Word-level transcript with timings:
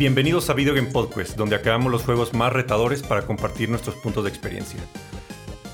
Bienvenidos 0.00 0.48
a 0.48 0.54
Video 0.54 0.72
Game 0.72 0.88
Podcast, 0.88 1.36
donde 1.36 1.56
acabamos 1.56 1.92
los 1.92 2.04
juegos 2.04 2.32
más 2.32 2.50
retadores 2.54 3.02
para 3.02 3.26
compartir 3.26 3.68
nuestros 3.68 3.96
puntos 3.96 4.24
de 4.24 4.30
experiencia. 4.30 4.80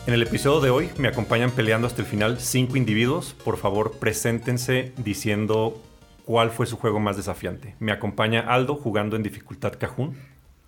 En 0.08 0.14
el 0.14 0.22
episodio 0.22 0.60
de 0.60 0.70
hoy 0.70 0.90
me 0.98 1.06
acompañan 1.06 1.52
peleando 1.52 1.86
hasta 1.86 2.02
el 2.02 2.08
final 2.08 2.40
cinco 2.40 2.76
individuos. 2.76 3.34
Por 3.44 3.56
favor, 3.56 4.00
preséntense 4.00 4.92
diciendo 4.96 5.80
cuál 6.24 6.50
fue 6.50 6.66
su 6.66 6.76
juego 6.76 6.98
más 6.98 7.16
desafiante. 7.16 7.76
Me 7.78 7.92
acompaña 7.92 8.40
Aldo 8.40 8.74
jugando 8.74 9.14
en 9.14 9.22
dificultad 9.22 9.74
Cajún. 9.78 10.16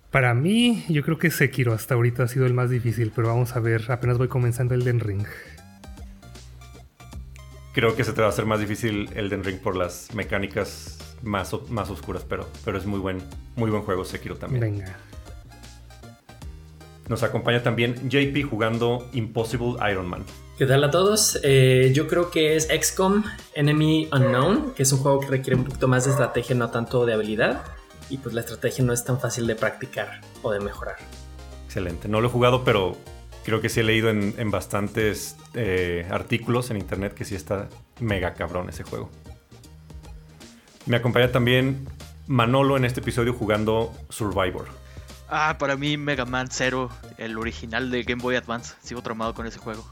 Para 0.09 0.33
mí, 0.33 0.85
yo 0.87 1.03
creo 1.03 1.17
que 1.17 1.29
Sekiro 1.29 1.73
hasta 1.73 1.95
ahorita 1.95 2.23
ha 2.23 2.27
sido 2.29 2.45
el 2.45 2.53
más 2.53 2.69
difícil, 2.69 3.11
pero 3.13 3.27
vamos 3.27 3.57
a 3.57 3.59
ver, 3.59 3.91
apenas 3.91 4.17
voy 4.17 4.29
comenzando 4.29 4.73
el 4.73 4.85
Den 4.85 5.01
Ring. 5.01 5.27
Creo 7.73 7.93
que 7.93 8.05
se 8.05 8.13
te 8.13 8.21
va 8.21 8.27
a 8.27 8.29
hacer 8.29 8.45
más 8.45 8.61
difícil 8.61 9.09
el 9.15 9.27
Den 9.27 9.43
Ring 9.43 9.59
por 9.59 9.75
las 9.75 10.15
mecánicas 10.15 10.98
más, 11.23 11.53
más 11.69 11.89
oscuras, 11.89 12.25
pero, 12.27 12.47
pero 12.65 12.77
es 12.77 12.85
muy 12.85 12.99
buen, 12.99 13.21
muy 13.55 13.69
buen 13.69 13.83
juego 13.83 14.05
Sekiro 14.05 14.35
también. 14.35 14.61
Venga. 14.61 14.97
Nos 17.07 17.23
acompaña 17.23 17.63
también 17.63 18.09
JP 18.09 18.47
jugando 18.47 19.09
Impossible 19.13 19.75
Iron 19.91 20.07
Man. 20.07 20.23
¿Qué 20.59 20.65
tal 20.65 20.83
a 20.83 20.91
todos? 20.91 21.39
Eh, 21.41 21.91
yo 21.93 22.07
creo 22.07 22.29
que 22.29 22.55
es 22.55 22.67
XCOM 22.67 23.23
Enemy 23.55 24.09
Unknown, 24.11 24.73
que 24.75 24.83
es 24.83 24.91
un 24.91 24.99
juego 24.99 25.19
que 25.21 25.27
requiere 25.27 25.55
un 25.55 25.65
poquito 25.65 25.87
más 25.87 26.05
de 26.05 26.11
estrategia, 26.11 26.55
no 26.55 26.69
tanto 26.69 27.05
de 27.05 27.13
habilidad. 27.13 27.63
Y 28.09 28.17
pues 28.17 28.35
la 28.35 28.41
estrategia 28.41 28.83
no 28.83 28.93
es 28.93 29.03
tan 29.03 29.19
fácil 29.19 29.47
de 29.47 29.55
practicar 29.55 30.21
o 30.43 30.51
de 30.51 30.59
mejorar. 30.59 30.97
Excelente. 31.65 32.07
No 32.07 32.21
lo 32.21 32.27
he 32.27 32.31
jugado, 32.31 32.63
pero 32.63 32.95
creo 33.43 33.61
que 33.61 33.69
sí 33.69 33.79
he 33.79 33.83
leído 33.83 34.09
en, 34.09 34.51
bastantes 34.51 35.35
eh, 35.55 36.05
artículos 36.11 36.69
en 36.69 36.77
internet 36.77 37.13
que 37.13 37.25
sí 37.25 37.35
está 37.35 37.69
mega 37.99 38.33
cabrón 38.33 38.69
ese 38.69 38.83
juego. 38.83 39.09
Me 40.85 40.97
acompaña 40.97 41.31
también 41.31 41.87
Manolo 42.27 42.77
en 42.77 42.85
este 42.85 42.99
episodio 42.99 43.33
jugando 43.33 43.93
Survivor. 44.09 44.67
Ah, 45.29 45.57
para 45.59 45.75
mí 45.75 45.97
Mega 45.97 46.25
Man 46.25 46.47
Zero, 46.51 46.89
el 47.17 47.37
original 47.37 47.91
de 47.91 48.03
Game 48.03 48.21
Boy 48.21 48.35
Advance. 48.35 48.75
Sigo 48.81 49.01
traumado 49.01 49.33
con 49.33 49.45
ese 49.45 49.59
juego. 49.59 49.85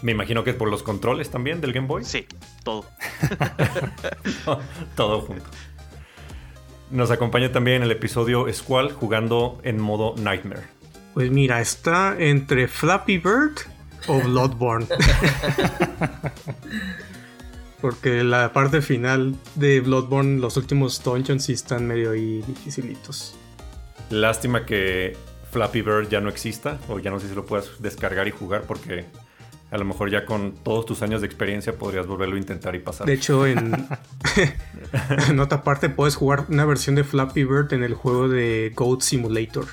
Me 0.00 0.12
imagino 0.12 0.44
que 0.44 0.50
es 0.50 0.56
por 0.56 0.70
los 0.70 0.82
controles 0.82 1.30
también 1.30 1.60
del 1.60 1.72
Game 1.72 1.86
Boy. 1.86 2.04
Sí, 2.04 2.26
todo. 2.62 2.86
todo 4.96 5.20
junto. 5.22 5.44
Nos 6.90 7.10
acompaña 7.10 7.52
también 7.52 7.82
el 7.82 7.90
episodio 7.90 8.50
Squall 8.52 8.92
jugando 8.92 9.60
en 9.62 9.78
modo 9.78 10.14
Nightmare. 10.16 10.62
Pues 11.12 11.30
mira, 11.30 11.60
está 11.60 12.16
entre 12.18 12.68
Flappy 12.68 13.18
Bird 13.18 13.58
o 14.06 14.20
Bloodborne. 14.20 14.86
Porque 17.80 18.24
la 18.24 18.52
parte 18.52 18.82
final 18.82 19.36
de 19.54 19.80
Bloodborne, 19.80 20.40
los 20.40 20.56
últimos 20.56 21.02
dungeons 21.02 21.44
sí 21.44 21.52
están 21.52 21.86
medio 21.86 22.10
ahí 22.10 22.42
dificilitos. 22.46 23.34
Lástima 24.10 24.66
que 24.66 25.16
Flappy 25.52 25.82
Bird 25.82 26.08
ya 26.08 26.20
no 26.20 26.28
exista, 26.28 26.78
o 26.88 26.98
ya 26.98 27.10
no 27.10 27.20
sé 27.20 27.28
si 27.28 27.34
lo 27.34 27.46
puedas 27.46 27.80
descargar 27.80 28.26
y 28.26 28.32
jugar, 28.32 28.62
porque 28.62 29.06
a 29.70 29.78
lo 29.78 29.84
mejor 29.84 30.10
ya 30.10 30.24
con 30.24 30.54
todos 30.54 30.86
tus 30.86 31.02
años 31.02 31.20
de 31.20 31.26
experiencia 31.26 31.76
podrías 31.76 32.06
volverlo 32.06 32.36
a 32.36 32.38
intentar 32.38 32.74
y 32.74 32.80
pasar. 32.80 33.06
De 33.06 33.12
hecho, 33.12 33.46
en, 33.46 33.72
en 35.28 35.40
otra 35.40 35.62
parte 35.62 35.88
puedes 35.88 36.16
jugar 36.16 36.46
una 36.48 36.64
versión 36.64 36.94
de 36.94 37.04
Flappy 37.04 37.44
Bird 37.44 37.72
en 37.74 37.84
el 37.84 37.94
juego 37.94 38.28
de 38.28 38.72
Goat 38.74 39.02
Simulator. 39.02 39.66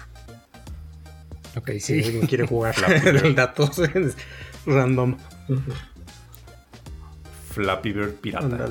Ok, 1.56 1.70
sí. 1.80 1.80
Si 1.80 2.04
alguien 2.04 2.28
quiere 2.28 2.46
jugar 2.46 2.76
el 3.06 3.34
dato 3.36 3.72
random. 4.66 5.18
Flappy 7.56 7.94
Bird 7.94 8.16
Pirata. 8.16 8.68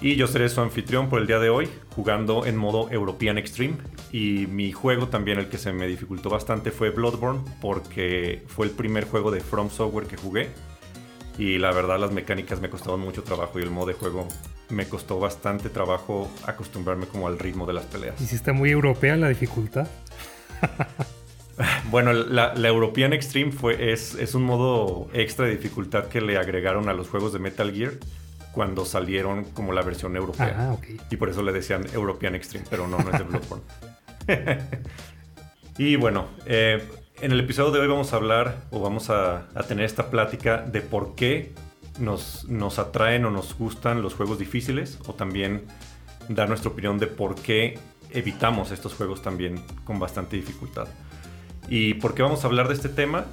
Y 0.00 0.16
yo 0.16 0.26
seré 0.26 0.48
su 0.48 0.60
anfitrión 0.60 1.08
por 1.08 1.20
el 1.20 1.26
día 1.26 1.38
de 1.38 1.50
hoy, 1.50 1.68
jugando 1.94 2.44
en 2.46 2.56
modo 2.56 2.90
European 2.90 3.38
Extreme. 3.38 3.76
Y 4.10 4.46
mi 4.48 4.72
juego 4.72 5.08
también, 5.08 5.38
el 5.38 5.48
que 5.48 5.56
se 5.56 5.72
me 5.72 5.86
dificultó 5.86 6.30
bastante, 6.30 6.72
fue 6.72 6.90
Bloodborne, 6.90 7.42
porque 7.60 8.42
fue 8.48 8.66
el 8.66 8.72
primer 8.72 9.04
juego 9.04 9.30
de 9.30 9.40
From 9.40 9.70
Software 9.70 10.06
que 10.06 10.16
jugué. 10.16 10.48
Y 11.38 11.58
la 11.58 11.70
verdad, 11.70 12.00
las 12.00 12.10
mecánicas 12.10 12.60
me 12.60 12.68
costaban 12.68 13.00
mucho 13.00 13.22
trabajo 13.22 13.60
y 13.60 13.62
el 13.62 13.70
modo 13.70 13.86
de 13.86 13.94
juego 13.94 14.26
me 14.68 14.88
costó 14.88 15.20
bastante 15.20 15.68
trabajo 15.68 16.28
acostumbrarme 16.44 17.06
como 17.06 17.28
al 17.28 17.38
ritmo 17.38 17.66
de 17.66 17.74
las 17.74 17.84
peleas. 17.84 18.20
¿Y 18.20 18.26
si 18.26 18.34
está 18.34 18.52
muy 18.52 18.70
europea 18.70 19.16
la 19.16 19.28
dificultad? 19.28 19.86
Bueno, 21.90 22.12
la, 22.12 22.54
European 22.68 23.12
Extreme 23.12 23.52
fue, 23.52 23.92
es, 23.92 24.14
es, 24.14 24.34
un 24.34 24.42
modo 24.42 25.08
extra 25.12 25.46
de 25.46 25.52
dificultad 25.52 26.06
que 26.06 26.20
le 26.20 26.38
agregaron 26.38 26.88
a 26.88 26.94
los 26.94 27.08
juegos 27.08 27.32
de 27.32 27.38
Metal 27.38 27.72
Gear 27.72 27.92
cuando 28.52 28.84
salieron 28.84 29.44
como 29.44 29.72
la 29.72 29.82
versión 29.82 30.16
europea. 30.16 30.56
Ah, 30.58 30.76
y 31.10 31.16
por 31.16 31.28
eso 31.28 31.42
le 31.42 31.52
decían 31.52 31.86
European 31.92 32.34
Extreme, 32.34 32.66
pero 32.68 32.88
no, 32.88 32.98
no 32.98 33.10
es 33.10 33.18
de 33.18 33.24
Bloodborne. 33.24 33.64
y 35.78 35.96
bueno, 35.96 36.28
eh, 36.46 36.82
en 37.20 37.32
el 37.32 37.40
episodio 37.40 37.70
de 37.70 37.80
hoy 37.80 37.88
vamos 37.88 38.12
a 38.12 38.16
hablar 38.16 38.56
o 38.70 38.80
vamos 38.80 39.10
a, 39.10 39.48
tener 39.68 39.84
esta 39.84 40.10
plática 40.10 40.58
de 40.58 40.80
por 40.80 41.14
qué 41.14 41.52
nos, 41.98 42.44
nos 42.48 42.78
atraen 42.78 43.24
o 43.24 43.30
nos 43.30 43.56
gustan 43.56 44.02
los 44.02 44.14
juegos 44.14 44.38
difíciles 44.38 44.98
o 45.06 45.14
también 45.14 45.64
dar 46.28 46.48
nuestra 46.48 46.70
opinión 46.70 46.98
de 46.98 47.06
por 47.06 47.34
qué 47.34 47.78
evitamos 48.10 48.70
estos 48.70 48.94
juegos 48.94 49.22
también 49.22 49.62
con 49.84 49.98
bastante 49.98 50.36
dificultad. 50.36 50.88
¿Y 51.70 51.94
por 51.94 52.14
qué 52.14 52.22
vamos 52.22 52.42
a 52.42 52.48
hablar 52.48 52.66
de 52.66 52.74
este 52.74 52.88
tema? 52.88 53.26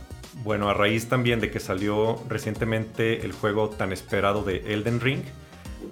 Bueno, 0.43 0.69
a 0.69 0.73
raíz 0.75 1.09
también 1.09 1.39
de 1.39 1.49
que 1.49 1.59
salió 1.59 2.23
recientemente 2.29 3.25
el 3.25 3.31
juego 3.31 3.69
tan 3.69 3.91
esperado 3.91 4.43
de 4.43 4.57
Elden 4.71 5.01
Ring, 5.01 5.21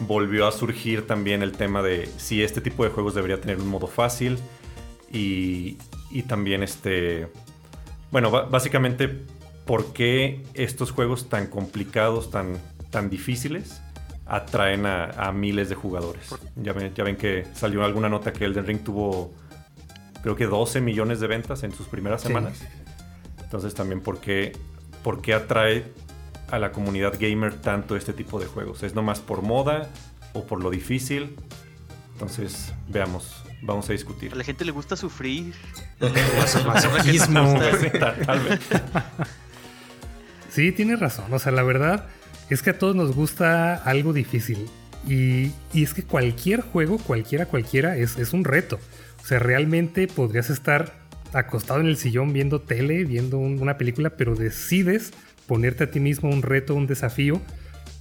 volvió 0.01 0.45
a 0.45 0.51
surgir 0.51 1.07
también 1.07 1.41
el 1.41 1.53
tema 1.53 1.81
de 1.81 2.07
si 2.17 2.43
este 2.43 2.61
tipo 2.61 2.83
de 2.83 2.91
juegos 2.91 3.15
debería 3.15 3.41
tener 3.41 3.57
un 3.57 3.67
modo 3.67 3.87
fácil 3.87 4.37
y, 5.11 5.77
también 6.27 6.61
este... 6.61 7.27
Bueno, 8.11 8.29
básicamente, 8.29 9.09
¿por 9.65 9.91
qué 9.91 10.43
estos 10.53 10.91
juegos 10.91 11.29
tan 11.29 11.47
complicados, 11.47 12.29
tan, 12.29 12.59
tan 12.91 13.09
difíciles, 13.09 13.81
atraen 14.27 14.85
a, 14.85 15.31
miles 15.33 15.67
de 15.67 15.75
jugadores? 15.75 16.29
Ya 16.55 16.73
ven, 16.73 16.93
ya 16.93 17.03
ven 17.03 17.17
que 17.17 17.47
salió 17.55 17.83
alguna 17.83 18.07
nota 18.07 18.31
que 18.31 18.45
Elden 18.45 18.67
Ring 18.67 18.83
tuvo 18.83 19.33
creo 20.25 20.35
que 20.35 20.47
12 20.47 20.81
millones 20.81 21.19
de 21.19 21.27
ventas 21.27 21.61
en 21.61 21.71
sus 21.71 21.85
primeras 21.85 22.23
semanas. 22.23 22.59
Entonces 23.43 23.75
también, 23.75 24.01
¿por 24.01 24.19
qué, 24.19 24.53
¿por 25.03 25.21
qué 25.21 25.35
atrae 25.35 25.85
a 26.49 26.57
la 26.57 26.71
comunidad 26.71 27.13
gamer 27.19 27.53
tanto 27.53 27.95
este 27.95 28.11
tipo 28.11 28.39
de 28.39 28.47
juegos? 28.47 28.81
¿Es 28.81 28.95
nomás 28.95 29.19
por 29.19 29.43
moda 29.43 29.87
o 30.33 30.43
por 30.45 30.63
lo 30.63 30.71
difícil? 30.71 31.35
Entonces, 32.13 32.73
veamos, 32.87 33.43
vamos 33.61 33.87
a 33.89 33.91
discutir. 33.91 34.33
A 34.33 34.35
la 34.35 34.43
gente 34.43 34.65
le 34.65 34.71
gusta 34.71 34.95
sufrir. 34.95 35.53
Masoquismo. 36.65 37.59
sí, 40.49 40.71
tienes 40.71 40.99
razón. 40.99 41.31
O 41.31 41.37
sea, 41.37 41.51
la 41.51 41.61
verdad 41.61 42.07
es 42.49 42.63
que 42.63 42.71
a 42.71 42.79
todos 42.79 42.95
nos 42.95 43.13
gusta 43.13 43.75
algo 43.75 44.11
difícil. 44.11 44.67
Y, 45.07 45.51
y 45.71 45.83
es 45.83 45.93
que 45.93 46.01
cualquier 46.01 46.61
juego, 46.61 46.97
cualquiera, 46.97 47.45
cualquiera, 47.45 47.95
es, 47.95 48.17
es 48.17 48.33
un 48.33 48.43
reto. 48.43 48.79
O 49.25 49.27
sea, 49.27 49.39
realmente 49.39 50.05
podrías 50.05 50.51
estar 50.51 50.93
acostado 51.33 51.79
en 51.79 51.87
el 51.87 51.97
sillón 51.97 52.31
viendo 52.31 52.61
tele, 52.61 53.05
viendo 53.05 53.39
una 53.39 53.75
película, 53.75 54.11
pero 54.11 54.35
decides 54.35 55.13
ponerte 55.47 55.85
a 55.85 55.89
ti 55.89 55.99
mismo 55.99 56.29
un 56.29 56.43
reto, 56.43 56.75
un 56.75 56.85
desafío. 56.85 57.41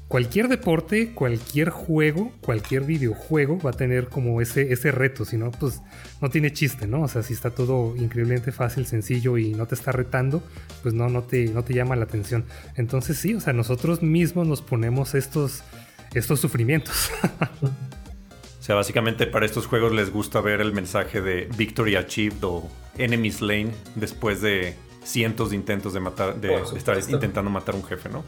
Cualquier 0.07 0.49
deporte, 0.49 1.15
cualquier 1.15 1.71
juego, 1.71 2.31
cualquier 2.43 2.83
videojuego 2.83 3.59
va 3.59 3.71
a 3.71 3.73
tener 3.73 4.09
como 4.09 4.43
ese, 4.43 4.71
ese 4.71 4.93
reto, 4.93 5.25
si 5.25 5.39
no, 5.39 5.51
pues 5.51 5.81
no 6.21 6.29
tiene 6.29 6.53
chiste, 6.53 6.87
¿no? 6.87 7.01
O 7.01 7.09
sea, 7.09 7.23
si 7.23 7.33
está 7.33 7.49
todo 7.49 7.97
increíblemente 7.97 8.53
fácil, 8.53 8.85
sencillo 8.85 9.39
y 9.39 9.55
no 9.55 9.65
te 9.65 9.77
está 9.77 9.93
retando, 9.93 10.43
pues 10.83 10.93
no, 10.93 11.09
no 11.09 11.23
te, 11.23 11.47
no 11.47 11.65
te 11.65 11.73
llama 11.73 11.97
la 11.97 12.05
atención. 12.05 12.45
Entonces 12.77 13.17
sí, 13.17 13.33
o 13.33 13.41
sea, 13.41 13.55
nosotros 13.55 14.03
mismos 14.03 14.47
nos 14.47 14.61
ponemos 14.61 15.15
estos, 15.15 15.65
estos 16.13 16.39
sufrimientos. 16.39 17.11
O 18.65 18.67
sea, 18.67 18.77
básicamente 18.77 19.27
para 19.27 19.45
estos 19.45 19.67
juegos 19.67 19.93
les 19.93 20.11
gusta 20.11 20.41
ver 20.41 20.63
el 20.63 20.73
mensaje 20.73 21.21
de 21.21 21.51
Victory 21.55 21.97
Achieved 21.97 22.43
o 22.45 22.67
Enemy 22.97 23.31
Slain 23.31 23.71
después 23.95 24.41
de 24.41 24.75
cientos 25.05 25.51
de 25.51 25.57
intentos 25.57 25.93
de 25.93 26.01
matar, 26.01 26.41
de 26.41 26.63
estar 26.75 26.99
intentando 27.11 27.51
matar 27.51 27.75
a 27.75 27.77
un 27.77 27.85
jefe, 27.85 28.09
¿no? 28.09 28.25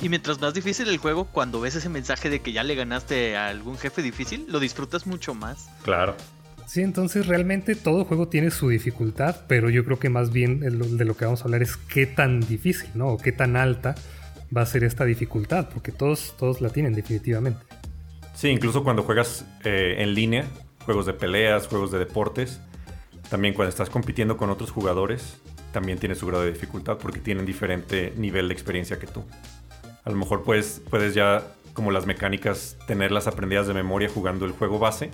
Y 0.00 0.08
mientras 0.08 0.40
más 0.40 0.54
difícil 0.54 0.88
el 0.88 0.96
juego, 0.96 1.26
cuando 1.26 1.60
ves 1.60 1.74
ese 1.74 1.90
mensaje 1.90 2.30
de 2.30 2.40
que 2.40 2.52
ya 2.52 2.64
le 2.64 2.76
ganaste 2.76 3.36
a 3.36 3.48
algún 3.48 3.76
jefe 3.76 4.00
difícil, 4.00 4.46
lo 4.48 4.58
disfrutas 4.58 5.06
mucho 5.06 5.34
más. 5.34 5.68
Claro. 5.82 6.16
Sí, 6.66 6.80
entonces 6.80 7.26
realmente 7.26 7.74
todo 7.74 8.06
juego 8.06 8.28
tiene 8.28 8.50
su 8.50 8.70
dificultad, 8.70 9.44
pero 9.48 9.68
yo 9.68 9.84
creo 9.84 9.98
que 9.98 10.08
más 10.08 10.32
bien 10.32 10.60
de 10.60 11.04
lo 11.04 11.14
que 11.14 11.26
vamos 11.26 11.42
a 11.42 11.44
hablar 11.44 11.62
es 11.62 11.76
qué 11.76 12.06
tan 12.06 12.40
difícil, 12.40 12.88
¿no? 12.94 13.08
O 13.08 13.18
qué 13.18 13.32
tan 13.32 13.56
alta 13.56 13.96
va 14.56 14.62
a 14.62 14.66
ser 14.66 14.82
esta 14.82 15.04
dificultad, 15.04 15.68
porque 15.68 15.92
todos, 15.92 16.34
todos 16.38 16.62
la 16.62 16.70
tienen 16.70 16.94
definitivamente. 16.94 17.60
Sí, 18.36 18.48
incluso 18.48 18.84
cuando 18.84 19.02
juegas 19.02 19.46
eh, 19.64 19.96
en 19.98 20.14
línea, 20.14 20.44
juegos 20.84 21.06
de 21.06 21.14
peleas, 21.14 21.66
juegos 21.68 21.90
de 21.90 21.98
deportes, 21.98 22.60
también 23.30 23.54
cuando 23.54 23.70
estás 23.70 23.88
compitiendo 23.88 24.36
con 24.36 24.50
otros 24.50 24.70
jugadores, 24.70 25.40
también 25.72 25.98
tiene 25.98 26.14
su 26.14 26.26
grado 26.26 26.44
de 26.44 26.52
dificultad 26.52 26.98
porque 26.98 27.18
tienen 27.18 27.46
diferente 27.46 28.12
nivel 28.16 28.48
de 28.48 28.54
experiencia 28.54 28.98
que 28.98 29.06
tú. 29.06 29.24
A 30.04 30.10
lo 30.10 30.16
mejor 30.16 30.44
puedes, 30.44 30.82
puedes 30.90 31.14
ya, 31.14 31.44
como 31.72 31.90
las 31.90 32.04
mecánicas, 32.04 32.76
tenerlas 32.86 33.26
aprendidas 33.26 33.66
de 33.68 33.74
memoria 33.74 34.10
jugando 34.10 34.44
el 34.44 34.52
juego 34.52 34.78
base, 34.78 35.10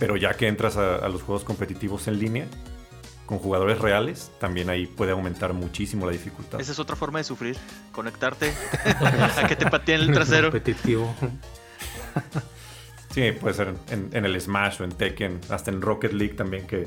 pero 0.00 0.16
ya 0.16 0.34
que 0.34 0.48
entras 0.48 0.76
a, 0.76 0.96
a 0.96 1.08
los 1.08 1.22
juegos 1.22 1.44
competitivos 1.44 2.08
en 2.08 2.18
línea, 2.18 2.46
con 3.26 3.38
jugadores 3.38 3.78
reales, 3.78 4.32
también 4.40 4.70
ahí 4.70 4.86
puede 4.86 5.12
aumentar 5.12 5.52
muchísimo 5.52 6.04
la 6.04 6.12
dificultad. 6.12 6.60
Esa 6.60 6.72
es 6.72 6.78
otra 6.80 6.96
forma 6.96 7.18
de 7.18 7.24
sufrir, 7.24 7.56
conectarte 7.92 8.52
a 9.36 9.46
que 9.46 9.54
te 9.54 9.70
pateen 9.70 10.00
el 10.00 10.12
trasero. 10.12 10.50
Competitivo. 10.50 11.14
Sí, 13.16 13.32
puede 13.32 13.54
ser 13.54 13.72
en, 13.90 14.10
en 14.12 14.26
el 14.26 14.38
Smash 14.38 14.82
o 14.82 14.84
en 14.84 14.90
Tekken, 14.90 15.40
hasta 15.48 15.70
en 15.70 15.80
Rocket 15.80 16.12
League 16.12 16.34
también 16.34 16.66
que 16.66 16.86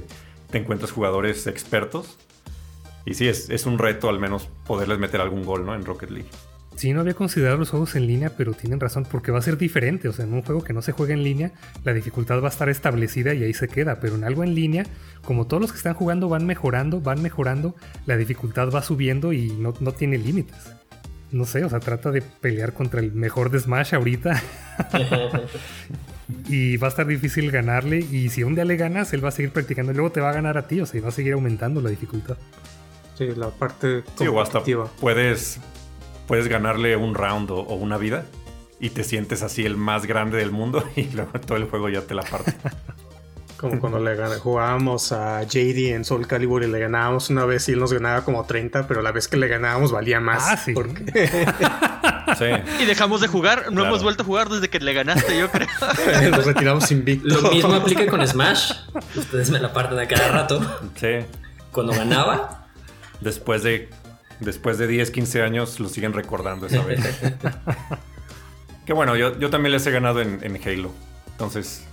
te 0.52 0.60
encuentras 0.60 0.92
jugadores 0.92 1.48
expertos. 1.48 2.20
Y 3.04 3.16
sí, 3.16 3.28
es, 3.28 3.50
es 3.50 3.66
un 3.66 3.80
reto 3.80 4.10
al 4.10 4.20
menos 4.20 4.48
poderles 4.68 5.00
meter 5.00 5.22
algún 5.22 5.44
gol, 5.44 5.66
¿no? 5.66 5.74
En 5.74 5.84
Rocket 5.84 6.12
League. 6.12 6.30
Sí, 6.76 6.94
no 6.94 7.00
había 7.02 7.16
considerado 7.16 7.58
los 7.58 7.72
juegos 7.72 7.96
en 7.96 8.06
línea, 8.06 8.34
pero 8.38 8.54
tienen 8.54 8.80
razón, 8.80 9.08
porque 9.10 9.31
va 9.31 9.40
a 9.40 9.42
ser 9.42 9.58
diferente. 9.58 10.08
O 10.08 10.14
sea, 10.14 10.26
en 10.26 10.34
un 10.36 10.44
juego 10.44 10.64
que 10.64 10.72
no 10.72 10.84
se 10.84 10.92
juega 10.92 11.16
en 11.16 11.24
línea, 11.24 11.52
la 11.84 11.94
dificultad 11.94 12.44
va 12.44 12.46
a 12.46 12.52
estar 12.52 12.70
establecida 12.70 13.34
y 13.34 13.44
ahí 13.44 13.56
se 13.56 13.68
queda. 13.68 14.00
Pero 14.00 14.14
en 14.14 14.24
algo 14.24 14.44
en 14.44 14.54
línea, 14.54 14.86
como 15.26 15.48
todos 15.48 15.62
los 15.62 15.72
que 15.72 15.78
están 15.78 15.96
jugando 15.96 16.30
van 16.30 16.46
mejorando, 16.46 17.02
van 17.02 17.24
mejorando, 17.24 17.74
la 18.06 18.18
dificultad 18.18 18.70
va 18.70 18.84
subiendo 18.84 19.34
y 19.34 19.50
no, 19.50 19.74
no 19.80 19.94
tiene 19.94 20.20
límites. 20.20 20.76
No 21.31 21.46
sé, 21.46 21.66
o 21.66 21.70
sea, 21.70 21.80
trata 21.80 22.12
de 22.12 22.22
pelear 22.22 22.74
contra 22.74 23.00
el 23.00 23.14
mejor 23.14 23.50
de 23.50 23.62
Smash 23.62 23.96
ahorita. 23.96 24.40
y 26.48 26.78
va 26.78 26.88
a 26.88 26.90
estar 26.90 27.06
difícil 27.08 27.52
ganarle. 27.52 28.00
Y 28.00 28.30
si 28.30 28.44
un 28.44 28.56
día 28.56 28.66
le 28.66 28.78
ganas, 28.78 29.14
él 29.14 29.24
va 29.24 29.30
a 29.30 29.31
seguir 29.31 29.52
practicando 29.52 29.92
y 29.92 29.96
luego 29.96 30.12
te 30.12 30.22
va 30.22 30.30
a 30.30 30.34
ganar 30.34 30.58
a 30.58 30.68
ti. 30.68 30.81
O 30.81 30.86
sea, 30.86 31.00
y 31.00 31.02
va 31.02 31.10
a 31.10 31.12
seguir 31.12 31.34
aumentando 31.34 31.81
la 31.81 31.90
dificultad. 31.90 32.38
Sí, 33.18 33.28
la 33.36 33.50
parte 33.50 34.04
Sí, 34.18 34.28
o 34.28 34.40
hasta 34.42 34.60
competitiva. 34.60 34.90
puedes, 35.00 35.60
puedes 36.28 36.48
ganarle 36.48 36.96
un 36.96 37.16
round 37.16 37.52
o, 37.52 37.56
o 37.60 37.76
una 37.76 37.98
vida 37.98 38.26
y 38.80 38.92
te 38.92 39.04
sientes 39.04 39.44
así 39.44 39.66
el 39.66 39.76
más 39.76 40.06
grande 40.06 40.38
del 40.38 40.52
mundo 40.52 40.84
y 40.96 41.04
luego 41.12 41.31
todo 41.46 41.58
el 41.58 41.66
juego 41.66 41.90
ya 41.90 42.02
te 42.02 42.14
la 42.16 42.24
parte. 42.24 42.54
Como 43.58 43.78
cuando 43.81 44.00
le 44.00 44.16
jugábamos 44.38 45.12
a 45.12 45.44
JD 45.44 45.94
en 45.94 46.06
Soul 46.06 46.28
Calibur 46.28 46.64
y 46.64 46.68
le 46.68 46.80
ganábamos 46.80 47.30
una 47.30 47.44
vez 47.44 47.68
y 47.68 47.74
él 47.74 47.80
nos 47.80 47.92
ganaba 47.92 48.24
como 48.24 48.46
30, 48.46 48.88
pero 48.88 49.02
la 49.02 49.12
vez 49.12 49.28
que 49.28 49.36
le 49.36 49.50
ganábamos 49.50 49.92
valía 49.92 50.22
más. 50.22 50.44
Ah, 50.48 50.56
sí. 50.56 50.72
Porque 50.72 51.04
Sí. 52.38 52.46
Y 52.81 52.86
dejamos 52.86 53.22
de 53.22 53.28
jugar, 53.28 53.66
no 53.66 53.72
Claro. 53.72 53.88
hemos 53.88 54.04
vuelto 54.04 54.24
a 54.24 54.26
jugar 54.26 54.50
desde 54.50 54.70
que 54.70 54.80
le 54.80 54.94
ganaste, 54.94 55.38
yo 55.38 55.50
creo. 55.50 55.68
nos 56.31 56.46
retiramos 56.46 56.92
invictos. 56.92 57.42
Lo 57.42 57.52
mismo 57.52 57.74
aplica 57.74 58.06
con 58.08 58.26
Smash. 58.28 58.72
Ustedes 59.16 59.50
me 59.52 59.60
la 59.60 59.74
parten 59.74 60.00
a 60.00 60.08
cada 60.08 60.28
rato. 60.30 60.80
Sí. 60.96 61.26
Cuando 61.72 61.94
ganaba, 61.94 62.68
Después 63.22 63.64
de, 63.64 63.90
después 64.40 64.78
de 64.78 64.88
10, 64.88 65.12
15 65.12 65.42
años 65.42 65.80
lo 65.81 65.90
siguen 65.90 66.14
recordando 66.14 66.68
esa 66.68 66.81
vez. 66.84 67.02
que 68.86 68.94
bueno, 68.94 69.16
yo, 69.16 69.38
yo 69.40 69.50
también 69.50 69.74
les 69.74 69.86
he 69.88 69.92
ganado 69.92 70.22
en, 70.22 70.40
en 70.42 70.60
Halo. 70.66 70.92
Entonces 71.31 71.84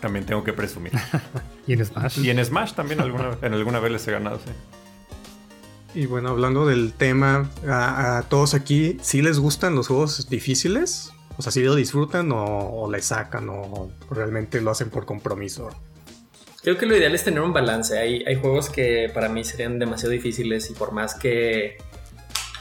también 0.00 0.26
tengo 0.26 0.44
que 0.44 0.52
presumir. 0.52 0.92
Y 1.66 1.72
en 1.72 1.84
Smash. 1.86 2.18
Y 2.18 2.28
en 2.28 2.44
Smash 2.44 2.72
también 2.74 3.00
alguna, 3.00 3.30
en 3.40 3.54
alguna 3.54 3.80
vez 3.80 3.90
les 3.92 4.06
he 4.06 4.12
ganado, 4.12 4.38
sí. 4.44 4.50
Y 5.94 6.06
bueno, 6.06 6.30
hablando 6.30 6.66
del 6.66 6.92
tema, 6.92 7.50
a, 7.66 8.18
a 8.18 8.22
todos 8.22 8.54
aquí, 8.54 8.98
¿sí 9.00 9.22
les 9.22 9.38
gustan 9.38 9.74
los 9.74 9.88
juegos 9.88 10.28
difíciles? 10.28 11.12
O 11.36 11.42
sea, 11.42 11.52
¿sí 11.52 11.62
lo 11.62 11.74
disfrutan 11.74 12.30
o, 12.32 12.90
le 12.90 13.00
sacan 13.00 13.48
o 13.48 13.90
realmente 14.10 14.60
lo 14.60 14.70
hacen 14.70 14.90
por 14.90 15.06
compromiso? 15.06 15.70
creo 16.64 16.78
que 16.78 16.86
lo 16.86 16.96
ideal 16.96 17.14
es 17.14 17.22
tener 17.22 17.42
un 17.42 17.52
balance. 17.52 17.98
Hay, 17.98 18.34
juegos 18.36 18.70
que 18.70 19.10
para 19.12 19.28
mí 19.28 19.44
serían 19.44 19.78
demasiado 19.78 20.12
difíciles 20.12 20.70
y 20.70 20.72
por 20.72 20.92
más 20.92 21.14
que 21.14 21.76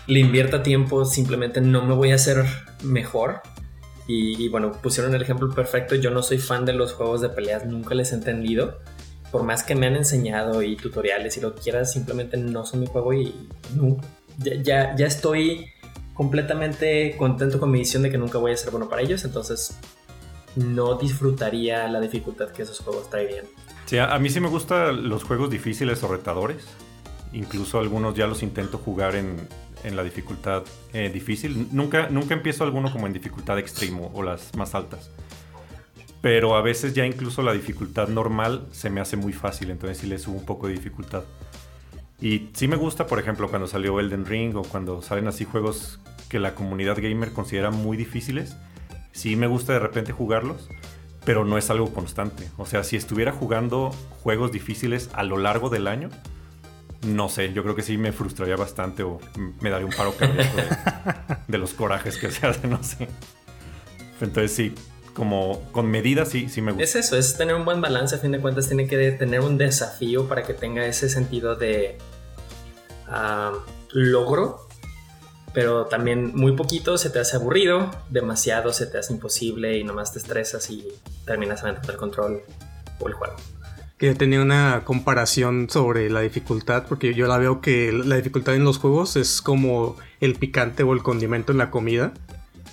le 0.08 0.20
invierta 0.20 0.62
tiempo, 0.62 1.06
simplemente 1.06 1.62
no 1.62 1.86
me 1.86 1.96
voy 1.96 2.12
a 2.12 2.16
hacer 2.16 2.46
mejor. 2.84 3.42
Y 4.06 4.50
bueno, 4.50 4.74
pusieron 4.74 5.16
el 5.16 5.22
ejemplo 5.22 5.50
perfecto. 5.56 5.96
Yo 5.96 6.12
no 6.12 6.22
soy 6.22 6.38
fan 6.38 6.66
de 6.66 6.74
los 6.74 6.92
juegos 6.92 7.22
de 7.22 7.30
peleas, 7.30 7.66
nunca 7.66 7.96
les 7.96 8.12
he 8.12 8.16
entendido. 8.16 8.82
Por 9.34 9.44
más 9.44 9.64
que 9.64 9.74
me 9.74 9.88
han 9.88 9.96
enseñado 9.96 10.62
y 10.62 10.76
tutoriales 10.78 11.36
y 11.38 11.42
lo 11.42 11.56
que 11.56 11.62
quieras, 11.62 11.92
simplemente 11.92 12.38
no 12.38 12.68
son 12.68 12.80
mi 12.80 12.86
juego 12.86 13.14
y 13.14 13.36
no. 13.76 13.98
Ya, 14.38 14.54
ya, 14.62 14.96
ya 14.96 15.08
estoy 15.08 15.66
completamente 16.14 17.16
contento 17.18 17.60
con 17.60 17.72
mi 17.72 17.80
decisión 17.80 18.04
de 18.04 18.12
que 18.12 18.20
nunca 18.20 18.38
voy 18.38 18.52
a 18.52 18.58
ser 18.58 18.70
bueno 18.70 18.88
para 18.88 19.02
ellos, 19.02 19.26
entonces 19.26 19.76
no 20.56 21.00
disfrutaría 21.00 21.88
la 21.88 22.00
dificultad 22.00 22.50
que 22.50 22.62
esos 22.62 22.80
juegos 22.80 23.10
traerían. 23.10 23.46
Sí, 23.88 23.98
a 23.98 24.18
mí 24.20 24.30
sí 24.30 24.40
me 24.40 24.50
gustan 24.50 25.10
los 25.10 25.24
juegos 25.24 25.50
difíciles 25.50 26.04
o 26.04 26.08
retadores. 26.08 26.66
Incluso 27.34 27.80
algunos 27.80 28.14
ya 28.14 28.28
los 28.28 28.44
intento 28.44 28.78
jugar 28.78 29.16
en, 29.16 29.48
en 29.84 29.96
la 29.96 30.04
dificultad 30.04 30.62
eh, 30.94 31.10
difícil. 31.12 31.70
Nunca, 31.72 32.08
nunca 32.10 32.36
empiezo 32.36 32.64
alguno 32.64 32.92
como 32.92 33.08
en 33.08 33.14
dificultad 33.14 33.58
extremo 33.58 34.12
o 34.14 34.22
las 34.22 34.56
más 34.56 34.76
altas. 34.76 35.10
Pero 36.24 36.56
a 36.56 36.62
veces 36.62 36.94
ya 36.94 37.06
incluso 37.06 37.42
la 37.42 37.52
dificultad 37.52 38.08
normal 38.08 38.66
se 38.72 38.90
me 38.90 39.02
hace 39.02 39.18
muy 39.18 39.34
fácil, 39.34 39.72
entonces 39.72 39.98
sí 39.98 40.08
le 40.08 40.18
subo 40.18 40.38
un 40.38 40.46
poco 40.46 40.68
de 40.68 40.74
dificultad. 40.74 41.26
Y 42.22 42.50
sí 42.54 42.70
me 42.70 42.78
gusta, 42.78 43.08
por 43.08 43.20
ejemplo, 43.20 43.50
cuando 43.50 43.68
salió 43.68 44.00
Elden 44.00 44.26
Ring 44.26 44.56
o 44.56 44.62
cuando 44.62 45.02
salen 45.02 45.28
así 45.28 45.44
juegos 45.44 46.00
que 46.30 46.40
la 46.40 46.56
comunidad 46.56 46.96
gamer 46.96 47.34
considera 47.34 47.72
muy 47.72 47.98
difíciles. 47.98 48.56
Sí 49.12 49.36
me 49.36 49.48
gusta 49.48 49.74
de 49.74 49.80
repente 49.80 50.14
jugarlos, 50.14 50.70
pero 51.26 51.44
no 51.44 51.58
es 51.58 51.70
algo 51.70 51.94
constante. 51.94 52.50
O 52.56 52.66
sea, 52.66 52.86
si 52.86 52.96
estuviera 52.96 53.34
jugando 53.34 53.92
juegos 54.22 54.54
difíciles 54.54 55.10
a 55.12 55.24
lo 55.24 55.38
largo 55.38 55.70
del 55.70 55.88
año, 55.88 56.08
no 57.06 57.28
sé, 57.28 57.52
yo 57.52 57.64
creo 57.64 57.76
que 57.76 57.84
sí 57.84 57.98
me 57.98 58.14
frustraría 58.14 58.56
bastante 58.56 59.04
o 59.04 59.20
me 59.60 59.70
daría 59.70 59.88
un 59.88 59.92
paro 59.92 60.16
cardíaco 60.16 60.56
de, 60.56 61.36
de 61.50 61.58
los 61.58 61.74
corajes 61.74 62.16
que 62.16 62.32
se 62.32 62.48
hacen, 62.48 62.70
no 62.70 62.82
sé. 62.82 63.10
Entonces 64.22 64.56
sí, 64.56 64.74
como 65.14 65.62
con 65.72 65.90
medidas 65.90 66.30
sí, 66.30 66.50
sí 66.50 66.62
me 66.62 66.72
gusta. 66.72 66.84
Es 66.84 66.96
eso, 66.96 67.18
es 67.18 67.38
tener 67.38 67.56
un 67.56 67.66
buen 67.66 67.82
balance, 67.82 68.16
a 68.16 68.20
fin 68.20 68.32
de 68.32 68.40
cuentas 68.40 68.68
tiene 68.68 68.88
que 68.88 69.12
tener 69.12 69.42
un 69.42 69.58
desafío 69.58 70.28
para 70.28 70.44
que 70.44 70.54
tenga 70.54 70.86
ese 70.86 71.10
sentido 71.10 71.56
de 71.56 71.98
ah, 73.08 73.54
logro, 73.92 74.68
pero 75.54 75.86
también 75.86 76.36
muy 76.36 76.56
poquito 76.56 76.98
se 76.98 77.10
te 77.10 77.20
hace 77.20 77.36
aburrido, 77.36 77.92
demasiado 78.10 78.74
se 78.74 78.88
te 78.88 78.98
hace 78.98 79.14
imposible 79.14 79.78
y 79.78 79.84
nomás 79.84 80.12
te 80.12 80.20
estresas 80.20 80.70
y 80.70 80.88
terminas 81.26 81.62
aventando 81.64 81.92
el 81.92 81.98
control 81.98 82.42
o 83.00 83.08
el 83.08 83.14
juego. 83.14 83.36
Que 83.98 84.16
tenía 84.16 84.42
una 84.42 84.82
comparación 84.84 85.70
sobre 85.70 86.10
la 86.10 86.22
dificultad, 86.22 86.86
porque 86.90 87.14
yo 87.14 87.28
la 87.28 87.38
veo 87.38 87.62
que 87.62 87.92
la 87.94 88.16
dificultad 88.16 88.56
en 88.56 88.64
los 88.64 88.80
juegos 88.80 89.16
es 89.16 89.42
como 89.42 89.96
el 90.20 90.36
picante 90.36 90.84
o 90.84 90.94
el 90.94 91.04
condimento 91.04 91.52
en 91.52 91.60
la 91.60 91.70
comida, 91.70 92.14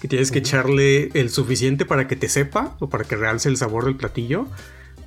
que 0.00 0.08
tienes 0.08 0.30
que 0.30 0.38
echarle 0.40 1.10
el 1.14 1.30
suficiente 1.30 1.84
para 1.84 2.08
que 2.08 2.16
te 2.16 2.28
sepa 2.28 2.76
o 2.80 2.88
para 2.88 3.04
que 3.04 3.16
realce 3.16 3.48
el 3.48 3.56
sabor 3.56 3.84
del 3.84 3.96
platillo, 3.96 4.46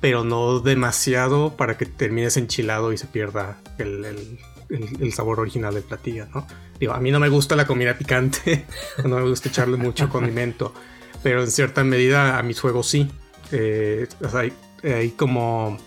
pero 0.00 0.22
no 0.24 0.60
demasiado 0.60 1.56
para 1.56 1.76
que 1.76 1.86
termines 1.86 2.36
enchilado 2.36 2.92
y 2.92 2.98
se 2.98 3.06
pierda 3.06 3.58
el, 3.78 4.04
el- 4.04 4.38
el- 4.70 5.02
el 5.02 5.12
sabor 5.12 5.40
original 5.40 5.74
del 5.74 5.82
platillo, 5.82 6.26
¿no? 6.34 6.46
Digo, 6.80 6.92
a 6.92 7.00
mí 7.00 7.10
no 7.10 7.20
me 7.20 7.28
gusta 7.28 7.54
la 7.56 7.66
comida 7.66 7.96
picante, 7.98 8.64
no 9.04 9.16
me 9.16 9.28
gusta 9.28 9.48
echarle 9.48 9.76
mucho 9.76 10.08
condimento, 10.08 10.72
pero 11.22 11.42
en 11.42 11.50
cierta 11.50 11.84
medida 11.84 12.38
a 12.38 12.42
mis 12.42 12.60
juegos 12.60 12.88
sí. 12.88 13.08
Eh, 13.52 14.06
o 14.22 14.28
sea, 14.28 14.40
hay, 14.40 14.52
hay 14.82 15.10
como 15.10 15.78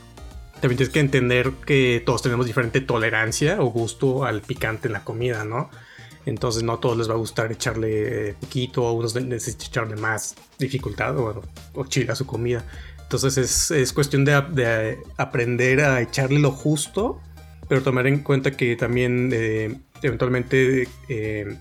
también 0.61 0.77
tienes 0.77 0.89
que 0.93 0.99
entender 0.99 1.51
que 1.65 2.01
todos 2.05 2.21
tenemos 2.23 2.45
diferente 2.45 2.81
tolerancia 2.81 3.57
o 3.61 3.65
gusto 3.67 4.25
al 4.25 4.41
picante 4.41 4.87
en 4.87 4.93
la 4.93 5.03
comida, 5.03 5.43
¿no? 5.45 5.69
Entonces 6.27 6.61
no 6.61 6.73
a 6.73 6.79
todos 6.81 6.97
les 6.97 7.09
va 7.09 7.13
a 7.13 7.17
gustar 7.17 7.51
echarle 7.53 8.35
poquito, 8.41 8.85
a 8.85 8.91
unos 8.91 9.15
necesitan 9.15 9.67
echarle 9.67 9.95
más 9.95 10.35
dificultad 10.59 11.17
o, 11.17 11.41
o 11.73 11.85
chile 11.85 12.11
a 12.11 12.15
su 12.15 12.25
comida. 12.25 12.65
Entonces 13.01 13.37
es, 13.37 13.71
es 13.71 13.93
cuestión 13.93 14.25
de, 14.25 14.41
de 14.51 14.99
aprender 15.15 15.79
a 15.79 16.01
echarle 16.01 16.39
lo 16.39 16.51
justo, 16.51 17.21
pero 17.69 17.81
tomar 17.81 18.07
en 18.07 18.19
cuenta 18.23 18.51
que 18.51 18.75
también 18.75 19.29
eh, 19.31 19.79
eventualmente 20.01 20.89
eh, 21.07 21.57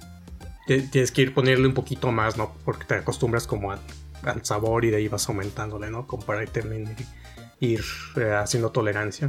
tienes 0.67 1.13
que 1.13 1.23
ir 1.23 1.33
ponerle 1.33 1.69
un 1.69 1.75
poquito 1.75 2.11
más, 2.11 2.37
¿no? 2.37 2.53
Porque 2.65 2.87
te 2.87 2.95
acostumbras 2.97 3.47
como 3.47 3.71
al, 3.71 3.79
al 4.25 4.45
sabor 4.45 4.85
y 4.85 4.91
de 4.91 4.97
ahí 4.97 5.07
vas 5.07 5.29
aumentándole, 5.29 5.89
¿no? 5.91 6.09
Como 6.09 6.25
para 6.25 6.43
ir, 6.43 6.51
ir, 7.61 7.85
eh, 8.17 8.33
haciendo 8.33 8.71
tolerancia. 8.71 9.29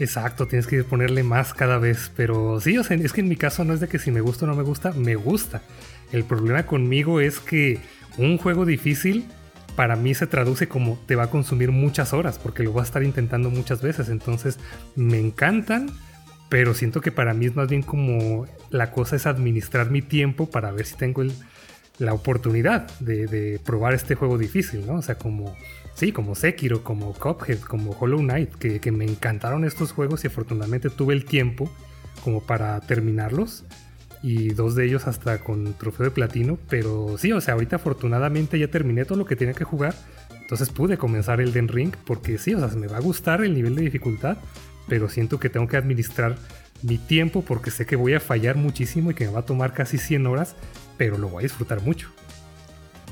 Exacto, 0.00 0.46
tienes 0.46 0.66
que 0.66 0.82
ponerle 0.82 1.22
más 1.22 1.52
cada 1.52 1.78
vez. 1.78 2.10
Pero 2.16 2.58
sí, 2.60 2.76
o 2.78 2.82
sea, 2.82 2.96
es 2.96 3.12
que 3.12 3.20
en 3.20 3.28
mi 3.28 3.36
caso 3.36 3.64
no 3.64 3.74
es 3.74 3.80
de 3.80 3.88
que 3.88 3.98
si 3.98 4.10
me 4.10 4.22
gusta 4.22 4.46
o 4.46 4.48
no 4.48 4.56
me 4.56 4.62
gusta, 4.62 4.92
me 4.92 5.14
gusta. 5.14 5.62
El 6.10 6.24
problema 6.24 6.64
conmigo 6.64 7.20
es 7.20 7.38
que 7.38 7.78
un 8.16 8.38
juego 8.38 8.64
difícil 8.64 9.26
para 9.76 9.96
mí 9.96 10.14
se 10.14 10.26
traduce 10.26 10.68
como 10.68 10.98
te 11.06 11.16
va 11.16 11.24
a 11.24 11.30
consumir 11.30 11.70
muchas 11.70 12.12
horas, 12.14 12.38
porque 12.38 12.62
lo 12.62 12.72
voy 12.72 12.80
a 12.80 12.84
estar 12.84 13.02
intentando 13.02 13.50
muchas 13.50 13.82
veces. 13.82 14.08
Entonces 14.08 14.58
me 14.96 15.20
encantan, 15.20 15.90
pero 16.48 16.72
siento 16.72 17.02
que 17.02 17.12
para 17.12 17.34
mí 17.34 17.44
es 17.46 17.54
más 17.54 17.68
bien 17.68 17.82
como 17.82 18.46
la 18.70 18.92
cosa 18.92 19.16
es 19.16 19.26
administrar 19.26 19.90
mi 19.90 20.00
tiempo 20.00 20.48
para 20.50 20.72
ver 20.72 20.86
si 20.86 20.96
tengo 20.96 21.22
la 21.98 22.14
oportunidad 22.14 22.90
de, 23.00 23.26
de 23.26 23.58
probar 23.58 23.92
este 23.92 24.14
juego 24.14 24.38
difícil, 24.38 24.86
¿no? 24.86 24.94
O 24.94 25.02
sea, 25.02 25.16
como 25.16 25.54
Sí, 26.00 26.12
como 26.12 26.34
Sekiro, 26.34 26.82
como 26.82 27.12
Cuphead, 27.12 27.58
como 27.58 27.90
Hollow 27.90 28.20
Knight, 28.20 28.54
que, 28.54 28.80
que 28.80 28.90
me 28.90 29.04
encantaron 29.04 29.66
estos 29.66 29.92
juegos 29.92 30.24
y 30.24 30.28
afortunadamente 30.28 30.88
tuve 30.88 31.12
el 31.12 31.26
tiempo 31.26 31.70
como 32.24 32.40
para 32.40 32.80
terminarlos. 32.80 33.64
Y 34.22 34.48
dos 34.48 34.74
de 34.74 34.86
ellos 34.86 35.06
hasta 35.06 35.40
con 35.40 35.74
trofeo 35.74 36.04
de 36.04 36.10
platino. 36.10 36.58
Pero 36.70 37.16
sí, 37.18 37.32
o 37.32 37.42
sea, 37.42 37.52
ahorita 37.52 37.76
afortunadamente 37.76 38.58
ya 38.58 38.68
terminé 38.68 39.04
todo 39.04 39.18
lo 39.18 39.26
que 39.26 39.36
tenía 39.36 39.52
que 39.52 39.64
jugar. 39.64 39.94
Entonces 40.40 40.70
pude 40.70 40.96
comenzar 40.96 41.38
Elden 41.38 41.68
Ring 41.68 41.94
porque 42.06 42.38
sí, 42.38 42.54
o 42.54 42.66
sea, 42.66 42.78
me 42.78 42.86
va 42.86 42.96
a 42.96 43.00
gustar 43.00 43.42
el 43.42 43.52
nivel 43.52 43.76
de 43.76 43.82
dificultad, 43.82 44.38
pero 44.88 45.10
siento 45.10 45.38
que 45.38 45.50
tengo 45.50 45.68
que 45.68 45.76
administrar 45.76 46.36
mi 46.80 46.96
tiempo 46.96 47.44
porque 47.46 47.70
sé 47.70 47.84
que 47.84 47.96
voy 47.96 48.14
a 48.14 48.20
fallar 48.20 48.56
muchísimo 48.56 49.10
y 49.10 49.14
que 49.14 49.26
me 49.26 49.32
va 49.32 49.40
a 49.40 49.44
tomar 49.44 49.74
casi 49.74 49.98
100 49.98 50.26
horas, 50.28 50.56
pero 50.96 51.18
lo 51.18 51.28
voy 51.28 51.42
a 51.42 51.44
disfrutar 51.44 51.82
mucho. 51.82 52.08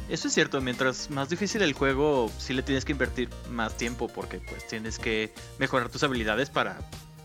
Eso 0.09 0.29
es 0.29 0.35
cierto, 0.35 0.61
mientras 0.63 1.11
más 1.11 1.29
difícil 1.29 1.61
el 1.63 1.75
juego, 1.75 2.31
sí 2.39 2.55
le 2.55 2.63
tienes 2.63 2.85
que 2.85 2.93
invertir 2.93 3.29
más 3.51 3.77
tiempo 3.77 4.09
porque 4.09 4.41
pues 4.41 4.67
tienes 4.67 4.99
que 4.99 5.33
mejorar 5.59 5.91
tus 5.91 6.03
habilidades 6.03 6.49
para 6.49 6.79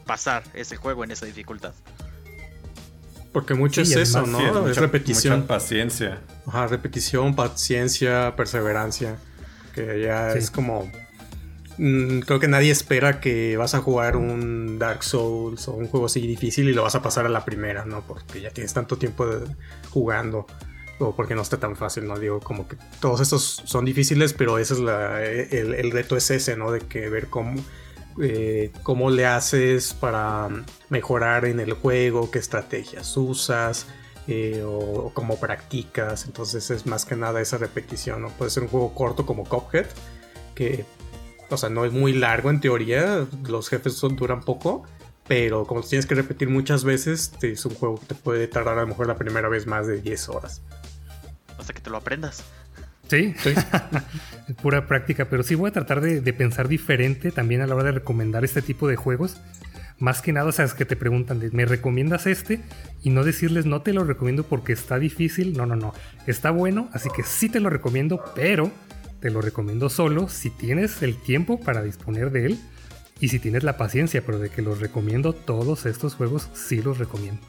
pasar 0.05 0.43
ese 0.53 0.75
juego 0.75 1.03
en 1.05 1.11
esa 1.11 1.25
dificultad. 1.25 1.73
Porque 3.31 3.53
mucho 3.55 3.83
Sí, 3.83 3.93
es 3.93 4.09
eso, 4.09 4.25
¿no? 4.27 4.37
Sí, 4.37 4.43
es 4.45 4.53
mucha- 4.53 4.81
repetición. 4.81 5.35
Mucha 5.39 5.47
paciencia. 5.47 6.19
Ajá, 6.45 6.67
repetición, 6.67 7.35
paciencia, 7.35 8.35
perseverancia. 8.35 9.17
Que 9.73 10.01
ya 10.01 10.33
Sí. 10.33 10.39
es 10.39 10.51
como. 10.51 10.91
mm, 11.79 12.19
creo 12.19 12.39
que 12.39 12.47
nadie 12.47 12.69
espera 12.69 13.19
que 13.19 13.57
vas 13.57 13.73
a 13.73 13.79
jugar 13.79 14.15
un 14.15 14.77
Dark 14.77 15.03
Souls 15.03 15.67
o 15.67 15.71
un 15.73 15.87
juego 15.87 16.05
así 16.05 16.21
difícil 16.27 16.69
y 16.69 16.73
lo 16.73 16.83
vas 16.83 16.93
a 16.93 17.01
pasar 17.01 17.25
a 17.25 17.29
la 17.29 17.43
primera, 17.45 17.83
¿no? 17.85 18.01
Porque 18.05 18.41
ya 18.41 18.51
tienes 18.51 18.71
tanto 18.75 18.97
tiempo 18.99 19.25
de- 19.25 19.47
jugando. 19.89 20.45
O 21.03 21.15
porque 21.15 21.35
no 21.35 21.41
está 21.41 21.57
tan 21.57 21.75
fácil, 21.75 22.07
¿no? 22.07 22.17
Digo, 22.17 22.39
como 22.39 22.67
que 22.67 22.77
todos 22.99 23.19
estos 23.19 23.61
son 23.65 23.85
difíciles, 23.85 24.33
pero 24.33 24.57
ese 24.57 24.73
es 24.73 24.79
el, 24.79 25.91
reto 25.91 26.15
es 26.15 26.29
ese, 26.31 26.55
¿no? 26.55 26.71
De 26.71 26.79
que 26.79 27.09
ver 27.09 27.27
cómo, 27.27 27.61
eh, 28.21 28.71
cómo 28.83 29.09
le 29.09 29.25
haces 29.25 29.93
para 29.93 30.49
mejorar 30.89 31.45
en 31.45 31.59
el 31.59 31.73
juego, 31.73 32.31
qué 32.31 32.39
estrategias 32.39 33.15
usas, 33.17 33.87
eh, 34.27 34.63
o, 34.65 35.11
cómo 35.13 35.39
practicas. 35.39 36.25
Entonces 36.25 36.69
es 36.71 36.85
más 36.85 37.05
que 37.05 37.15
nada 37.15 37.41
esa 37.41 37.57
repetición, 37.57 38.21
¿no? 38.21 38.29
Puede 38.29 38.51
ser 38.51 38.63
un 38.63 38.69
juego 38.69 38.93
corto 38.93 39.25
como 39.25 39.43
Cuphead, 39.43 39.87
que, 40.55 40.85
o 41.49 41.57
sea, 41.57 41.69
no 41.69 41.85
es 41.85 41.91
muy 41.91 42.13
largo 42.13 42.49
en 42.49 42.61
teoría, 42.61 43.27
los 43.47 43.69
jefes 43.69 43.99
duran 43.99 44.41
poco. 44.41 44.83
Pero 45.27 45.65
como 45.65 45.81
tienes 45.81 46.05
que 46.05 46.15
repetir 46.15 46.49
muchas 46.49 46.83
veces, 46.83 47.31
es 47.41 47.65
un 47.65 47.75
juego 47.75 47.95
que 47.99 48.07
te 48.07 48.15
puede 48.15 48.47
tardar 48.47 48.77
a 48.77 48.81
lo 48.81 48.87
mejor 48.87 49.07
la 49.07 49.15
primera 49.15 49.47
vez 49.47 49.67
más 49.67 49.87
de 49.87 50.01
10 50.01 50.29
horas. 50.29 50.61
Hasta 51.57 51.73
que 51.73 51.81
te 51.81 51.89
lo 51.89 51.97
aprendas. 51.97 52.43
Sí, 53.09 53.33
Sí. 53.37 53.53
es 54.47 54.55
pura 54.61 54.87
práctica, 54.87 55.25
pero 55.25 55.43
sí 55.43 55.55
voy 55.55 55.69
a 55.69 55.73
tratar 55.73 56.01
de, 56.01 56.21
de 56.21 56.33
pensar 56.33 56.67
diferente 56.67 57.31
también 57.31 57.61
a 57.61 57.67
la 57.67 57.75
hora 57.75 57.85
de 57.85 57.91
recomendar 57.91 58.43
este 58.43 58.61
tipo 58.61 58.87
de 58.87 58.95
juegos. 58.95 59.37
Más 59.99 60.21
que 60.21 60.33
nada, 60.33 60.47
o 60.47 60.51
sea, 60.51 60.65
es 60.65 60.73
que 60.73 60.85
te 60.85 60.95
preguntan, 60.95 61.39
de, 61.39 61.51
¿me 61.51 61.65
recomiendas 61.65 62.25
este? 62.27 62.61
Y 63.03 63.09
no 63.11 63.23
decirles, 63.23 63.65
no 63.65 63.81
te 63.81 63.93
lo 63.93 64.03
recomiendo 64.03 64.43
porque 64.43 64.73
está 64.73 64.99
difícil. 64.99 65.55
No, 65.55 65.65
no, 65.65 65.75
no. 65.75 65.93
Está 66.27 66.51
bueno, 66.51 66.89
así 66.93 67.09
que 67.15 67.23
sí 67.23 67.49
te 67.49 67.59
lo 67.59 67.69
recomiendo, 67.69 68.23
pero 68.35 68.71
te 69.19 69.29
lo 69.29 69.41
recomiendo 69.41 69.89
solo 69.89 70.27
si 70.27 70.49
tienes 70.49 71.01
el 71.03 71.15
tiempo 71.15 71.59
para 71.59 71.83
disponer 71.83 72.31
de 72.31 72.47
él 72.47 72.59
y 73.19 73.29
si 73.29 73.39
tienes 73.39 73.63
la 73.63 73.77
paciencia, 73.77 74.23
pero 74.25 74.39
de 74.39 74.49
que 74.49 74.61
los 74.61 74.79
recomiendo 74.79 75.33
todos 75.33 75.85
estos 75.85 76.15
juegos, 76.15 76.49
sí 76.53 76.81
los 76.81 76.97
recomiendo. 76.97 77.41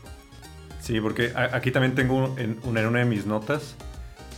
Sí, 0.80 1.00
porque 1.00 1.32
aquí 1.34 1.70
también 1.70 1.94
tengo 1.94 2.36
en 2.38 2.58
una 2.64 2.98
de 2.98 3.04
mis 3.06 3.26
notas. 3.26 3.74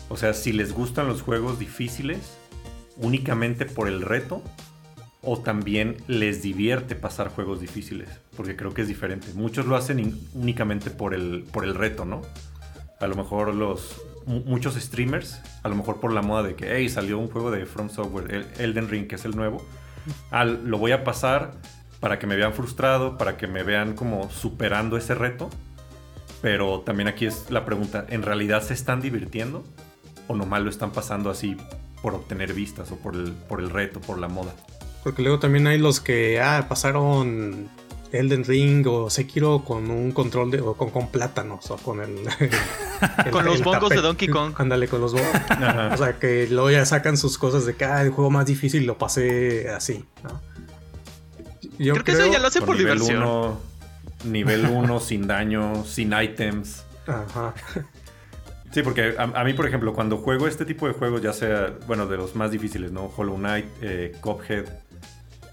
O 0.08 0.16
sea, 0.16 0.34
si 0.34 0.52
les 0.52 0.72
gustan 0.72 1.08
los 1.08 1.22
juegos 1.22 1.58
difíciles 1.58 2.36
únicamente 2.96 3.66
por 3.66 3.88
el 3.88 4.02
reto 4.02 4.42
o 5.22 5.38
también 5.38 5.96
les 6.06 6.42
divierte 6.42 6.94
pasar 6.94 7.28
juegos 7.30 7.60
difíciles, 7.60 8.08
porque 8.36 8.54
creo 8.54 8.72
que 8.72 8.82
es 8.82 8.88
diferente. 8.88 9.26
Muchos 9.34 9.66
lo 9.66 9.74
hacen 9.74 10.18
únicamente 10.34 10.90
por 10.90 11.14
el, 11.14 11.44
por 11.50 11.64
el 11.64 11.74
reto, 11.74 12.04
¿no? 12.04 12.22
A 13.00 13.06
lo 13.08 13.16
mejor 13.16 13.52
los 13.52 14.00
mu- 14.24 14.44
muchos 14.44 14.74
streamers, 14.76 15.40
a 15.64 15.68
lo 15.68 15.74
mejor 15.74 15.98
por 16.00 16.12
la 16.12 16.22
moda 16.22 16.44
de 16.44 16.54
que, 16.54 16.76
hey, 16.76 16.88
salió 16.88 17.18
un 17.18 17.28
juego 17.28 17.50
de 17.50 17.66
From 17.66 17.90
Software, 17.90 18.30
el 18.30 18.46
Elden 18.58 18.88
Ring, 18.88 19.08
que 19.08 19.16
es 19.16 19.24
el 19.24 19.34
nuevo. 19.34 19.66
Ah, 20.30 20.44
lo 20.44 20.78
voy 20.78 20.92
a 20.92 21.02
pasar 21.02 21.54
para 21.98 22.20
que 22.20 22.28
me 22.28 22.36
vean 22.36 22.54
frustrado, 22.54 23.18
para 23.18 23.36
que 23.36 23.48
me 23.48 23.64
vean 23.64 23.94
como 23.94 24.30
superando 24.30 24.96
ese 24.96 25.16
reto. 25.16 25.50
Pero 26.40 26.82
también 26.82 27.08
aquí 27.08 27.26
es 27.26 27.50
la 27.50 27.64
pregunta, 27.64 28.06
¿en 28.08 28.22
realidad 28.22 28.62
se 28.62 28.74
están 28.74 29.00
divirtiendo? 29.00 29.64
¿O 30.28 30.34
nomás 30.34 30.62
lo 30.62 30.70
están 30.70 30.90
pasando 30.90 31.30
así 31.30 31.56
por 32.02 32.14
obtener 32.14 32.52
vistas 32.52 32.90
o 32.92 32.96
por 32.96 33.14
el, 33.14 33.32
por 33.32 33.60
el 33.60 33.70
reto, 33.70 34.00
por 34.00 34.18
la 34.18 34.28
moda? 34.28 34.52
Porque 35.04 35.22
luego 35.22 35.38
también 35.38 35.66
hay 35.66 35.78
los 35.78 36.00
que 36.00 36.40
ah, 36.40 36.66
pasaron 36.68 37.68
Elden 38.12 38.44
Ring 38.44 38.86
o 38.88 39.08
Sekiro 39.10 39.64
con 39.64 39.90
un 39.90 40.10
control 40.12 40.50
de, 40.50 40.60
o 40.60 40.74
con, 40.74 40.90
con 40.90 41.08
plátanos 41.08 41.70
o 41.70 41.76
con 41.76 42.00
el, 42.00 42.10
el- 43.24 43.30
Con 43.30 43.44
los 43.44 43.62
bongos 43.62 43.90
de. 43.90 43.96
Donkey 43.96 44.28
Kong. 44.28 44.54
Ándale, 44.58 44.88
con 44.88 45.00
los 45.00 45.12
bongos. 45.12 45.28
O 45.92 45.96
sea, 45.96 46.16
que 46.18 46.48
luego 46.50 46.70
ya 46.70 46.84
sacan 46.86 47.16
sus 47.16 47.38
cosas 47.38 47.66
de 47.66 47.76
que 47.76 47.84
ah, 47.84 48.02
el 48.02 48.10
juego 48.10 48.30
más 48.30 48.46
difícil 48.46 48.84
lo 48.86 48.98
pasé 48.98 49.68
así, 49.70 50.04
¿no? 50.24 50.40
Yo 51.78 51.92
Creo 51.92 52.04
que 52.04 52.12
eso 52.12 52.26
ya 52.26 52.38
lo 52.38 52.46
hace 52.48 52.60
por 52.62 52.76
nivel 52.76 52.98
diversión. 52.98 53.22
1, 53.22 53.60
nivel 54.24 54.64
1, 54.66 55.00
sin 55.00 55.26
daño, 55.26 55.84
sin 55.84 56.12
items. 56.18 56.84
Ajá. 57.06 57.54
Sí, 58.72 58.82
porque 58.82 59.14
a, 59.16 59.44
mí, 59.44 59.54
por 59.54 59.66
ejemplo, 59.66 59.94
cuando 59.94 60.18
juego 60.18 60.46
este 60.46 60.64
tipo 60.64 60.86
de 60.86 60.92
juegos, 60.92 61.22
ya 61.22 61.32
sea, 61.32 61.74
bueno, 61.86 62.06
de 62.06 62.16
los 62.16 62.34
más 62.36 62.50
difíciles, 62.50 62.92
¿no? 62.92 63.10
Hollow 63.16 63.36
Knight, 63.36 63.66
eh, 63.80 64.12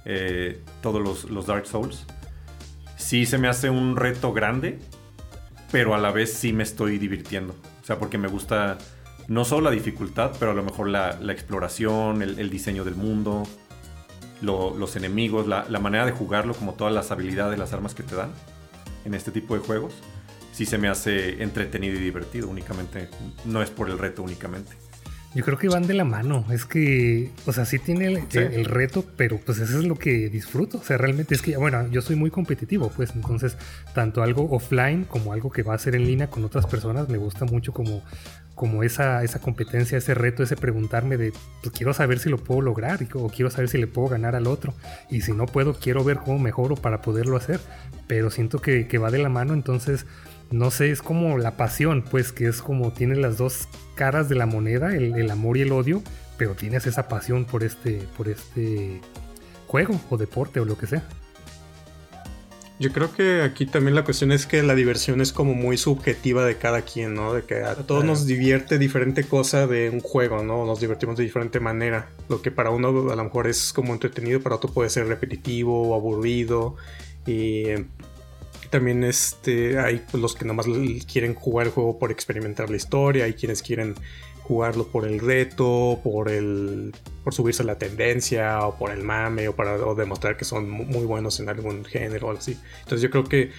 eh, 0.06 0.62
todos 0.82 1.02
los, 1.02 1.30
los 1.30 1.48
Dark 1.48 1.66
Souls, 1.66 2.06
sí 2.98 3.26
se 3.26 3.38
me 3.38 3.48
hace 3.48 3.70
un 3.70 3.96
reto 3.96 4.34
grande, 4.34 4.80
pero 5.72 5.96
a 5.96 5.98
la 5.98 6.12
vez 6.12 6.34
sí 6.34 6.52
me 6.52 6.64
estoy 6.64 6.98
divirtiendo. 6.98 7.56
O 7.82 7.86
sea, 7.86 7.98
porque 7.98 8.18
me 8.18 8.28
gusta 8.28 8.78
no 9.28 9.46
solo 9.46 9.70
la 9.70 9.72
dificultad, 9.72 10.32
pero 10.38 10.52
a 10.52 10.54
lo 10.54 10.64
mejor 10.64 10.90
la, 10.90 11.18
exploración, 11.32 12.22
el, 12.22 12.50
diseño 12.50 12.84
del 12.84 12.96
mundo, 12.96 13.44
lo- 14.42 14.76
los 14.78 14.96
enemigos, 14.98 15.48
la, 15.48 15.66
la 15.70 15.80
manera 15.80 16.06
de 16.06 16.12
jugarlo, 16.12 16.54
como 16.54 16.74
todas 16.74 16.94
las 16.94 17.12
habilidades, 17.12 17.58
las 17.58 17.72
armas 17.72 17.96
que 17.96 18.04
te 18.04 18.16
dan 18.16 18.32
en 19.06 19.14
este 19.14 19.32
tipo 19.32 19.54
de 19.54 19.62
juegos 19.62 19.94
sí 20.54 20.66
se 20.66 20.78
me 20.78 20.88
hace 20.88 21.44
entretenido 21.44 21.96
y 21.98 22.00
divertido 22.00 22.48
únicamente. 22.48 23.10
No 23.44 23.62
es 23.62 23.70
por 23.70 23.90
el 23.90 23.98
reto 24.00 24.24
únicamente. 24.24 24.72
Yo 25.36 25.44
creo 25.44 25.58
que 25.58 25.68
van 25.68 25.88
de 25.88 25.96
la 25.96 26.04
mano. 26.04 26.46
Es 26.52 26.64
que, 26.66 27.32
o 27.48 27.54
sea, 27.54 27.66
sí 27.66 27.80
tiene 27.80 28.06
el, 28.06 28.18
Sí. 28.30 28.38
el 28.38 28.66
reto, 28.66 29.04
pero 29.18 29.40
pues 29.44 29.58
eso 29.58 29.80
es 29.80 29.84
lo 29.86 29.96
que 29.96 30.30
disfruto. 30.30 30.78
O 30.78 30.84
sea, 30.84 30.98
realmente 30.98 31.34
es 31.34 31.42
que, 31.42 31.58
bueno, 31.58 31.88
yo 31.88 32.04
soy 32.04 32.16
muy 32.16 32.30
competitivo, 32.30 32.92
pues 32.96 33.16
entonces, 33.16 33.58
tanto 33.96 34.22
algo 34.22 34.48
offline 34.52 35.06
como 35.06 35.34
algo 35.34 35.52
que 35.52 35.64
va 35.64 35.74
a 35.74 35.78
ser 35.80 35.96
en 35.96 36.06
línea 36.06 36.30
con 36.30 36.46
otras 36.46 36.68
personas, 36.68 37.10
me 37.10 37.18
gusta 37.18 37.46
mucho 37.46 37.74
como, 37.74 38.04
como 38.54 38.84
esa, 38.84 39.24
esa 39.24 39.40
competencia, 39.40 39.98
ese 39.98 40.14
reto, 40.14 40.44
ese 40.44 40.56
preguntarme 40.56 41.18
de, 41.18 41.34
pues 41.64 41.74
quiero 41.76 41.96
saber 41.96 42.20
si 42.20 42.30
lo 42.30 42.38
puedo 42.38 42.62
lograr 42.62 43.00
o 43.16 43.28
quiero 43.30 43.50
saber 43.50 43.70
si 43.70 43.80
le 43.80 43.88
puedo 43.88 44.10
ganar 44.10 44.36
al 44.36 44.46
otro. 44.46 44.76
Y 45.10 45.22
si 45.22 45.32
no 45.32 45.48
puedo, 45.48 45.74
quiero 45.74 46.04
ver 46.04 46.18
cómo 46.18 46.38
mejoro 46.38 46.76
para 46.76 47.02
poderlo 47.02 47.38
hacer. 47.38 47.60
Pero 48.06 48.30
siento 48.30 48.60
que, 48.60 48.88
que 48.88 49.00
va 49.00 49.10
de 49.10 49.18
la 49.18 49.30
mano, 49.30 49.56
entonces 49.56 50.06
no 50.54 50.70
sé, 50.70 50.92
es 50.92 51.02
como 51.02 51.40
la 51.40 51.58
pasión, 51.58 52.04
pues 52.04 52.32
que 52.32 52.48
es 52.48 52.62
como 52.62 52.94
tiene 52.94 53.16
las 53.16 53.40
dos 53.40 53.68
caras 53.96 54.30
de 54.30 54.36
la 54.36 54.46
moneda, 54.46 54.96
el, 54.96 55.16
el 55.16 55.32
amor 55.32 55.58
y 55.58 55.62
el 55.62 55.72
odio, 55.72 56.04
pero 56.38 56.54
tienes 56.54 56.86
esa 56.86 57.08
pasión 57.08 57.46
por 57.46 57.64
este, 57.64 58.04
por 58.16 58.28
este 58.30 59.02
juego 59.66 60.00
o 60.12 60.18
deporte 60.18 60.60
o 60.60 60.66
lo 60.66 60.78
que 60.78 60.86
sea. 60.86 61.04
Yo 62.80 62.92
creo 62.92 63.12
que 63.12 63.42
aquí 63.42 63.66
también 63.66 63.96
la 63.96 64.04
cuestión 64.04 64.32
es 64.32 64.46
que 64.46 64.62
la 64.62 64.76
diversión 64.76 65.22
es 65.22 65.34
como 65.34 65.56
muy 65.56 65.76
subjetiva 65.76 66.46
de 66.46 66.58
cada 66.58 66.84
quien, 66.84 67.16
¿no? 67.16 67.34
De 67.34 67.42
que 67.42 67.64
a 67.64 67.74
todos 67.74 68.06
nos 68.06 68.28
divierte 68.28 68.78
diferente 68.78 69.24
cosa 69.24 69.66
de 69.66 69.90
un 69.90 70.02
juego, 70.02 70.44
¿no? 70.44 70.68
Nos 70.68 70.80
divertimos 70.80 71.18
de 71.18 71.24
diferente 71.24 71.60
manera. 71.60 72.10
Lo 72.30 72.44
que 72.44 72.52
para 72.52 72.70
uno 72.70 73.12
a 73.12 73.16
lo 73.16 73.24
mejor 73.24 73.48
es 73.48 73.74
como 73.74 73.94
entretenido, 73.94 74.42
para 74.42 74.58
otro 74.58 74.70
puede 74.70 74.92
ser 74.92 75.08
repetitivo 75.08 75.90
o 75.90 75.96
aburrido. 75.96 76.76
Y 77.26 77.64
también 78.74 79.04
este, 79.04 79.78
hay 79.80 80.04
pues, 80.10 80.20
los 80.22 80.36
que 80.36 80.46
nomás 80.46 80.66
quieren 81.12 81.36
jugar 81.36 81.68
el 81.68 81.72
juego 81.74 82.00
por 82.00 82.12
experimentar 82.12 82.70
la 82.72 82.76
historia, 82.78 83.26
hay 83.26 83.34
quienes 83.34 83.62
quieren 83.62 83.94
jugarlo 84.42 84.88
por 84.88 85.06
el 85.08 85.20
reto, 85.20 86.02
por 86.04 86.30
el 86.30 86.94
por 87.24 87.34
subirse 87.34 87.62
a 87.62 87.66
la 87.66 87.78
tendencia 87.78 88.66
o 88.68 88.76
por 88.78 88.92
el 88.92 89.04
mame 89.04 89.48
o 89.48 89.56
para 89.56 89.76
o 89.76 89.94
demostrar 89.96 90.36
que 90.36 90.44
son 90.44 90.70
mu- 90.70 90.84
muy 90.86 91.06
buenos 91.06 91.40
en 91.40 91.50
algún 91.50 91.86
género 91.86 92.28
o 92.28 92.30
algo 92.32 92.40
así. 92.42 92.58
Entonces 92.80 93.02
yo 93.02 93.10
creo 93.12 93.24
que 93.24 93.52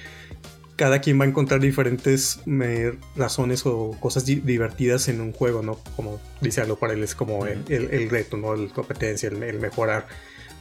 cada 0.76 1.00
quien 1.00 1.20
va 1.20 1.24
a 1.24 1.28
encontrar 1.28 1.60
diferentes 1.60 2.40
me- 2.44 2.94
razones 3.14 3.64
o 3.64 3.92
cosas 4.00 4.26
di- 4.26 4.40
divertidas 4.40 5.06
en 5.08 5.20
un 5.20 5.32
juego, 5.32 5.62
¿no? 5.62 5.78
Como 5.96 6.20
dice 6.40 6.60
algo 6.60 6.76
para 6.76 6.92
él 6.94 7.02
es 7.04 7.14
como 7.14 7.46
el, 7.46 7.62
el- 7.68 7.90
el 7.94 8.10
reto, 8.10 8.36
¿no? 8.36 8.54
La 8.56 8.68
competencia, 8.74 9.28
el, 9.28 9.42
el 9.42 9.60
mejorar. 9.60 10.06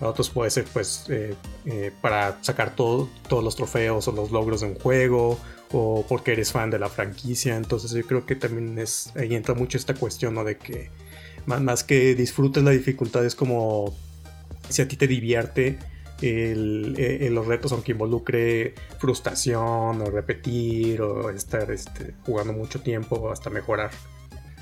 Para 0.04 0.12
otros 0.12 0.30
puede 0.30 0.52
ser 0.52 0.66
pues 0.66 1.06
eh, 1.08 1.34
eh, 1.66 1.90
para 2.02 2.38
sacar 2.44 2.76
todo- 2.76 3.08
todos 3.30 3.42
los 3.42 3.56
trofeos 3.56 4.06
o 4.10 4.12
los 4.12 4.32
logros 4.32 4.60
de 4.60 4.68
un 4.68 4.76
juego 4.76 5.40
o 5.72 6.06
porque 6.10 6.34
eres 6.34 6.52
fan 6.52 6.70
de 6.70 6.78
la 6.78 6.90
franquicia. 6.90 7.56
Entonces 7.56 7.92
yo 7.92 8.06
creo 8.06 8.26
que 8.26 8.36
también 8.36 8.78
es 8.78 9.14
ahí 9.16 9.34
entra 9.34 9.56
mucho 9.56 9.78
esta 9.78 9.94
cuestión, 9.94 10.34
¿no? 10.34 10.44
De 10.44 10.58
que 10.58 10.90
más, 11.46 11.62
más 11.62 11.86
que 11.86 12.16
disfrutes 12.16 12.62
la 12.66 12.72
dificultad 12.72 13.26
es 13.26 13.34
como 13.34 13.96
si 14.68 14.82
a 14.82 14.90
ti 14.90 14.98
te 14.98 15.08
divierte 15.08 15.80
el- 16.22 16.96
eh, 16.98 17.30
los 17.32 17.48
retos, 17.48 17.72
aunque 17.72 17.94
involucre 17.94 18.74
frustración 19.00 20.02
o 20.02 20.06
repetir 20.12 21.02
o 21.02 21.30
estar 21.30 21.72
este, 21.72 22.14
jugando 22.26 22.52
mucho 22.52 22.82
tiempo 22.82 23.32
hasta 23.32 23.50
mejorar. 23.50 23.92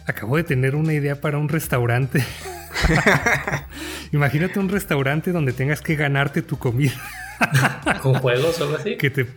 Acabo 0.05 0.37
de 0.37 0.43
tener 0.43 0.75
una 0.75 0.93
idea 0.93 1.19
para 1.19 1.39
un 1.39 1.49
restaurante. 1.49 2.23
Imagínate 4.11 4.59
un 4.59 4.69
restaurante 4.69 5.31
donde 5.31 5.53
tengas 5.53 5.81
que 5.81 5.95
ganarte 5.95 6.41
tu 6.41 6.57
comida. 6.57 6.93
¿Con 8.01 8.15
juegos 8.15 8.59
o 8.59 8.63
algo 8.65 8.77
así? 8.77 8.97
Que 8.97 9.09
te, 9.09 9.27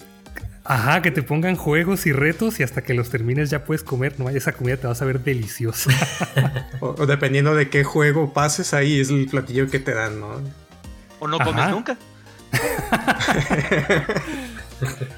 ajá, 0.64 1.02
que 1.02 1.10
te 1.10 1.22
pongan 1.22 1.56
juegos 1.56 2.06
y 2.06 2.12
retos 2.12 2.60
y 2.60 2.62
hasta 2.62 2.82
que 2.82 2.94
los 2.94 3.10
termines 3.10 3.50
ya 3.50 3.64
puedes 3.64 3.82
comer. 3.82 4.18
No, 4.18 4.28
esa 4.28 4.52
comida 4.52 4.76
te 4.76 4.86
va 4.86 4.92
a 4.92 4.96
saber 4.96 5.20
deliciosa. 5.20 5.90
o, 6.80 6.94
o 6.98 7.06
dependiendo 7.06 7.54
de 7.54 7.68
qué 7.68 7.84
juego 7.84 8.32
pases 8.32 8.74
ahí 8.74 9.00
es 9.00 9.10
el 9.10 9.26
platillo 9.26 9.68
que 9.68 9.78
te 9.78 9.94
dan, 9.94 10.20
¿no? 10.20 10.40
O 11.20 11.28
no 11.28 11.38
comes 11.38 11.62
Ajá. 11.62 11.70
nunca. 11.70 11.96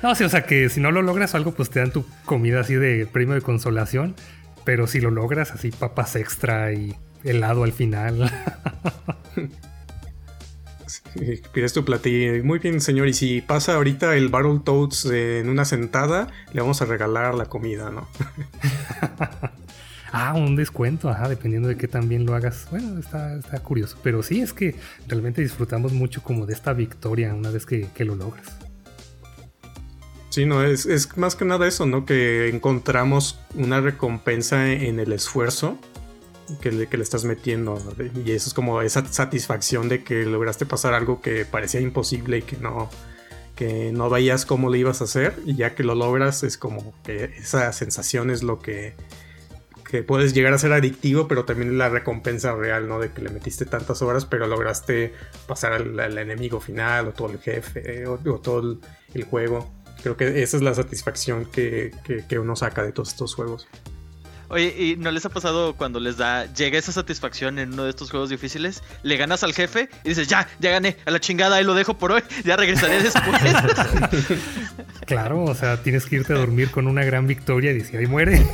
No, 0.02 0.14
sí, 0.14 0.25
o 0.25 0.28
sea 0.28 0.42
que 0.44 0.68
si 0.68 0.80
no 0.80 0.90
lo 0.90 1.02
logras 1.02 1.35
o 1.35 1.37
algo, 1.37 1.52
pues 1.52 1.70
te 1.70 1.80
dan 1.80 1.90
tu 1.90 2.04
comida 2.25 2.61
así 2.61 2.75
de 2.75 3.06
premio 3.06 3.35
de 3.35 3.40
consolación. 3.40 4.14
Pero 4.64 4.87
si 4.87 5.00
lo 5.00 5.11
logras, 5.11 5.52
así 5.52 5.70
papas 5.70 6.16
extra 6.16 6.73
y 6.73 6.96
helado 7.26 7.64
al 7.64 7.73
final. 7.73 8.30
Sí, 10.87 11.42
Pides 11.52 11.73
tu 11.73 11.85
platillo. 11.85 12.42
Muy 12.45 12.59
bien, 12.59 12.80
señor. 12.80 13.09
Y 13.09 13.14
si 13.14 13.40
pasa 13.40 13.75
ahorita 13.75 14.16
el 14.16 14.28
Battletoads 14.28 15.06
eh, 15.06 15.40
en 15.40 15.49
una 15.49 15.64
sentada, 15.64 16.28
le 16.52 16.61
vamos 16.61 16.80
a 16.83 16.85
regalar 16.85 17.35
la 17.35 17.47
comida, 17.47 17.90
¿no? 17.90 18.06
ah, 20.12 20.35
un 20.35 20.56
descuento, 20.56 21.09
ajá, 21.09 21.28
dependiendo 21.28 21.68
de 21.68 21.76
qué 21.76 21.88
tan 21.88 22.09
bien 22.09 22.25
lo 22.25 22.35
hagas. 22.35 22.68
Bueno, 22.71 22.99
está, 22.99 23.35
está 23.37 23.59
curioso. 23.61 23.99
Pero 24.02 24.23
sí, 24.23 24.40
es 24.40 24.52
que 24.52 24.76
realmente 25.09 25.42
disfrutamos 25.42 25.92
mucho 25.92 26.23
como 26.23 26.47
de 26.47 26.54
esta 26.54 26.73
victoria 26.73 27.35
una 27.35 27.50
vez 27.50 27.66
que, 27.66 27.88
que 27.95 28.04
lo 28.04 28.14
logras. 28.14 28.56
Sí, 30.28 30.45
no, 30.45 30.62
es, 30.62 30.87
es 30.87 31.16
más 31.16 31.35
que 31.35 31.47
nada 31.47 31.66
eso, 31.66 31.87
¿no? 31.87 32.04
Que 32.04 32.49
encontramos 32.49 33.40
una 33.54 33.80
recompensa 33.80 34.71
en 34.71 35.00
el 35.00 35.12
esfuerzo 35.12 35.78
que 36.61 36.73
le, 36.73 36.87
que 36.87 36.97
le 36.97 37.03
estás 37.03 37.25
metiendo. 37.25 37.79
Y 38.25 38.31
eso 38.33 38.49
es 38.49 38.55
como 38.55 38.83
esa 38.83 39.05
satisfacción 39.07 39.88
de 39.88 40.05
que 40.05 40.25
lograste 40.25 40.67
pasar 40.67 40.95
algo 40.95 41.21
que 41.21 41.45
parecía 41.45 41.81
imposible 41.81 42.38
y 42.38 42.43
que 42.43 42.57
no, 42.57 42.88
que 43.55 43.93
no 43.93 44.09
veías 44.11 44.47
cómo 44.47 44.69
lo 44.71 44.76
ibas 44.76 45.00
a 45.00 45.05
hacer. 45.05 45.35
Y 45.45 45.57
ya 45.57 45.75
que 45.75 45.83
lo 45.83 45.95
logras, 45.95 46.43
es 46.43 46.59
como 46.59 46.95
que 47.03 47.25
esa 47.38 47.73
sensación 47.73 48.31
es 48.31 48.43
lo 48.43 48.61
que, 48.61 48.95
que 49.91 50.03
puedes 50.03 50.35
llegar 50.35 50.53
a 50.53 50.59
ser 50.59 50.73
adictivo, 50.73 51.29
pero 51.29 51.45
también 51.45 51.76
la 51.79 51.88
recompensa 51.88 52.55
real, 52.55 52.88
¿no? 52.88 53.00
De 53.00 53.11
que 53.11 53.23
le 53.23 53.31
metiste 53.31 53.67
tantas 53.67 54.03
horas, 54.03 54.26
pero 54.26 54.47
lograste 54.47 55.12
pasar 55.47 55.73
al, 55.73 56.19
enemigo 56.19 56.61
final, 56.61 57.09
o 57.09 57.12
todo 57.12 57.31
el 57.31 57.38
jefe, 57.38 58.07
o, 58.07 58.19
todo 58.19 58.79
el, 59.15 59.25
juego. 59.25 59.71
Creo 60.03 60.17
que 60.17 60.43
esa 60.43 60.59
es 60.59 60.62
la 60.62 60.75
satisfacción 60.75 61.47
que, 61.47 61.91
que 62.29 62.38
uno 62.38 62.55
saca 62.55 62.85
de 62.85 62.93
todos 62.93 63.09
estos 63.09 63.35
juegos. 63.35 63.67
Oye, 64.49 64.75
¿y 64.79 64.97
no 64.97 65.11
les 65.11 65.25
ha 65.26 65.31
pasado 65.31 65.75
cuando 65.75 66.00
les 66.00 66.17
da, 66.17 66.47
llega 66.53 66.79
esa 66.79 66.93
satisfacción 66.93 67.59
en 67.59 67.73
uno 67.73 67.85
de 67.85 67.91
estos 67.91 68.11
juegos 68.11 68.31
difíciles? 68.31 68.83
Le 69.03 69.17
ganas 69.17 69.43
al 69.43 69.53
jefe 69.53 69.88
y 70.05 70.11
dices, 70.11 70.29
ya, 70.29 70.49
ya 70.61 70.71
gané, 70.71 70.97
a 71.05 71.11
la 71.11 71.21
chingada, 71.21 71.57
ahí 71.57 71.65
lo 71.65 71.75
dejo 71.75 71.99
por 71.99 72.12
hoy, 72.12 72.23
ya 72.45 72.57
regresaré 72.57 73.03
después. 73.03 73.25
Claro, 75.07 75.45
o 75.45 75.55
sea, 75.55 75.81
tienes 75.83 76.05
que 76.07 76.17
irte 76.17 76.33
a 76.33 76.37
dormir 76.37 76.73
con 76.73 76.88
una 76.88 77.05
gran 77.05 77.29
victoria 77.29 77.71
y 77.71 77.75
decir, 77.75 78.00
ahí 78.00 78.07
muere. 78.07 78.45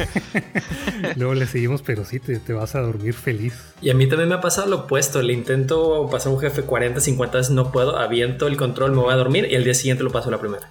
Luego 1.17 1.33
le 1.33 1.47
seguimos, 1.47 1.81
pero 1.81 2.05
sí, 2.05 2.21
te, 2.21 2.39
te 2.39 2.53
vas 2.53 2.75
a 2.75 2.81
dormir 2.81 3.15
feliz. 3.15 3.55
Y 3.81 3.89
a 3.89 3.95
mí 3.95 4.07
también 4.07 4.29
me 4.29 4.35
ha 4.35 4.43
pasado 4.43 4.69
lo 4.69 4.77
opuesto. 4.81 5.23
Le 5.23 5.33
intento 5.33 6.09
pasar 6.11 6.31
un 6.31 6.39
jefe 6.39 6.63
40, 6.63 7.01
50 7.01 7.39
veces, 7.39 7.53
no 7.53 7.73
puedo, 7.73 7.97
aviento 7.99 8.47
el 8.49 8.59
control, 8.59 8.93
me 8.93 8.99
voy 8.99 9.15
a 9.15 9.17
dormir 9.17 9.49
y 9.51 9.55
el 9.55 9.65
día 9.65 9.73
siguiente 9.73 10.05
lo 10.05 10.13
paso 10.13 10.29
a 10.29 10.33
la 10.33 10.41
primera. 10.41 10.69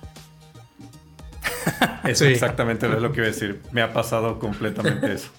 Eso 2.06 2.26
Sí. 2.26 2.32
exactamente 2.32 2.86
es 2.88 3.02
lo 3.02 3.12
que 3.12 3.20
iba 3.22 3.28
a 3.28 3.32
decir. 3.32 3.62
Me 3.72 3.82
ha 3.82 3.92
pasado 3.94 4.40
completamente 4.40 5.14
eso. 5.14 5.30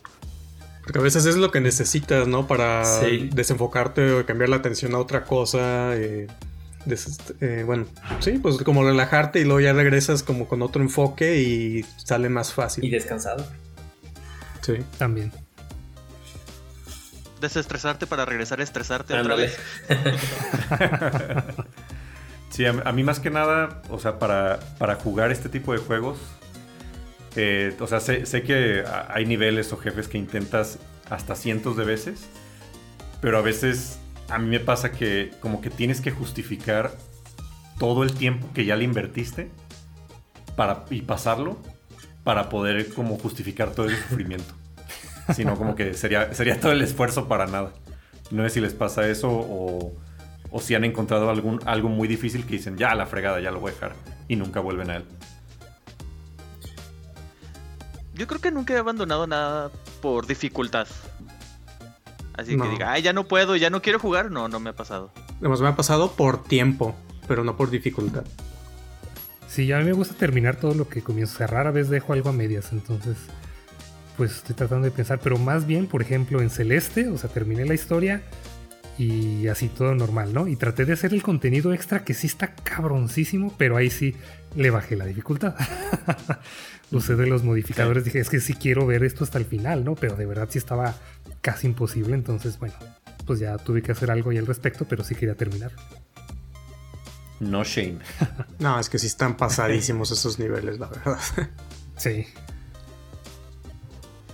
Porque 0.85 0.99
a 0.99 1.03
veces 1.03 1.25
es 1.27 1.37
lo 1.37 1.51
que 1.53 1.61
necesitas, 1.61 2.27
¿no? 2.27 2.47
Para 2.49 2.85
Sí. 2.85 3.31
desenfocarte 3.33 4.11
o 4.13 4.27
cambiar 4.27 4.49
la 4.51 4.57
atención 4.57 4.95
a 4.95 4.99
otra 4.99 5.25
cosa. 5.25 5.95
eh, 5.97 6.27
des- 6.85 7.21
eh, 7.41 7.63
bueno, 7.65 7.87
sí, 8.19 8.33
pues 8.43 8.57
como 8.59 8.83
relajarte 8.85 9.39
y 9.39 9.45
luego 9.45 9.61
ya 9.61 9.73
regresas 9.73 10.25
como 10.25 10.49
con 10.49 10.63
otro 10.63 10.83
enfoque 10.83 11.41
y 11.41 11.85
sale 12.05 12.29
más 12.29 12.53
fácil. 12.53 12.85
Y 12.85 12.91
descansado. 12.91 13.47
Sí. 14.63 14.75
También. 14.99 15.33
Desestresarte 17.41 18.07
para 18.07 18.25
regresar 18.25 18.61
a 18.61 18.65
estresarte 18.65 19.15
otra 19.15 19.35
vez. 19.37 19.57
Sí, 22.53 22.65
a, 22.67 22.71
a 22.85 22.93
mí 22.93 23.03
más 23.03 23.19
que 23.19 23.31
nada, 23.31 23.83
o 23.91 23.99
sea, 23.99 24.19
para, 24.19 24.61
para 24.79 24.95
jugar 24.95 25.33
este 25.33 25.49
tipo 25.49 25.73
de 25.73 25.79
juegos, 25.79 26.19
eh, 27.35 27.75
o 27.81 27.87
sea, 27.87 28.01
sé, 28.01 28.27
sé 28.27 28.43
que 28.43 28.85
hay 29.09 29.25
niveles 29.25 29.73
o 29.73 29.79
jefes 29.79 30.07
que 30.07 30.19
intentas 30.19 30.79
hasta 31.09 31.35
cientos 31.35 31.77
de 31.77 31.85
veces, 31.85 32.27
pero 33.21 33.39
a 33.39 33.43
veces 33.43 33.99
a 34.29 34.39
mí 34.39 34.49
me 34.49 34.61
pasa 34.61 34.93
que 34.93 35.31
como 35.41 35.61
que 35.61 35.71
tienes 35.71 36.01
que 36.01 36.11
justificar 36.11 36.93
todo 37.79 38.03
el 38.03 38.13
tiempo 38.13 38.49
que 38.53 38.65
ya 38.65 38.77
le 38.77 38.85
invertiste 38.85 39.51
para, 40.57 40.85
y 40.91 41.03
pasarlo 41.03 41.59
para 42.23 42.49
poder 42.49 42.93
como 42.95 43.19
justificar 43.19 43.73
todo 43.73 43.87
el 43.87 43.97
sufrimiento. 43.97 44.55
Sino 45.35 45.57
como 45.57 45.75
que 45.75 45.95
sería, 45.95 46.35
sería 46.35 46.61
todo 46.61 46.73
el 46.73 46.83
esfuerzo 46.83 47.29
para 47.29 47.47
nada. 47.47 47.73
No 48.31 48.43
sé 48.45 48.51
si 48.51 48.61
les 48.61 48.75
pasa 48.75 49.09
eso 49.09 49.31
o, 49.31 49.95
o 50.53 50.61
si 50.61 50.75
han 50.75 50.85
encontrado 50.85 51.31
algún, 51.31 51.61
algo 51.67 51.89
muy 51.89 52.07
difícil 52.07 52.45
que 52.45 52.53
dicen, 52.57 52.77
ya 52.77 52.91
a 52.91 52.95
la 52.95 53.07
fregada, 53.07 53.41
ya 53.41 53.51
lo 53.51 53.59
voy 53.59 53.71
a 53.71 53.75
dejar. 53.75 53.95
Y 54.29 54.37
nunca 54.37 54.61
vuelven 54.61 54.91
a 54.91 54.97
él. 54.97 55.05
Yo 58.15 58.27
creo 58.27 58.41
que 58.41 58.51
nunca 58.51 58.75
he 58.75 58.79
abandonado 58.79 59.27
nada 59.27 59.71
por 60.01 60.27
dificultad. 60.27 60.87
Así 62.35 62.57
No. 62.57 62.65
que 62.65 62.71
diga, 62.71 62.93
ay, 62.93 63.03
ya 63.03 63.13
no 63.13 63.25
puedo, 63.25 63.57
ya 63.57 63.71
no 63.71 63.83
quiero 63.83 63.99
jugar. 63.99 64.31
No, 64.31 64.49
no 64.49 64.61
me 64.61 64.71
ha 64.71 64.77
pasado. 64.77 65.11
Además 65.41 65.61
me 65.61 65.69
ha 65.69 65.77
pasado 65.77 66.13
por 66.13 66.45
tiempo, 66.45 66.95
pero 67.27 67.45
no 67.45 67.57
por 67.57 67.71
dificultad. 67.71 68.25
Sí, 69.49 69.71
a 69.73 69.79
mí 69.79 69.85
me 69.85 69.93
gusta 69.93 70.15
terminar 70.15 70.57
todo 70.57 70.75
lo 70.75 70.89
que 70.89 71.03
comienzo. 71.03 71.35
O 71.35 71.39
sea, 71.39 71.47
rara 71.47 71.71
vez 71.71 71.89
dejo 71.89 72.13
algo 72.13 72.29
a 72.31 72.33
medias, 72.33 72.73
entonces 72.73 73.17
pues 74.17 74.37
estoy 74.37 74.55
tratando 74.55 74.85
de 74.85 74.91
pensar, 74.91 75.21
pero 75.21 75.39
más 75.39 75.67
bien, 75.67 75.87
por 75.87 76.03
ejemplo, 76.03 76.43
en 76.43 76.51
Celeste, 76.51 77.09
o 77.09 77.17
sea, 77.17 77.31
terminé 77.31 77.65
la 77.65 77.73
historia 77.75 78.23
y 78.99 79.49
así 79.49 79.69
todo 79.69 79.95
normal, 79.95 80.35
¿no? 80.35 80.47
Y 80.49 80.57
traté 80.57 80.85
de 80.85 80.93
hacer 80.93 81.15
el 81.15 81.23
contenido 81.23 81.73
extra 81.73 82.05
que 82.05 82.15
sí 82.15 82.27
está 82.27 82.55
cabroncísimo, 82.55 83.55
pero 83.57 83.77
ahí 83.77 83.91
sí 83.91 84.15
le 84.55 84.71
bajé 84.71 84.97
la 84.97 85.07
dificultad. 85.07 85.55
Usé 86.93 87.17
de 87.17 87.27
los 87.27 87.43
modificadores, 87.43 88.05
dije, 88.05 88.21
es 88.21 88.29
que 88.29 88.41
sí 88.41 88.55
quiero 88.55 88.87
ver 88.87 89.03
esto 89.03 89.25
hasta 89.25 89.39
el 89.39 89.47
final, 89.47 89.85
¿no? 89.85 89.95
Pero 89.95 90.15
de 90.15 90.27
verdad 90.27 90.49
sí 90.51 90.59
estaba 90.59 90.95
casi 91.41 91.67
imposible, 91.67 92.15
entonces, 92.15 92.59
bueno, 92.59 92.75
pues 93.27 93.41
ya 93.41 93.57
tuve 93.57 93.83
que 93.83 93.93
hacer 93.93 94.11
algo 94.11 94.31
ahí 94.31 94.39
al 94.39 94.47
respecto, 94.47 94.87
pero 94.87 95.03
sí 95.03 95.15
quería 95.15 95.35
terminar. 95.35 95.73
No 97.41 97.65
shame. 97.65 97.99
No, 98.59 98.79
es 98.79 98.89
que 98.89 98.99
sí 98.99 99.07
están 99.09 99.37
pasadísimos 99.37 100.11
esos 100.13 100.39
niveles, 100.39 100.79
la 100.79 100.89
verdad. 100.89 101.19
Sí. 101.97 102.27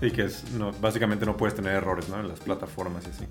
Y 0.01 0.11
que 0.11 0.25
es, 0.25 0.51
no, 0.53 0.73
básicamente 0.73 1.27
no 1.27 1.37
puedes 1.37 1.55
tener 1.55 1.75
errores, 1.75 2.09
¿no? 2.09 2.21
En 2.21 2.29
las 2.29 2.41
plataformas 2.41 3.05
y 3.07 3.11
así. 3.11 3.25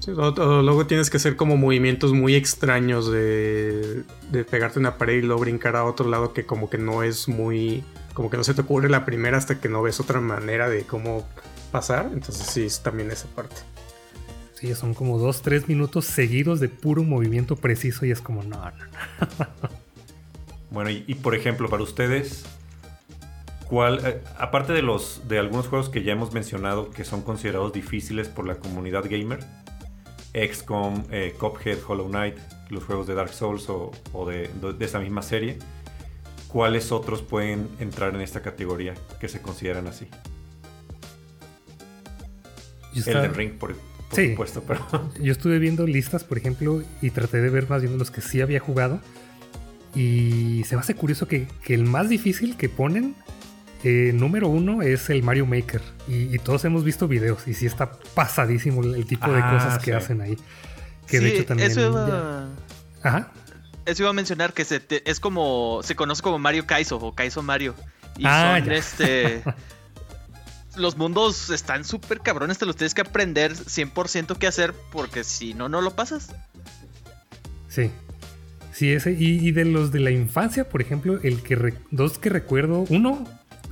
Sí, 0.00 0.10
o- 0.12 0.16
o 0.28 0.62
luego 0.62 0.86
tienes 0.86 1.10
que 1.10 1.18
hacer 1.18 1.36
como 1.36 1.56
movimientos 1.56 2.12
muy 2.12 2.34
extraños 2.34 3.10
de, 3.10 4.02
de 4.30 4.44
pegarte 4.44 4.78
una 4.78 4.96
pared 4.96 5.18
y 5.18 5.22
luego 5.22 5.42
brincar 5.42 5.76
a 5.76 5.84
otro 5.84 6.08
lado 6.08 6.32
que 6.32 6.46
como 6.46 6.68
que 6.70 6.78
no 6.78 7.02
es 7.02 7.28
muy... 7.28 7.84
Como 8.14 8.28
que 8.30 8.36
no 8.36 8.44
se 8.44 8.54
te 8.54 8.62
ocurre 8.62 8.88
la 8.88 9.04
primera 9.04 9.38
hasta 9.38 9.60
que 9.60 9.68
no 9.68 9.82
ves 9.82 10.00
otra 10.00 10.20
manera 10.20 10.68
de 10.68 10.82
cómo 10.84 11.26
pasar. 11.70 12.10
Entonces 12.12 12.46
sí, 12.46 12.64
es 12.64 12.82
también 12.82 13.10
esa 13.10 13.28
parte. 13.28 13.56
Sí, 14.54 14.74
son 14.74 14.94
como 14.94 15.16
dos, 15.18 15.42
tres 15.42 15.68
minutos 15.68 16.04
seguidos 16.06 16.60
de 16.60 16.68
puro 16.68 17.02
movimiento 17.02 17.56
preciso 17.56 18.04
y 18.04 18.10
es 18.10 18.20
como, 18.20 18.42
no, 18.42 18.56
no, 18.58 18.70
no. 19.38 19.46
Bueno, 20.70 20.90
y, 20.90 21.04
y 21.06 21.14
por 21.14 21.34
ejemplo, 21.34 21.68
para 21.68 21.82
ustedes, 21.82 22.44
¿cuál, 23.68 24.00
eh, 24.04 24.20
aparte 24.38 24.72
de 24.72 24.82
los 24.82 25.22
de 25.28 25.38
algunos 25.38 25.68
juegos 25.68 25.88
que 25.88 26.02
ya 26.02 26.12
hemos 26.12 26.32
mencionado 26.32 26.90
que 26.90 27.04
son 27.04 27.22
considerados 27.22 27.72
difíciles 27.72 28.28
por 28.28 28.46
la 28.46 28.56
comunidad 28.56 29.04
gamer, 29.08 29.40
XCOM, 30.34 31.04
eh, 31.10 31.34
Cuphead, 31.38 31.78
Hollow 31.86 32.08
Knight, 32.08 32.36
los 32.68 32.84
juegos 32.84 33.06
de 33.06 33.14
Dark 33.14 33.32
Souls 33.32 33.68
o, 33.68 33.90
o 34.12 34.28
de, 34.28 34.48
de 34.78 34.84
esa 34.84 35.00
misma 35.00 35.22
serie, 35.22 35.58
¿cuáles 36.48 36.92
otros 36.92 37.22
pueden 37.22 37.68
entrar 37.80 38.14
en 38.14 38.20
esta 38.20 38.40
categoría 38.42 38.94
que 39.20 39.28
se 39.28 39.40
consideran 39.42 39.86
así? 39.88 40.06
Estaba- 42.94 43.20
Elden 43.20 43.34
Ring, 43.34 43.52
por, 43.58 43.74
por 43.74 44.16
Sí. 44.16 44.30
supuesto, 44.30 44.62
pero 44.66 44.80
Yo 45.20 45.32
estuve 45.32 45.58
viendo 45.58 45.86
listas, 45.86 46.24
por 46.24 46.38
ejemplo, 46.38 46.82
y 47.00 47.10
traté 47.10 47.40
de 47.40 47.50
ver 47.50 47.68
más 47.68 47.82
bien 47.82 47.96
los 47.98 48.10
que 48.10 48.20
sí 48.20 48.40
había 48.40 48.60
jugado. 48.60 49.00
Y 49.94 50.62
se 50.68 50.76
me 50.76 50.80
hace 50.82 50.94
curioso 50.94 51.26
que, 51.26 51.48
que 51.64 51.74
el 51.74 51.84
más 51.84 52.08
difícil 52.08 52.56
que 52.56 52.68
ponen, 52.68 53.14
eh, 53.84 54.12
número 54.14 54.48
uno, 54.48 54.82
es 54.82 55.08
el 55.10 55.22
Mario 55.22 55.46
Maker. 55.46 55.80
Y, 56.08 56.34
y 56.34 56.38
todos 56.38 56.64
hemos 56.64 56.84
visto 56.84 57.08
videos 57.08 57.46
y 57.48 57.54
sí 57.54 57.66
está 57.66 57.90
pasadísimo 58.14 58.82
el, 58.82 58.94
el 58.96 59.06
tipo 59.06 59.30
de 59.32 59.40
Ah, 59.42 59.52
cosas 59.52 59.78
que 59.78 59.86
sí. 59.86 59.96
hacen 59.96 60.20
ahí. 60.20 60.36
Que 61.06 61.20
de 61.20 61.28
hecho 61.34 61.44
también... 61.46 61.70
Eso 61.70 61.88
iba, 61.88 62.48
Ajá. 63.02 63.32
eso 63.86 64.02
iba 64.02 64.10
a 64.10 64.14
mencionar 64.14 64.52
que 64.52 64.64
se 64.64 64.78
te- 64.80 65.08
es 65.10 65.18
como. 65.20 65.80
Se 65.82 65.96
conoce 65.96 66.22
como 66.22 66.38
Mario 66.38 66.66
Kaizo 66.66 66.96
o 66.98 67.14
Kaizo 67.14 67.42
Mario. 67.42 67.74
Y 68.18 68.24
Ah, 68.26 68.58
son 68.60 68.68
ya. 68.68 68.74
este. 68.74 69.42
los 70.76 70.96
mundos 70.96 71.50
están 71.50 71.84
súper 71.84 72.20
cabrones, 72.20 72.58
te 72.58 72.66
los 72.66 72.76
tienes 72.76 72.94
que 72.94 73.00
aprender 73.00 73.54
100% 73.54 74.36
qué 74.38 74.46
hacer, 74.46 74.72
porque 74.92 75.24
si 75.24 75.52
no, 75.54 75.68
no 75.68 75.80
lo 75.80 75.96
pasas. 75.96 76.32
Sí. 77.68 77.90
Sí, 78.72 78.92
ese. 78.92 79.12
Y, 79.12 79.50
de 79.52 79.64
los 79.64 79.90
de 79.92 80.00
la 80.00 80.10
infancia, 80.10 80.68
por 80.68 80.80
ejemplo, 80.80 81.18
el 81.22 81.42
que 81.42 81.74
dos 81.90 82.18
que 82.18 82.30
recuerdo, 82.30 82.84
uno, 82.88 83.26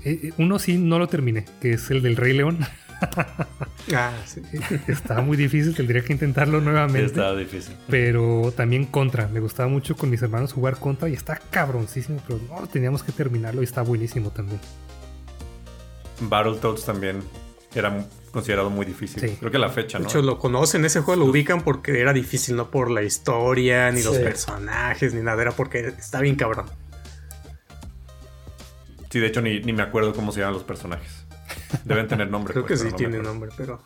eh, 0.05 0.21
eh, 0.23 0.33
uno 0.39 0.59
sí 0.59 0.79
no 0.79 0.99
lo 0.99 1.09
terminé, 1.09 1.45
que 1.61 1.73
es 1.73 1.91
el 1.91 2.03
del 2.03 2.17
Rey 2.17 2.33
León. 2.33 2.59
ah, 3.95 4.13
sí. 4.27 4.43
Estaba 4.89 5.23
muy 5.23 5.37
difícil, 5.37 5.75
tendría 5.75 6.03
que 6.03 6.13
intentarlo 6.13 6.61
nuevamente. 6.61 7.07
estaba 7.07 7.37
difícil. 7.37 7.75
Pero 7.89 8.53
también 8.57 8.87
Contra, 8.87 9.29
me 9.29 9.41
gustaba 9.41 9.69
mucho 9.69 9.97
con 9.97 10.11
mis 10.11 10.23
hermanos 10.23 10.53
jugar 10.53 10.79
Contra 10.79 11.09
y 11.09 11.15
está 11.15 11.37
cabroncísimo, 11.51 12.21
pero 12.27 12.41
no, 12.49 12.67
teníamos 12.67 13.03
que 13.03 13.13
terminarlo 13.13 13.61
y 13.61 13.65
está 13.65 13.83
buenísimo 13.83 14.31
también. 14.31 14.61
Battletoads 16.21 16.85
también 16.85 17.23
era 17.75 18.05
considerado 18.33 18.71
muy 18.71 18.87
difícil. 18.87 19.37
Creo 19.39 19.51
que 19.51 19.59
la 19.59 19.69
fecha, 19.69 19.99
¿no? 19.99 20.05
De 20.05 20.11
hecho, 20.11 20.23
lo 20.23 20.39
conocen, 20.39 20.85
ese 20.85 21.01
juego 21.01 21.25
lo 21.25 21.31
ubican 21.31 21.63
porque 21.63 22.01
era 22.01 22.13
difícil, 22.13 22.57
no 22.57 22.71
por 22.71 22.91
la 22.91 23.03
historia, 23.03 23.91
ni 23.91 24.03
los 24.03 24.19
personajes, 24.19 25.15
ni 25.15 25.23
nada, 25.23 25.41
era 25.43 25.53
porque 25.53 25.89
está 25.99 26.21
bien 26.21 26.37
cabrón. 26.37 26.67
Sí, 29.11 29.21
de 29.21 29.27
hecho, 29.27 29.40
ni, 29.40 29.61
me 29.61 29.83
acuerdo 29.83 30.12
cómo 30.12 30.33
se 30.33 30.40
llaman 30.40 30.55
los 30.55 30.64
personajes. 30.64 31.27
Deben 31.85 32.09
tener 32.09 32.31
nombre. 32.31 32.53
Creo 32.55 32.66
pues, 32.66 32.83
que 32.83 32.90
sí 32.90 32.97
tiene 32.97 33.18
nombre, 33.18 33.51
pero 33.57 33.81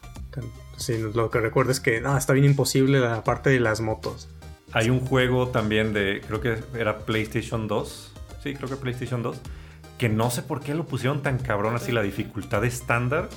sí, 0.76 0.98
lo 0.98 1.30
que 1.30 1.40
recuerdo 1.40 1.72
es 1.72 1.80
que 1.80 2.00
no, 2.00 2.16
está 2.16 2.32
bien 2.32 2.46
imposible 2.46 3.00
la 3.00 3.24
parte 3.24 3.50
de 3.50 3.60
las 3.60 3.80
motos. 3.80 4.28
Hay 4.72 4.90
un 4.90 5.00
juego 5.00 5.48
también 5.48 5.92
de, 5.92 6.22
creo 6.26 6.40
que 6.40 6.58
era 6.78 7.00
PlayStation 7.00 7.68
2. 7.68 8.12
Sí, 8.42 8.54
creo 8.54 8.68
que 8.68 8.76
PlayStation 8.76 9.22
2 9.22 9.40
que 10.02 10.08
no 10.08 10.32
sé 10.32 10.42
por 10.42 10.60
qué 10.60 10.74
lo 10.74 10.84
pusieron 10.84 11.22
tan 11.22 11.38
cabrón 11.38 11.76
así 11.76 11.92
la 11.92 12.02
dificultad 12.02 12.64
estándar, 12.64 13.28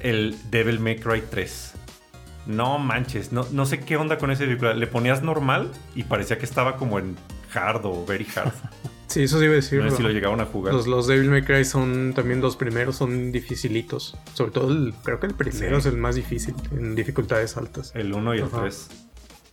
el 0.00 0.36
Devil 0.50 0.78
May 0.78 0.96
Cry 0.98 1.22
3. 1.22 1.72
No 2.48 2.78
manches, 2.78 3.32
no, 3.32 3.46
no 3.50 3.64
sé 3.64 3.80
qué 3.80 3.96
onda 3.96 4.18
con 4.18 4.30
ese 4.30 4.44
dificultad. 4.44 4.76
Le 4.76 4.86
ponías 4.86 5.22
normal 5.22 5.72
y 5.94 6.02
parecía 6.02 6.36
que 6.36 6.44
estaba 6.44 6.76
como 6.76 6.98
en 6.98 7.16
hard 7.54 7.86
o 7.86 8.04
very 8.04 8.26
hard. 8.36 8.52
Sí, 9.08 9.22
eso 9.22 9.38
sí 9.38 9.44
iba 9.44 9.54
a 9.54 9.56
decir. 9.56 9.82
No 9.82 9.90
sé 9.90 9.96
si 9.96 10.02
lo 10.02 10.10
llegaban 10.10 10.40
a 10.40 10.44
jugar. 10.44 10.74
Los, 10.74 10.86
los, 10.86 11.06
Devil 11.06 11.30
May 11.30 11.42
Cry 11.42 11.64
son 11.64 12.12
también 12.14 12.40
los 12.40 12.56
primeros, 12.56 12.96
son 12.96 13.32
dificilitos. 13.32 14.16
Sobre 14.34 14.50
todo, 14.50 14.70
el, 14.70 14.94
creo 15.02 15.18
que 15.18 15.26
el 15.26 15.34
primero 15.34 15.78
es 15.78 15.86
el 15.86 15.96
más 15.96 16.14
difícil 16.14 16.54
en 16.72 16.94
dificultades 16.94 17.56
altas. 17.56 17.92
El 17.94 18.12
1 18.12 18.34
y 18.34 18.38
el 18.40 18.48
3. 18.48 18.88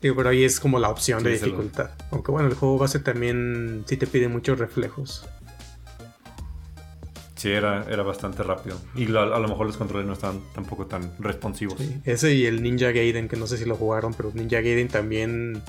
Digo, 0.02 0.16
pero 0.18 0.30
ahí 0.30 0.44
es 0.44 0.60
como 0.60 0.78
la 0.78 0.90
opción 0.90 1.24
de 1.24 1.32
dificultad. 1.32 1.92
Aunque 2.12 2.32
bueno, 2.32 2.50
el 2.50 2.56
juego 2.56 2.78
base 2.78 3.00
también 3.00 3.84
sí 3.88 3.96
te 3.98 4.08
pide 4.08 4.28
muchos 4.28 4.60
reflejos. 4.60 5.26
Sí, 7.36 7.52
era, 7.52 7.86
era 7.90 8.04
bastante 8.04 8.44
rápido. 8.44 8.78
Y 8.96 9.06
a 9.16 9.26
lo 9.26 9.48
mejor 9.48 9.68
los 9.68 9.78
controles 9.78 10.08
no 10.08 10.14
estaban 10.14 10.42
tampoco 10.54 10.86
tan 10.88 11.12
responsivos. 11.20 11.78
Ese 12.04 12.34
y 12.34 12.46
el 12.46 12.62
Ninja 12.62 12.92
Gaiden, 12.92 13.28
que 13.28 13.36
no 13.36 13.48
sé 13.48 13.58
si 13.58 13.66
lo 13.66 13.76
jugaron, 13.76 14.14
pero 14.14 14.32
Ninja 14.34 14.62
Gaiden 14.62 14.88
también 14.90 15.62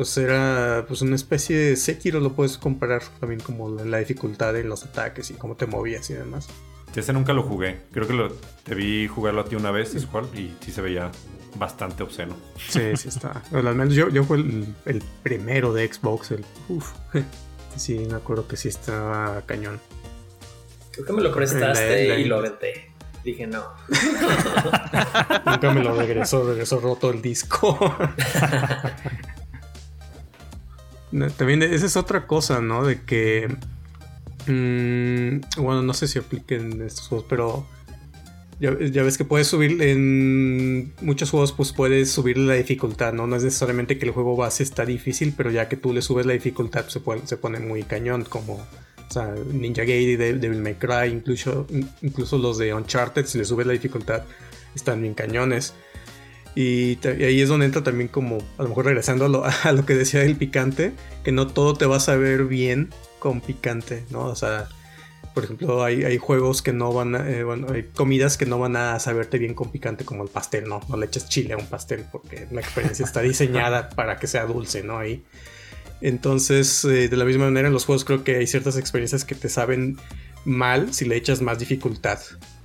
pues 0.00 0.16
era 0.16 0.86
pues 0.88 1.02
una 1.02 1.14
especie 1.14 1.58
de 1.58 1.76
Sekiro, 1.76 2.20
lo 2.20 2.32
puedes 2.32 2.56
comparar 2.56 3.02
también 3.20 3.38
como 3.38 3.68
la 3.68 3.98
dificultad 3.98 4.54
de 4.54 4.64
los 4.64 4.82
ataques 4.82 5.30
y 5.30 5.34
cómo 5.34 5.56
te 5.56 5.66
movías 5.66 6.08
y 6.08 6.14
demás. 6.14 6.48
ese 6.96 7.12
nunca 7.12 7.34
lo 7.34 7.42
jugué. 7.42 7.80
Creo 7.92 8.06
que 8.06 8.14
lo, 8.14 8.32
te 8.32 8.74
vi 8.74 9.08
jugarlo 9.08 9.42
a 9.42 9.44
ti 9.44 9.56
una 9.56 9.70
vez, 9.70 9.94
es 9.94 10.06
cual, 10.06 10.24
y 10.34 10.54
sí 10.64 10.72
se 10.72 10.80
veía 10.80 11.10
bastante 11.56 12.02
obsceno. 12.02 12.34
Sí, 12.56 12.96
sí 12.96 13.08
está. 13.08 13.42
al 13.52 13.74
menos 13.74 13.92
yo, 13.92 14.08
yo 14.08 14.24
fue 14.24 14.38
el, 14.38 15.02
primero 15.22 15.74
de 15.74 15.92
Xbox, 15.92 16.30
el 16.30 16.46
uf. 16.70 16.92
Sí, 17.76 17.98
me 18.10 18.14
acuerdo 18.14 18.48
que 18.48 18.56
sí 18.56 18.68
estaba 18.68 19.42
cañón. 19.42 19.78
Creo 20.92 21.04
que 21.04 21.12
me 21.12 21.20
lo 21.20 21.30
prestaste 21.30 22.20
y 22.20 22.24
lo 22.24 22.38
aventé. 22.38 22.90
Dije 23.22 23.46
no. 23.46 23.64
Nunca 25.44 25.70
me 25.74 25.84
lo 25.84 25.94
regresó, 25.94 26.42
regresó 26.42 26.80
roto 26.80 27.10
el 27.10 27.20
disco. 27.20 27.78
También 31.36 31.62
esa 31.62 31.86
es 31.86 31.96
otra 31.96 32.26
cosa, 32.26 32.60
¿no? 32.60 32.84
De 32.84 33.02
que. 33.02 33.48
Mm, 34.46 35.62
bueno, 35.62 35.82
no 35.82 35.94
sé 35.94 36.08
si 36.08 36.18
apliquen 36.18 36.82
estos 36.82 37.08
juegos, 37.08 37.26
pero. 37.28 37.66
Ya, 38.60 38.72
ves 39.02 39.16
que 39.16 39.24
puedes 39.24 39.46
subir 39.46 39.80
en 39.80 40.92
muchos 41.00 41.30
juegos, 41.30 41.52
pues 41.52 41.72
puedes 41.72 42.10
subir 42.10 42.36
la 42.36 42.52
dificultad, 42.52 43.14
¿no? 43.14 43.26
No 43.26 43.36
es 43.36 43.42
necesariamente 43.42 43.96
que 43.96 44.04
el 44.04 44.10
juego 44.10 44.36
base 44.36 44.62
está 44.62 44.84
difícil, 44.84 45.32
pero 45.34 45.50
ya 45.50 45.66
que 45.66 45.78
tú 45.78 45.94
le 45.94 46.02
subes 46.02 46.26
la 46.26 46.34
dificultad, 46.34 46.86
se, 46.88 47.00
se 47.24 47.36
pone 47.38 47.58
muy 47.58 47.84
cañón, 47.84 48.24
como 48.28 48.60
o 49.10 49.12
sea, 49.12 49.34
Ninja 49.50 49.82
Gaiden, 49.82 50.40
Devil 50.40 50.60
May 50.60 50.74
Cry, 50.74 51.10
incluso, 51.10 51.66
incluso 52.00 52.38
los 52.38 52.58
de 52.58 52.72
Uncharted, 52.72 53.26
si 53.26 53.38
le 53.38 53.44
subes 53.44 53.66
la 53.66 53.72
dificultad, 53.72 54.22
están 54.72 55.02
bien 55.02 55.14
cañones. 55.14 55.74
Y, 56.54 56.98
ahí 57.06 57.40
es 57.40 57.48
donde 57.48 57.66
entra 57.66 57.82
también 57.82 58.08
como, 58.08 58.38
a 58.58 58.62
lo 58.62 58.68
mejor 58.68 58.86
regresando 58.86 59.24
a 59.24 59.72
lo, 59.72 59.86
que 59.86 59.94
decía 59.94 60.22
el 60.22 60.36
picante, 60.36 60.92
que 61.24 61.32
no 61.32 61.46
todo 61.46 61.74
te 61.74 61.86
va 61.86 61.96
a 61.96 62.00
saber 62.00 62.44
bien 62.44 62.90
con 63.18 63.40
picante, 63.40 64.04
¿no? 64.10 64.24
O 64.24 64.34
sea, 64.34 64.68
por 65.34 65.44
ejemplo, 65.44 65.84
hay, 65.84 66.18
juegos 66.18 66.60
que 66.62 66.72
no 66.72 66.92
van 66.92 67.14
a, 67.14 67.30
eh, 67.30 67.44
bueno, 67.44 67.68
hay 67.72 67.84
comidas 67.94 68.36
que 68.36 68.46
no 68.46 68.58
van 68.58 68.76
a 68.76 68.98
saberte 68.98 69.38
bien 69.38 69.54
con 69.54 69.70
picante 69.70 70.04
como 70.04 70.24
el 70.24 70.28
pastel, 70.28 70.68
¿no? 70.68 70.80
No 70.88 70.96
le 70.96 71.06
eches 71.06 71.28
chile 71.28 71.54
a 71.54 71.56
un 71.56 71.66
pastel 71.66 72.04
porque 72.10 72.48
la 72.50 72.60
experiencia 72.60 73.04
está 73.04 73.20
diseñada 73.20 73.88
para 73.96 74.18
que 74.18 74.26
sea 74.26 74.46
dulce, 74.46 74.82
¿no? 74.82 74.98
Ahí 74.98 75.24
entonces, 76.00 76.84
eh, 76.84 77.08
de 77.08 77.16
la 77.16 77.24
misma 77.24 77.44
manera, 77.46 77.68
en 77.68 77.74
los 77.74 77.84
juegos 77.84 78.04
creo 78.04 78.24
que 78.24 78.36
hay 78.36 78.46
ciertas 78.46 78.76
experiencias 78.76 79.24
que 79.24 79.34
te 79.34 79.48
saben 79.48 79.98
mal 80.44 80.94
si 80.94 81.04
le 81.04 81.16
echas 81.16 81.42
más 81.42 81.58
dificultad. 81.58 82.18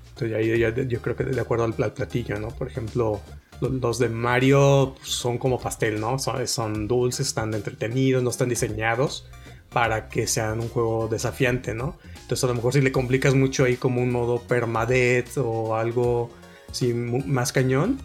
Entonces, 0.10 0.38
ahí 0.38 0.88
yo 0.88 1.02
creo 1.02 1.16
que 1.16 1.26
de 1.26 1.42
acuerdo 1.42 1.66
al 1.66 1.94
platillo, 1.94 2.40
¿no? 2.40 2.50
Por 2.50 2.68
ejemplo, 2.70 3.22
los 3.62 4.00
de 4.00 4.10
Mario 4.10 4.96
son 5.02 5.38
como 5.38 5.60
pastel, 5.60 6.00
¿no? 6.00 6.20
Son, 6.20 6.48
son 6.48 6.88
dulces, 6.88 7.28
están 7.28 7.54
entretenidos, 7.54 8.24
no 8.24 8.30
están 8.30 8.50
diseñados 8.50 9.28
para 9.72 10.08
que 10.10 10.28
sean 10.28 10.60
un 10.62 10.70
juego 10.70 11.08
desafiante, 11.08 11.74
¿no? 11.74 11.98
Entonces, 12.22 12.44
a 12.44 12.48
lo 12.48 12.56
mejor 12.56 12.74
si 12.74 12.82
le 12.82 12.92
complicas 12.92 13.36
mucho 13.36 13.66
ahí 13.66 13.76
como 13.76 14.02
un 14.02 14.12
modo 14.12 14.40
permadeath 14.42 15.38
o 15.38 15.76
algo 15.76 16.30
así 16.70 16.94
más 16.94 17.52
cañón, 17.52 18.00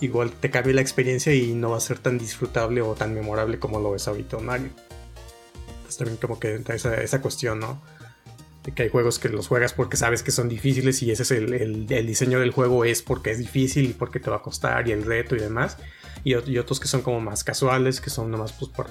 igual 0.00 0.30
te 0.32 0.50
cambia 0.50 0.74
la 0.74 0.80
experiencia 0.80 1.34
y 1.34 1.54
no 1.54 1.70
va 1.70 1.78
a 1.78 1.80
ser 1.80 1.98
tan 1.98 2.18
disfrutable 2.18 2.80
o 2.82 2.94
tan 2.94 3.14
memorable 3.14 3.58
como 3.58 3.80
lo 3.80 3.94
es 3.94 4.06
ahorita 4.08 4.38
Mario. 4.38 4.70
Entonces 5.68 5.96
también 5.96 6.16
como 6.18 6.38
que 6.38 6.54
entra 6.54 6.74
esa, 6.74 6.94
esa 6.94 7.20
cuestión, 7.20 7.60
¿no? 7.60 7.82
Que 8.74 8.84
hay 8.84 8.88
juegos 8.88 9.18
que 9.18 9.28
los 9.28 9.48
juegas 9.48 9.72
porque 9.72 9.96
sabes 9.96 10.22
que 10.22 10.30
son 10.30 10.48
difíciles 10.48 11.02
y 11.02 11.10
ese 11.10 11.22
es 11.22 11.30
el, 11.30 11.52
el, 11.52 12.06
diseño 12.06 12.40
del 12.40 12.50
juego 12.50 12.84
es 12.84 13.02
porque 13.02 13.30
es 13.30 13.38
difícil 13.38 13.90
y 13.90 13.92
porque 13.92 14.20
te 14.20 14.28
va 14.28 14.36
a 14.36 14.42
costar 14.42 14.88
y 14.88 14.92
el 14.92 15.04
reto 15.04 15.36
y 15.36 15.38
demás. 15.38 15.78
Y, 16.24 16.34
y 16.50 16.58
otros 16.58 16.80
que 16.80 16.88
son 16.88 17.02
como 17.02 17.20
más 17.20 17.44
casuales, 17.44 18.00
que 18.00 18.10
son 18.10 18.30
nomás 18.30 18.52
pues 18.52 18.70
por 18.72 18.88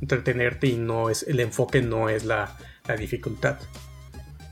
entretenerte 0.00 0.68
y 0.68 0.76
no 0.76 1.10
es, 1.10 1.24
el 1.24 1.40
enfoque 1.40 1.82
no 1.82 2.08
es 2.08 2.24
la, 2.24 2.56
la 2.86 2.96
dificultad. 2.96 3.58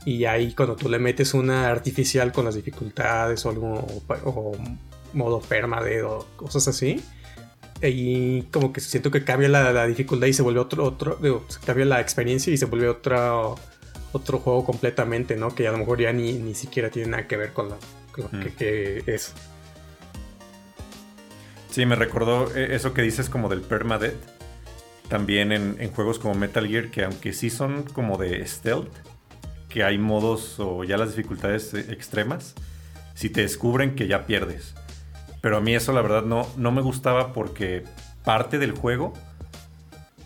Y 0.05 0.25
ahí 0.25 0.53
cuando 0.53 0.75
tú 0.75 0.87
le 0.87 0.99
metes 0.99 1.33
una 1.33 1.67
artificial 1.67 2.31
con 2.31 2.45
las 2.45 2.55
dificultades 2.55 3.45
o 3.45 3.49
algo 3.49 3.85
o 4.23 4.55
modo 5.13 5.41
permade 5.41 6.03
o 6.03 6.25
cosas 6.37 6.67
así. 6.67 7.03
Y 7.81 8.43
como 8.43 8.73
que 8.73 8.81
siento 8.81 9.11
que 9.11 9.23
cambia 9.23 9.49
la, 9.49 9.85
dificultad 9.85 10.27
y 10.27 10.33
se 10.33 10.41
vuelve 10.41 10.59
otro, 10.59 10.83
otro, 10.83 11.19
cambia 11.65 11.85
la 11.85 12.01
experiencia 12.01 12.51
y 12.53 12.57
se 12.57 12.65
vuelve 12.65 12.87
otro, 12.89 13.55
otro 14.11 14.39
juego 14.39 14.65
completamente, 14.65 15.35
¿no? 15.35 15.53
Que 15.53 15.67
a 15.67 15.71
lo 15.71 15.77
mejor 15.77 15.99
ya 15.99 16.13
ni, 16.13 16.33
ni 16.33 16.55
siquiera 16.55 16.89
tiene 16.89 17.11
nada 17.11 17.27
que 17.27 17.37
ver 17.37 17.53
con, 17.53 17.69
lo 17.69 17.77
que, 18.57 19.03
es. 19.05 19.33
Sí, 21.69 21.85
me 21.85 21.95
recordó 21.95 22.55
e, 22.55 22.75
eso 22.75 22.93
que 22.93 23.01
dices 23.01 23.29
como 23.29 23.49
del 23.49 23.61
permadeath. 23.61 24.15
También 25.09 25.51
en, 25.51 25.77
en, 25.79 25.91
juegos 25.91 26.19
como 26.19 26.33
Metal 26.35 26.67
Gear, 26.67 26.89
que 26.89 27.05
aunque 27.05 27.31
sí 27.31 27.49
son 27.49 27.83
como 27.83 28.17
de 28.17 28.45
stealth, 28.45 28.91
que 29.69 29.83
hay 29.83 29.97
modos 29.97 30.59
o 30.59 30.83
ya 30.83 30.97
las 30.97 31.15
dificultades 31.15 31.73
e, 31.73 31.79
extremas, 31.93 32.55
si 33.13 33.29
te 33.29 33.41
descubren 33.41 33.95
que 33.95 34.07
ya 34.07 34.25
pierdes. 34.25 34.73
Pero 35.41 35.57
a 35.57 35.61
mí 35.61 35.75
eso 35.75 35.93
la 35.93 36.01
verdad 36.01 36.23
no, 36.23 36.47
no 36.57 36.71
me 36.71 36.81
gustaba 36.81 37.31
porque 37.33 37.83
parte 38.25 38.57
del 38.57 38.71
juego, 38.71 39.13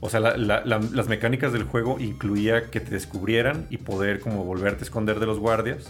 o 0.01 0.09
sea, 0.09 0.19
las 0.19 1.07
mecánicas 1.07 1.53
del 1.53 1.63
juego 1.63 1.99
incluía 1.99 2.71
que 2.71 2.79
te 2.79 2.89
descubrieran 2.89 3.67
y 3.69 3.77
poder 3.77 4.19
como 4.19 4.43
volverte 4.43 4.79
a 4.79 4.85
esconder 4.85 5.19
de 5.19 5.27
los 5.27 5.37
guardias 5.37 5.89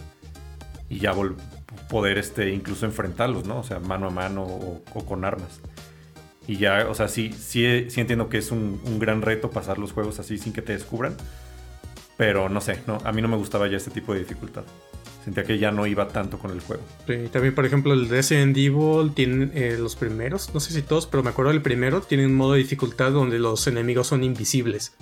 y 0.90 0.98
ya 0.98 1.14
poder 1.88 2.18
este, 2.18 2.50
incluso 2.50 2.84
enfrentarlos, 2.84 3.46
¿no? 3.46 3.60
O 3.60 3.62
sea, 3.64 3.80
mano 3.80 4.08
a 4.08 4.10
mano 4.10 4.42
o, 4.44 4.82
con 5.06 5.24
armas. 5.24 5.60
Y 6.46 6.58
ya, 6.58 6.88
o 6.90 6.94
sea, 6.94 7.08
sí, 7.08 7.32
sí, 7.32 7.86
sí 7.88 8.02
entiendo 8.02 8.28
que 8.28 8.36
es 8.36 8.50
un, 8.50 8.82
un, 8.84 8.98
gran 8.98 9.22
reto 9.22 9.50
pasar 9.50 9.78
los 9.78 9.92
juegos 9.92 10.20
así 10.20 10.36
sin 10.36 10.52
que 10.52 10.60
te 10.60 10.74
descubran. 10.74 11.16
Pero 12.18 12.50
no 12.50 12.60
sé, 12.60 12.80
no, 12.86 12.98
a 13.04 13.12
mí 13.12 13.22
no 13.22 13.28
me 13.28 13.36
gustaba 13.36 13.66
ya 13.66 13.78
este 13.78 13.90
tipo 13.90 14.12
de 14.12 14.20
dificultad. 14.20 14.64
Sentía 15.24 15.44
que 15.44 15.58
ya 15.58 15.70
no 15.70 15.86
iba 15.86 16.08
tanto 16.08 16.38
con 16.38 16.50
el 16.50 16.60
juego. 16.60 16.82
Sí, 17.06 17.28
también, 17.30 17.54
por 17.54 17.64
ejemplo, 17.64 17.92
el 17.92 18.08
Resident 18.08 18.56
Evil 18.56 19.12
tiene 19.14 19.50
eh, 19.54 19.76
los 19.78 19.94
primeros, 19.94 20.52
no 20.52 20.58
sé 20.58 20.72
si 20.72 20.82
todos, 20.82 21.06
pero 21.06 21.22
me 21.22 21.30
acuerdo 21.30 21.52
del 21.52 21.62
primero, 21.62 22.00
tiene 22.00 22.26
un 22.26 22.34
modo 22.34 22.54
de 22.54 22.58
dificultad 22.58 23.12
donde 23.12 23.38
los 23.38 23.66
enemigos 23.68 24.08
son 24.08 24.24
invisibles. 24.24 24.94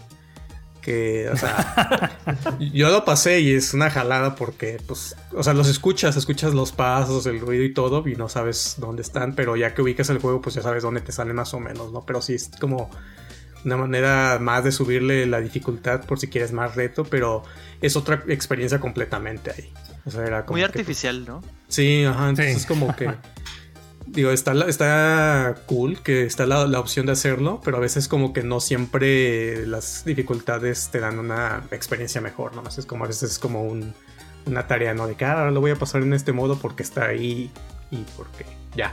Que, 0.82 1.28
o 1.30 1.36
sea, 1.36 2.18
yo 2.58 2.90
lo 2.90 3.04
pasé 3.04 3.40
y 3.40 3.52
es 3.52 3.72
una 3.72 3.90
jalada 3.90 4.34
porque, 4.34 4.78
pues, 4.86 5.16
o 5.32 5.42
sea, 5.42 5.54
los 5.54 5.68
escuchas, 5.68 6.16
escuchas 6.16 6.52
los 6.52 6.72
pasos, 6.72 7.24
el 7.26 7.40
ruido 7.40 7.64
y 7.64 7.72
todo, 7.72 8.06
y 8.06 8.14
no 8.14 8.28
sabes 8.28 8.76
dónde 8.78 9.02
están, 9.02 9.34
pero 9.34 9.56
ya 9.56 9.74
que 9.74 9.80
ubicas 9.80 10.10
el 10.10 10.18
juego, 10.18 10.42
pues 10.42 10.54
ya 10.54 10.62
sabes 10.62 10.82
dónde 10.82 11.00
te 11.00 11.12
sale 11.12 11.32
más 11.32 11.54
o 11.54 11.60
menos, 11.60 11.92
¿no? 11.92 12.04
Pero 12.04 12.20
sí 12.20 12.34
es 12.34 12.50
como 12.60 12.90
una 13.64 13.76
manera 13.76 14.38
más 14.40 14.64
de 14.64 14.72
subirle 14.72 15.26
la 15.26 15.40
dificultad 15.40 16.04
por 16.04 16.18
si 16.18 16.28
quieres 16.28 16.52
más 16.52 16.74
reto, 16.76 17.04
pero 17.04 17.42
es 17.80 17.96
otra 17.96 18.22
experiencia 18.28 18.80
completamente 18.80 19.50
ahí. 19.50 19.72
O 20.04 20.10
sea, 20.10 20.24
era 20.24 20.44
como 20.44 20.54
Muy 20.54 20.60
que, 20.60 20.64
artificial, 20.66 21.24
¿no? 21.26 21.42
Sí, 21.68 22.04
ajá, 22.04 22.30
entonces 22.30 22.54
Sí. 22.54 22.60
es 22.60 22.66
como 22.66 22.94
que... 22.96 23.10
Digo, 24.06 24.30
está, 24.32 24.54
la- 24.54 24.66
está 24.66 25.54
cool 25.66 26.02
que 26.02 26.24
está 26.24 26.44
la, 26.46 26.66
la 26.66 26.80
opción 26.80 27.06
de 27.06 27.12
hacerlo, 27.12 27.60
pero 27.64 27.76
a 27.76 27.80
veces 27.80 28.08
como 28.08 28.32
que 28.32 28.42
no 28.42 28.58
siempre 28.58 29.66
las 29.66 30.04
dificultades 30.04 30.88
te 30.90 30.98
dan 30.98 31.18
una 31.20 31.62
experiencia 31.70 32.20
mejor, 32.20 32.56
¿no? 32.56 32.64
Es 32.66 32.86
como 32.86 33.04
a 33.04 33.08
veces 33.08 33.30
es 33.32 33.38
como 33.38 33.62
un- 33.62 33.94
una 34.46 34.66
tarea, 34.66 34.94
¿no? 34.94 35.06
De 35.06 35.14
que 35.14 35.24
"Ah, 35.26 35.32
ahora 35.38 35.50
lo 35.52 35.60
voy 35.60 35.70
a 35.70 35.76
pasar 35.76 36.02
en 36.02 36.12
este 36.12 36.32
modo 36.32 36.58
porque 36.58 36.82
está 36.82 37.04
ahí 37.06 37.52
y 37.92 37.98
porque 38.16 38.46
ya. 38.74 38.92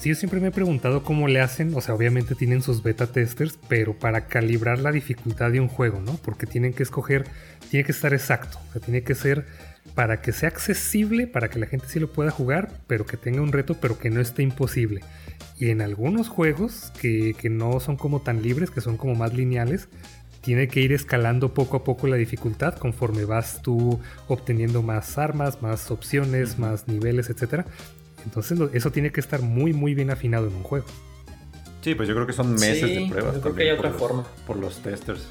Sí, 0.00 0.10
yo 0.10 0.14
siempre 0.16 0.38
me 0.40 0.48
he 0.48 0.52
preguntado 0.52 1.02
cómo 1.02 1.28
le 1.28 1.40
hacen, 1.40 1.72
o 1.74 1.80
sea, 1.80 1.94
obviamente 1.94 2.34
tienen 2.34 2.60
sus 2.62 2.82
beta 2.82 3.06
testers, 3.06 3.58
pero 3.68 3.94
para 3.98 4.26
calibrar 4.26 4.78
la 4.80 4.92
dificultad 4.92 5.50
de 5.50 5.60
un 5.60 5.68
juego, 5.68 6.00
¿no? 6.00 6.12
Porque 6.18 6.46
tienen 6.46 6.74
que 6.74 6.82
escoger, 6.82 7.24
tiene 7.70 7.84
que 7.86 7.92
estar 7.92 8.12
exacto, 8.12 8.58
o 8.68 8.72
sea, 8.72 8.82
tiene 8.82 9.02
que 9.02 9.14
ser 9.14 9.46
para 9.96 10.20
que 10.22 10.30
sea 10.30 10.50
accesible, 10.50 11.26
para 11.26 11.48
que 11.50 11.58
la 11.58 11.66
gente 11.66 11.86
sí 11.88 11.98
lo 11.98 12.12
pueda 12.12 12.30
jugar, 12.30 12.70
pero 12.86 13.04
que 13.06 13.16
tenga 13.16 13.40
un 13.42 13.50
reto, 13.50 13.74
pero 13.80 13.98
que 13.98 14.10
no 14.10 14.20
esté 14.20 14.42
imposible. 14.44 15.00
Y 15.58 15.70
en 15.70 15.80
algunos 15.80 16.28
juegos 16.28 16.92
que, 17.00 17.34
que 17.36 17.48
no 17.50 17.80
son 17.80 17.96
como 17.96 18.20
tan 18.20 18.42
libres, 18.42 18.70
que 18.70 18.80
son 18.80 18.96
como 18.98 19.14
más 19.16 19.34
lineales, 19.34 19.88
tiene 20.42 20.68
que 20.68 20.80
ir 20.80 20.92
escalando 20.92 21.54
poco 21.54 21.78
a 21.78 21.82
poco 21.82 22.06
la 22.06 22.16
dificultad 22.16 22.74
conforme 22.76 23.24
vas 23.24 23.62
tú 23.62 23.98
obteniendo 24.28 24.82
más 24.82 25.18
armas, 25.18 25.60
más 25.62 25.90
opciones, 25.90 26.58
más 26.58 26.86
niveles, 26.86 27.30
etcétera. 27.30 27.64
Entonces 28.24 28.58
eso 28.74 28.92
tiene 28.92 29.10
que 29.10 29.20
estar 29.20 29.40
muy 29.42 29.72
muy 29.72 29.94
bien 29.94 30.10
afinado 30.10 30.46
en 30.48 30.54
un 30.54 30.62
juego. 30.62 30.86
Sí, 31.80 31.94
pues 31.94 32.06
yo 32.08 32.14
creo 32.14 32.26
que 32.26 32.32
son 32.32 32.52
meses 32.54 32.88
Sí, 32.90 32.94
de 33.04 33.08
pruebas. 33.10 33.34
yo 33.36 33.40
creo 33.40 33.54
que 33.54 33.62
hay 33.62 33.70
por 33.70 33.78
otra 33.78 33.90
los- 33.92 33.98
forma. 34.00 34.26
Por 34.46 34.56
los 34.58 34.78
testers. 34.82 35.26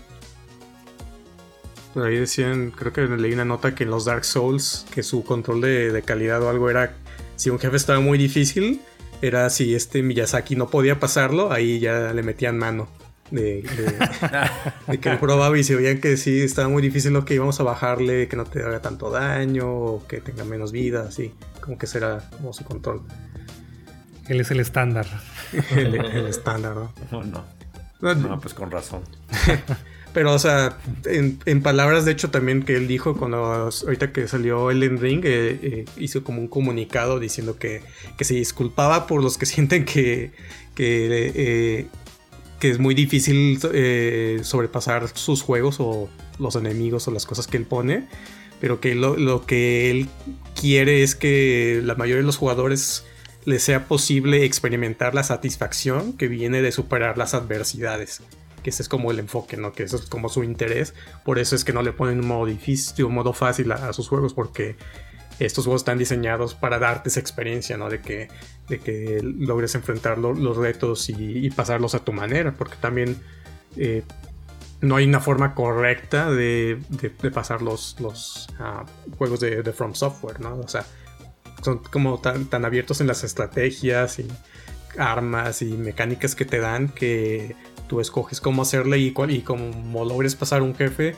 Por 1.96 2.06
ahí 2.06 2.18
decían, 2.18 2.70
creo 2.72 2.94
que 2.94 3.02
leí 3.08 3.34
una 3.34 3.46
nota 3.46 3.74
que 3.74 3.86
en 3.86 3.90
los 3.90 4.06
Dark 4.06 4.26
Souls, 4.26 4.86
que 4.94 5.02
su 5.02 5.24
control 5.24 5.62
de, 5.62 5.92
de 5.92 6.02
calidad 6.04 6.44
o 6.44 6.50
algo 6.50 6.70
era, 6.70 6.94
si 7.38 7.50
un 7.50 7.58
jefe 7.58 7.78
estaba 7.78 8.00
muy 8.02 8.18
difícil, 8.20 8.82
era 9.24 9.50
si 9.50 9.74
este 9.74 10.04
Miyazaki 10.04 10.56
no 10.58 10.68
podía 10.70 11.00
pasarlo, 11.00 11.52
ahí 11.52 11.80
ya 11.80 12.14
le 12.14 12.22
metían 12.22 12.58
mano. 12.60 12.88
De, 13.32 13.64
de- 13.64 14.08
de 14.92 15.00
que 15.00 15.10
él 15.10 15.18
probaba 15.20 15.58
y 15.58 15.64
si 15.64 15.74
veían 15.74 16.00
que 16.00 16.16
sí 16.18 16.42
estaba 16.42 16.68
muy 16.68 16.82
difícil 16.84 17.12
lo 17.14 17.26
que 17.26 17.34
íbamos 17.34 17.60
a 17.60 17.64
bajarle, 17.64 18.28
que 18.28 18.36
no 18.36 18.44
te 18.44 18.62
haga 18.62 18.82
tanto 18.82 19.10
daño, 19.10 19.68
o 19.68 20.06
que 20.08 20.20
tenga 20.22 20.44
menos 20.44 20.72
vida, 20.72 21.06
así, 21.08 21.34
como 21.62 21.78
que 21.80 21.88
será 21.88 22.30
como 22.38 22.54
su 22.54 22.64
control. 22.66 23.02
Él 24.28 24.42
es 24.42 24.52
el 24.52 24.60
estándar. 24.60 25.08
el, 25.76 25.96
el 25.96 26.28
estándar, 26.28 26.76
¿no? 26.76 26.94
No, 27.12 27.24
no. 27.24 27.46
No, 28.02 28.40
pues 28.40 28.54
con 28.54 28.72
razón. 28.72 29.02
Pero, 30.16 30.34
o 30.34 30.40
sea, 30.40 30.78
en, 31.04 31.40
en 31.46 31.62
palabras 31.62 32.06
de 32.06 32.14
hecho 32.14 32.30
también 32.30 32.64
que 32.64 32.78
él 32.78 32.88
dijo 32.88 33.18
cuando 33.18 33.38
ahorita 33.44 34.14
que 34.14 34.30
salió 34.30 34.72
Elden 34.72 34.98
Ring, 34.98 35.26
eh, 35.26 35.60
eh, 35.62 35.86
hizo 35.98 36.24
como 36.24 36.40
un 36.40 36.48
comunicado 36.48 37.20
diciendo 37.20 37.60
que, 37.60 37.82
que 38.18 38.24
se 38.24 38.34
disculpaba 38.36 39.08
por 39.08 39.22
los 39.22 39.38
que 39.38 39.46
sienten 39.46 39.84
que, 39.84 40.32
que, 40.74 41.34
eh, 41.36 41.88
que 42.62 42.70
es 42.70 42.80
muy 42.80 42.96
difícil 42.96 43.60
sobrepasar 44.42 45.10
sus 45.10 45.42
juegos 45.42 45.78
o 45.80 46.10
los 46.40 46.56
enemigos 46.56 47.10
o 47.10 47.12
las 47.12 47.26
cosas 47.26 47.46
que 47.46 47.58
él 47.58 47.66
pone, 47.66 48.08
pero 48.62 48.80
que 48.80 48.96
lo, 48.96 49.18
lo 49.18 49.46
que 49.46 49.92
él 49.92 50.08
quiere 50.58 51.04
es 51.04 51.16
que 51.16 51.82
la 51.84 51.96
mayoría 51.96 52.22
de 52.22 52.26
los 52.26 52.38
jugadores 52.38 53.04
les 53.46 53.64
sea 53.64 53.88
posible 53.88 54.44
experimentar 54.44 55.16
la 55.16 55.24
satisfacción 55.24 56.14
que 56.14 56.28
viene 56.28 56.62
de 56.62 56.72
superar 56.72 57.18
las 57.18 57.34
adversidades 57.34 58.22
que 58.66 58.72
ese 58.72 58.82
es 58.82 58.90
como 58.90 59.12
el 59.12 59.20
enfoque, 59.20 59.58
¿no? 59.58 59.74
Que 59.74 59.84
eso 59.84 59.96
es 59.96 60.08
como 60.08 60.28
su 60.28 60.44
interés. 60.44 60.96
Por 61.24 61.38
eso 61.38 61.56
es 61.56 61.64
que 61.64 61.72
no 61.72 61.84
le 61.84 61.92
ponen 61.92 62.22
un 62.22 62.26
modo 62.26 62.48
difícil, 62.48 63.06
un 63.06 63.14
modo 63.14 63.32
fácil 63.32 63.72
a, 63.72 63.94
sus 63.94 64.08
juegos, 64.08 64.34
porque 64.34 64.76
estos 65.38 65.66
juegos 65.66 65.82
están 65.82 66.00
diseñados 66.00 66.56
para 66.56 66.80
darte 66.80 67.10
esa 67.10 67.20
experiencia, 67.20 67.78
¿no? 67.78 67.92
De 67.92 68.02
que, 68.02 68.28
de 68.68 68.80
que 68.80 69.20
logres 69.22 69.76
enfrentar 69.76 70.18
lo- 70.18 70.34
los 70.34 70.58
retos 70.58 71.10
y, 71.10 71.48
pasarlos 71.52 71.94
a 71.94 72.00
tu 72.00 72.12
manera, 72.12 72.56
porque 72.58 72.76
también 72.82 73.18
eh, 73.78 74.02
no 74.82 74.96
hay 74.96 75.06
una 75.06 75.20
forma 75.20 75.54
correcta 75.54 76.32
de, 76.32 76.80
pasar 77.32 77.62
los, 77.62 77.98
los 78.00 78.48
ah, 78.58 78.84
juegos 79.20 79.42
de, 79.42 79.62
de 79.62 79.74
From 79.74 79.94
Software, 79.94 80.40
¿no? 80.40 80.56
O 80.58 80.68
sea, 80.68 80.88
son 81.66 81.80
como 81.80 82.20
tan, 82.20 82.46
tan 82.46 82.64
abiertos 82.64 83.02
en 83.02 83.08
las 83.08 83.24
estrategias 83.24 84.20
y 84.20 84.28
armas 84.98 85.62
y 85.62 85.66
mecánicas 85.66 86.36
que 86.36 86.46
te 86.46 86.60
dan 86.60 86.88
que 86.88 87.56
tú 87.90 88.00
escoges 88.00 88.40
cómo 88.40 88.62
hacerle 88.62 89.00
y, 89.00 89.14
y 89.30 89.42
como 89.42 90.06
logres 90.06 90.36
pasar 90.36 90.62
un 90.62 90.76
jefe, 90.76 91.16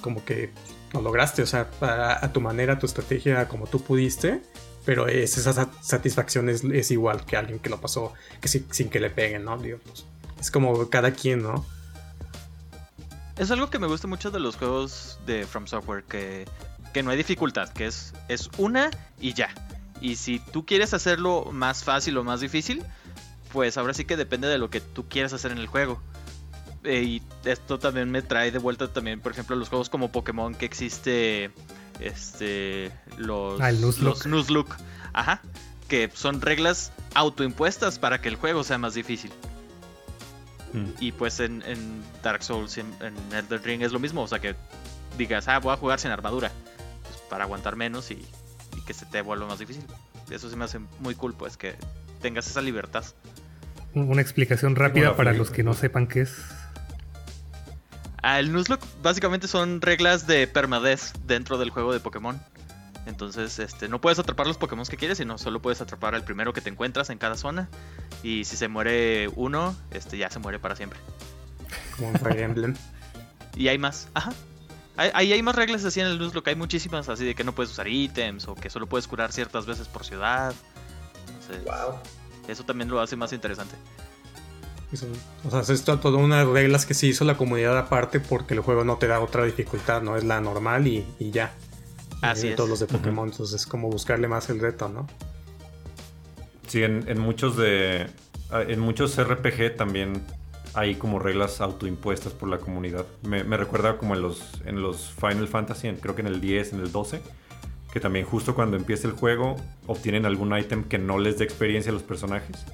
como 0.00 0.24
que 0.24 0.50
lo 0.92 1.00
lograste, 1.00 1.42
o 1.42 1.46
sea, 1.46 1.70
a, 1.80 2.32
tu 2.32 2.40
manera, 2.40 2.74
a 2.74 2.78
tu 2.78 2.86
estrategia, 2.86 3.48
como 3.48 3.66
tú 3.66 3.80
pudiste, 3.80 4.42
pero 4.84 5.06
es, 5.08 5.38
esa 5.38 5.52
sat- 5.52 5.80
satisfacción 5.80 6.48
es, 6.48 6.90
igual 6.90 7.24
que 7.24 7.36
alguien 7.36 7.60
que 7.60 7.70
lo 7.70 7.80
pasó 7.80 8.12
sin 8.70 8.90
que 8.90 9.00
le 9.00 9.08
peguen, 9.08 9.44
¿no? 9.44 9.56
Digo, 9.56 9.78
pues, 9.84 10.04
es 10.40 10.50
como 10.50 10.90
cada 10.90 11.12
quien, 11.12 11.42
¿no? 11.42 11.64
Es 13.38 13.50
algo 13.50 13.70
que 13.70 13.78
me 13.78 13.86
gusta 13.86 14.06
mucho 14.06 14.30
de 14.30 14.40
los 14.40 14.56
juegos 14.56 15.18
de 15.24 15.46
From 15.46 15.66
Software, 15.66 16.04
que, 16.04 16.44
que 16.92 17.02
no 17.02 17.10
hay 17.10 17.16
dificultad, 17.16 17.70
que 17.70 17.86
es, 17.86 18.12
es 18.28 18.50
una 18.58 18.90
y 19.18 19.32
ya. 19.32 19.48
Y 20.00 20.16
si 20.16 20.38
tú 20.40 20.66
quieres 20.66 20.94
hacerlo 20.94 21.48
más 21.52 21.84
fácil 21.84 22.16
o 22.18 22.24
más 22.24 22.40
difícil, 22.40 22.82
pues 23.52 23.76
ahora 23.76 23.94
sí 23.94 24.04
que 24.04 24.16
depende 24.16 24.48
de 24.48 24.58
lo 24.58 24.70
que 24.70 24.80
tú 24.80 25.08
quieras 25.08 25.32
hacer 25.32 25.52
en 25.52 25.58
el 25.58 25.66
juego. 25.66 26.00
Eh, 26.84 27.02
y 27.02 27.22
esto 27.44 27.78
también 27.78 28.10
me 28.10 28.22
trae 28.22 28.50
de 28.50 28.58
vuelta 28.58 28.92
también, 28.92 29.20
por 29.20 29.30
ejemplo, 29.32 29.54
los 29.54 29.68
juegos 29.68 29.88
como 29.88 30.10
Pokémon 30.10 30.54
que 30.54 30.64
existe 30.66 31.52
este 32.00 32.90
los 33.18 33.60
Ah, 33.60 33.70
Nuzlocke. 33.70 34.02
los 34.02 34.26
Nuzlocke. 34.26 34.74
Ajá, 35.12 35.42
que 35.88 36.10
son 36.12 36.40
reglas 36.40 36.90
autoimpuestas 37.14 37.98
para 38.00 38.20
que 38.20 38.28
el 38.28 38.34
juego 38.36 38.64
sea 38.64 38.78
más 38.78 38.94
difícil. 38.94 39.30
Mm. 40.72 40.86
Y 41.00 41.12
pues 41.12 41.38
en, 41.38 41.62
en 41.66 42.02
Dark 42.22 42.42
Souls 42.42 42.78
en, 42.78 42.86
en 43.00 43.14
Elden 43.32 43.62
Ring 43.62 43.82
es 43.82 43.92
lo 43.92 43.98
mismo, 44.00 44.22
o 44.22 44.26
sea 44.28 44.40
que 44.40 44.56
digas, 45.18 45.46
ah, 45.48 45.58
voy 45.60 45.72
a 45.74 45.76
jugar 45.76 46.00
sin 46.00 46.10
armadura, 46.10 46.50
pues, 47.02 47.16
para 47.28 47.44
aguantar 47.44 47.76
menos 47.76 48.10
y, 48.10 48.24
y 48.76 48.80
que 48.82 48.94
se 48.94 49.06
te 49.06 49.20
vuelva 49.22 49.46
más 49.46 49.58
difícil. 49.58 49.84
Eso 50.30 50.48
sí 50.50 50.56
me 50.56 50.64
hace 50.64 50.78
muy 51.00 51.14
cool, 51.14 51.34
pues 51.34 51.56
que 51.56 51.74
tengas 52.20 52.46
esa 52.46 52.60
libertad. 52.60 53.04
Un- 53.94 54.08
Una 54.08 54.22
explicación 54.22 54.76
rápida 54.76 55.16
para 55.16 55.32
los 55.32 55.50
que 55.50 55.62
no 55.62 55.74
sepan 55.74 56.06
qué 56.06 56.22
es. 56.22 56.36
Ah, 58.22 58.38
el 58.38 58.52
Nuzlocke 58.52 58.84
básicamente 59.02 59.48
son 59.48 59.80
reglas 59.80 60.26
de 60.26 60.46
permadez 60.46 61.12
dentro 61.26 61.58
del 61.58 61.70
juego 61.70 61.92
de 61.92 62.00
Pokémon. 62.00 62.40
Entonces, 63.04 63.58
este, 63.58 63.88
no 63.88 64.00
puedes 64.00 64.20
atrapar 64.20 64.46
los 64.46 64.58
Pokémon 64.58 64.86
que 64.86 64.96
quieres, 64.96 65.18
sino 65.18 65.36
solo 65.36 65.60
puedes 65.60 65.80
atrapar 65.80 66.14
al 66.14 66.22
primero 66.22 66.52
que 66.52 66.60
te 66.60 66.70
encuentras 66.70 67.10
en 67.10 67.18
cada 67.18 67.36
zona. 67.36 67.68
Y 68.22 68.44
si 68.44 68.56
se 68.56 68.68
muere 68.68 69.28
uno, 69.34 69.74
este, 69.90 70.18
ya 70.18 70.30
se 70.30 70.38
muere 70.38 70.60
para 70.60 70.76
siempre. 70.76 71.00
Como 71.96 72.10
en 72.10 72.20
Fire 72.20 72.38
Emblem. 72.38 72.76
Y 73.56 73.66
hay 73.68 73.76
más, 73.78 74.06
ajá. 74.14 74.32
Hay- 74.96 75.10
Ahí 75.14 75.32
hay, 75.32 75.42
más 75.42 75.54
reglas 75.56 75.84
así 75.84 76.00
en 76.00 76.06
el 76.06 76.18
Nuzlocke, 76.18 76.48
hay 76.48 76.54
muchísimas, 76.56 77.08
así 77.08 77.24
de 77.24 77.34
que 77.34 77.44
no 77.44 77.54
puedes 77.54 77.72
usar 77.72 77.88
ítems 77.88 78.46
o 78.48 78.54
que 78.54 78.68
solo 78.70 78.86
puedes 78.86 79.06
curar 79.08 79.32
ciertas 79.32 79.64
veces 79.66 79.88
por 79.88 80.04
ciudad. 80.04 80.54
Entonces, 81.28 81.64
Wow. 81.64 81.94
eso 82.48 82.64
también 82.64 82.90
lo 82.90 83.00
hace 83.00 83.16
más 83.16 83.32
interesante. 83.32 83.74
Eso- 84.92 85.06
o 85.44 85.50
sea, 85.50 85.74
es 85.74 85.82
to- 85.84 85.98
todas 85.98 86.20
unas 86.20 86.46
reglas 86.46 86.84
que 86.84 86.92
se 86.92 87.06
hizo 87.06 87.24
la 87.24 87.36
comunidad 87.38 87.78
aparte 87.78 88.20
porque 88.20 88.52
el 88.52 88.60
juego 88.60 88.84
no 88.84 88.98
te 88.98 89.06
da 89.06 89.20
otra 89.20 89.44
dificultad, 89.44 90.02
no 90.02 90.16
es 90.18 90.24
la 90.24 90.40
normal 90.42 90.86
y, 90.86 91.06
y 91.18 91.30
ya. 91.30 91.54
Así 92.20 92.48
es. 92.48 92.56
Todos 92.56 92.68
los 92.68 92.80
de 92.80 92.86
Pokémon, 92.86 93.28
entonces 93.30 93.62
es 93.62 93.66
como 93.66 93.88
buscarle 93.88 94.28
más 94.28 94.50
el 94.50 94.60
reto, 94.60 94.88
¿no? 94.90 95.08
Sí, 96.68 96.82
en, 96.82 97.04
en 97.08 97.18
muchos 97.18 97.56
de. 97.56 98.06
ah, 98.50 98.62
En 98.62 98.80
muchos 98.80 99.16
RPG 99.18 99.76
también 99.76 100.22
hay 100.74 100.94
como 100.94 101.18
reglas 101.18 101.60
autoimpuestas 101.60 102.32
por 102.32 102.48
la 102.48 102.58
comunidad. 102.58 103.06
Me, 103.22 103.44
me 103.44 103.56
recuerda 103.56 103.98
como 103.98 104.14
en 104.14 104.22
los, 104.22 104.60
en 104.64 104.80
los 104.82 105.10
Final 105.10 105.48
Fantasy, 105.48 105.88
en- 105.88 105.96
creo 105.96 106.14
que 106.14 106.22
en 106.22 106.28
el 106.28 106.40
10, 106.40 106.72
en 106.74 106.80
el 106.80 106.90
12, 106.92 107.20
que 107.92 108.00
también 108.00 108.24
justo 108.24 108.54
cuando 108.54 108.76
empieza 108.76 109.06
el 109.06 109.12
juego 109.14 109.56
obtienen 109.86 110.24
algún 110.24 110.56
ítem 110.56 110.84
que 110.84 110.98
no 110.98 111.18
les 111.18 111.36
dé 111.38 111.44
experiencia 111.44 111.90
a 111.90 111.92
los 111.92 112.02
personajes 112.02 112.64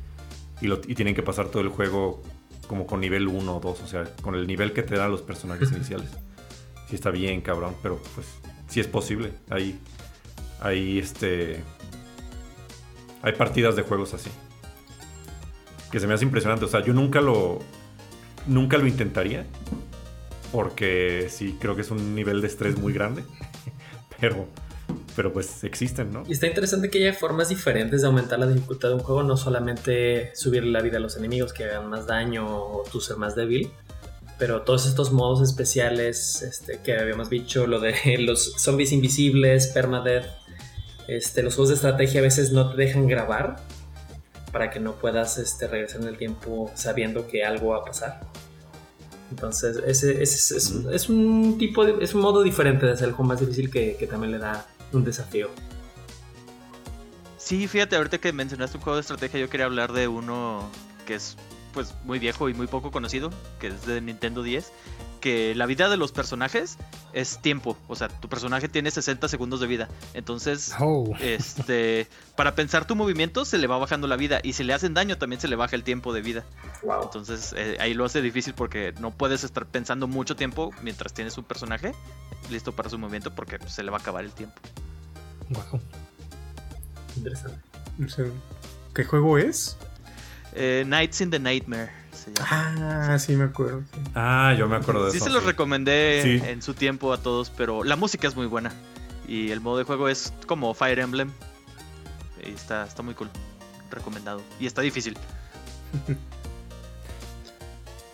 y, 0.60 0.66
lo- 0.68 0.80
y 0.86 0.94
tienen 0.94 1.14
que 1.14 1.22
pasar 1.22 1.48
todo 1.48 1.62
el 1.62 1.68
juego 1.70 2.22
como 2.68 2.86
con 2.86 3.00
nivel 3.00 3.26
1 3.26 3.56
o 3.56 3.60
2, 3.60 3.80
o 3.82 3.86
sea, 3.86 4.04
con 4.22 4.34
el 4.34 4.46
nivel 4.46 4.72
que 4.72 4.82
te 4.82 4.94
dan 4.94 5.10
los 5.10 5.22
personajes 5.22 5.72
iniciales. 5.72 6.10
Sí 6.88 6.94
está 6.94 7.10
bien, 7.10 7.40
cabrón, 7.40 7.74
pero 7.82 8.00
pues 8.14 8.26
sí 8.68 8.78
es 8.80 8.86
posible. 8.86 9.32
Hay, 9.50 9.78
hay 10.60 10.98
este... 10.98 11.62
Hay 13.22 13.32
partidas 13.32 13.74
de 13.74 13.82
juegos 13.82 14.14
así. 14.14 14.30
Que 15.90 15.98
se 15.98 16.06
me 16.06 16.14
hace 16.14 16.24
impresionante. 16.24 16.64
O 16.64 16.68
sea, 16.68 16.84
yo 16.84 16.92
nunca 16.92 17.20
lo. 17.20 17.58
Nunca 18.48 18.78
lo 18.78 18.86
intentaría. 18.86 19.46
porque 20.50 21.28
sí 21.28 21.56
creo 21.60 21.76
que 21.76 21.82
es 21.82 21.90
un 21.90 22.14
nivel 22.14 22.40
de 22.40 22.46
estrés 22.48 22.78
muy 22.78 22.92
grande. 22.92 23.22
Pero, 24.20 24.48
pero 25.14 25.32
pues 25.32 25.62
existen, 25.62 26.12
¿no? 26.12 26.24
Y 26.26 26.32
está 26.32 26.48
interesante 26.48 26.90
que 26.90 26.98
haya 26.98 27.12
formas 27.16 27.50
diferentes 27.50 28.00
de 28.00 28.08
aumentar 28.08 28.36
la 28.40 28.48
dificultad 28.48 28.88
de 28.88 28.94
un 28.96 29.00
juego, 29.00 29.22
no 29.22 29.36
solamente 29.36 30.34
subir 30.34 30.64
la 30.64 30.80
vida 30.80 30.96
a 30.96 31.00
los 31.00 31.16
enemigos 31.16 31.52
que 31.52 31.62
hagan 31.62 31.88
más 31.88 32.08
daño 32.08 32.44
o 32.48 32.82
tú 32.90 33.00
ser 33.00 33.16
más 33.16 33.36
débil, 33.36 33.70
pero 34.36 34.62
todos 34.62 34.86
estos 34.86 35.12
modos 35.12 35.40
especiales 35.48 36.42
este, 36.42 36.80
que 36.82 36.94
habíamos 36.98 37.30
dicho, 37.30 37.68
lo 37.68 37.78
de 37.78 37.94
los 38.18 38.54
zombies 38.58 38.90
invisibles, 38.90 39.68
permadeath, 39.68 40.26
este, 41.06 41.44
los 41.44 41.54
juegos 41.54 41.68
de 41.68 41.74
estrategia 41.76 42.18
a 42.18 42.24
veces 42.24 42.50
no 42.50 42.70
te 42.70 42.76
dejan 42.76 43.06
grabar 43.06 43.56
para 44.52 44.70
que 44.70 44.80
no 44.80 44.94
puedas 44.96 45.38
este, 45.38 45.66
regresar 45.68 46.00
en 46.02 46.08
el 46.08 46.16
tiempo 46.16 46.70
sabiendo 46.74 47.26
que 47.26 47.44
algo 47.44 47.68
va 47.70 47.78
a 47.78 47.84
pasar. 47.84 48.20
Entonces, 49.30 49.76
ese, 49.86 50.22
ese- 50.22 50.56
es, 50.56 50.70
es 50.90 51.08
un 51.08 51.56
tipo 51.58 51.84
de, 51.84 52.02
es 52.02 52.14
un 52.14 52.22
modo 52.22 52.42
diferente 52.42 52.86
de 52.86 52.92
hacer 52.92 53.08
el 53.08 53.14
juego 53.14 53.28
más 53.28 53.40
difícil 53.40 53.70
que, 53.70 53.96
que 53.96 54.06
también 54.06 54.32
le 54.32 54.38
da 54.38 54.66
un 54.92 55.04
desafío. 55.04 55.50
Sí, 57.36 57.66
fíjate, 57.68 57.96
ahorita 57.96 58.18
que 58.18 58.32
mencionaste 58.32 58.76
un 58.78 58.82
juego 58.82 58.96
de 58.96 59.02
estrategia, 59.02 59.40
yo 59.40 59.48
quería 59.48 59.66
hablar 59.66 59.92
de 59.92 60.08
uno 60.08 60.68
que 61.06 61.14
es 61.14 61.36
pues 61.72 61.94
muy 62.04 62.18
viejo 62.18 62.48
y 62.48 62.54
muy 62.54 62.66
poco 62.66 62.90
conocido, 62.90 63.30
que 63.60 63.68
es 63.68 63.86
de 63.86 64.00
Nintendo 64.00 64.42
10, 64.42 64.72
que 65.18 65.54
la 65.54 65.66
vida 65.66 65.88
de 65.88 65.96
los 65.96 66.12
personajes 66.12 66.78
es 67.12 67.38
tiempo, 67.40 67.76
o 67.88 67.96
sea, 67.96 68.08
tu 68.08 68.28
personaje 68.28 68.68
tiene 68.68 68.90
60 68.90 69.28
segundos 69.28 69.60
de 69.60 69.66
vida, 69.66 69.88
entonces 70.14 70.72
Oh. 70.78 71.14
este 71.20 72.08
para 72.36 72.54
pensar 72.54 72.86
tu 72.86 72.94
movimiento 72.96 73.44
se 73.44 73.58
le 73.58 73.66
va 73.66 73.78
bajando 73.78 74.06
la 74.06 74.16
vida 74.16 74.40
y 74.42 74.52
si 74.52 74.64
le 74.64 74.72
hacen 74.74 74.94
daño 74.94 75.18
también 75.18 75.40
se 75.40 75.48
le 75.48 75.56
baja 75.56 75.76
el 75.76 75.82
tiempo 75.84 76.12
de 76.12 76.22
vida. 76.22 76.44
Wow. 76.82 77.02
Entonces 77.04 77.54
eh, 77.56 77.76
ahí 77.80 77.94
lo 77.94 78.04
hace 78.04 78.22
difícil 78.22 78.54
porque 78.54 78.94
no 79.00 79.10
puedes 79.10 79.44
estar 79.44 79.66
pensando 79.66 80.06
mucho 80.06 80.36
tiempo 80.36 80.70
mientras 80.82 81.12
tienes 81.12 81.36
un 81.38 81.44
personaje 81.44 81.92
listo 82.50 82.72
para 82.72 82.88
su 82.88 82.98
movimiento 82.98 83.34
porque 83.34 83.58
se 83.68 83.82
le 83.82 83.90
va 83.90 83.98
a 83.98 84.00
acabar 84.00 84.24
el 84.24 84.32
tiempo. 84.32 84.60
Wow. 85.50 85.80
Interesante. 87.16 87.60
¿Qué 88.94 89.04
juego 89.04 89.38
es? 89.38 89.76
Eh, 90.54 90.84
Nights 90.86 91.20
in 91.20 91.30
the 91.30 91.38
Nightmare 91.38 91.90
se 92.28 92.42
llama. 92.42 93.14
Ah, 93.14 93.18
sí 93.18 93.36
me 93.36 93.44
acuerdo. 93.44 93.82
sí. 93.92 94.00
Ah, 94.14 94.54
yo 94.58 94.68
me 94.68 94.76
acuerdo 94.76 95.06
de 95.06 95.10
Sí 95.12 95.16
eso. 95.18 95.26
se 95.26 95.32
los 95.32 95.44
recomendé 95.44 96.20
Sí. 96.22 96.42
en 96.48 96.62
su 96.62 96.74
tiempo 96.74 97.12
a 97.12 97.18
todos, 97.22 97.50
pero 97.50 97.84
la 97.84 97.96
música 97.96 98.28
es 98.28 98.36
muy 98.36 98.46
buena. 98.46 98.72
Y 99.26 99.50
el 99.50 99.60
modo 99.60 99.78
de 99.78 99.84
juego 99.84 100.08
es 100.08 100.32
como 100.46 100.72
Fire 100.74 100.98
Emblem. 100.98 101.30
Y 102.44 102.50
está, 102.50 102.84
está 102.84 103.02
muy 103.02 103.14
cool. 103.14 103.28
Recomendado. 103.90 104.40
Y 104.60 104.66
está 104.66 104.80
difícil. 104.82 105.16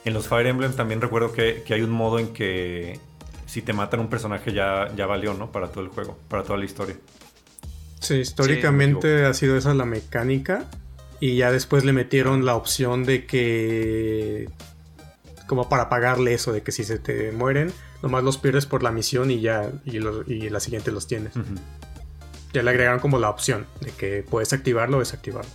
En 0.05 0.13
los 0.15 0.29
Fire 0.29 0.47
Emblem 0.47 0.73
también 0.75 1.01
recuerdo 1.01 1.33
que, 1.33 1.63
que 1.67 1.75
hay 1.75 1.83
un 1.83 1.91
modo 1.91 2.19
en 2.19 2.33
que 2.33 3.01
si 3.47 3.63
te 3.63 3.73
matan 3.73 4.01
un 4.01 4.09
personaje 4.09 4.53
ya, 4.53 4.93
ya 4.97 5.07
valió, 5.07 5.35
¿no? 5.35 5.51
Para 5.53 5.69
todo 5.69 5.83
el 5.85 5.91
juego, 5.91 6.19
para 6.29 6.43
toda 6.43 6.59
la 6.59 6.65
historia. 6.65 6.97
Sí, 8.01 8.17
históricamente 8.17 9.07
me 9.23 9.25
ha 9.27 9.33
sido 9.35 9.57
esa 9.57 9.73
la 9.73 9.85
mecánica. 9.87 10.67
Y 11.21 11.37
ya 11.37 11.51
después 11.53 11.85
le 11.85 11.93
metieron 11.93 12.45
la 12.45 12.55
opción 12.57 13.05
de 13.05 13.25
que. 13.27 14.49
Como 15.47 15.69
para 15.69 15.89
pagarle 15.89 16.33
eso, 16.35 16.53
de 16.53 16.63
que 16.63 16.73
si 16.73 16.85
se 16.85 16.99
te 16.99 17.31
mueren, 17.33 17.71
nomás 18.03 18.25
los 18.25 18.39
pierdes 18.39 18.67
por 18.67 18.83
la 18.83 18.91
misión 18.91 19.31
y 19.31 19.41
ya. 19.41 19.71
Y, 19.85 19.99
los- 20.01 20.27
y 20.29 20.49
la 20.51 20.61
siguiente 20.61 20.91
los 20.91 21.07
tienes. 21.07 21.35
Ya 22.53 22.63
le 22.63 22.71
agregaron 22.71 23.01
como 23.01 23.19
la 23.19 23.29
opción 23.31 23.67
de 23.81 23.91
que 23.91 24.23
puedes 24.29 24.53
activarlo 24.53 24.97
o 24.97 25.01
desactivarlo. 25.01 25.51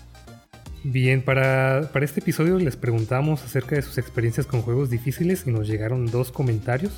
Bien, 0.83 1.21
para, 1.21 1.89
para 1.91 2.05
este 2.05 2.19
episodio 2.21 2.57
les 2.59 2.75
preguntamos 2.77 3.43
acerca 3.43 3.75
de 3.75 3.81
sus 3.81 3.97
experiencias 3.97 4.45
con 4.45 4.61
juegos 4.61 4.89
difíciles 4.89 5.43
y 5.45 5.51
nos 5.51 5.67
llegaron 5.67 6.05
dos 6.05 6.31
comentarios. 6.31 6.93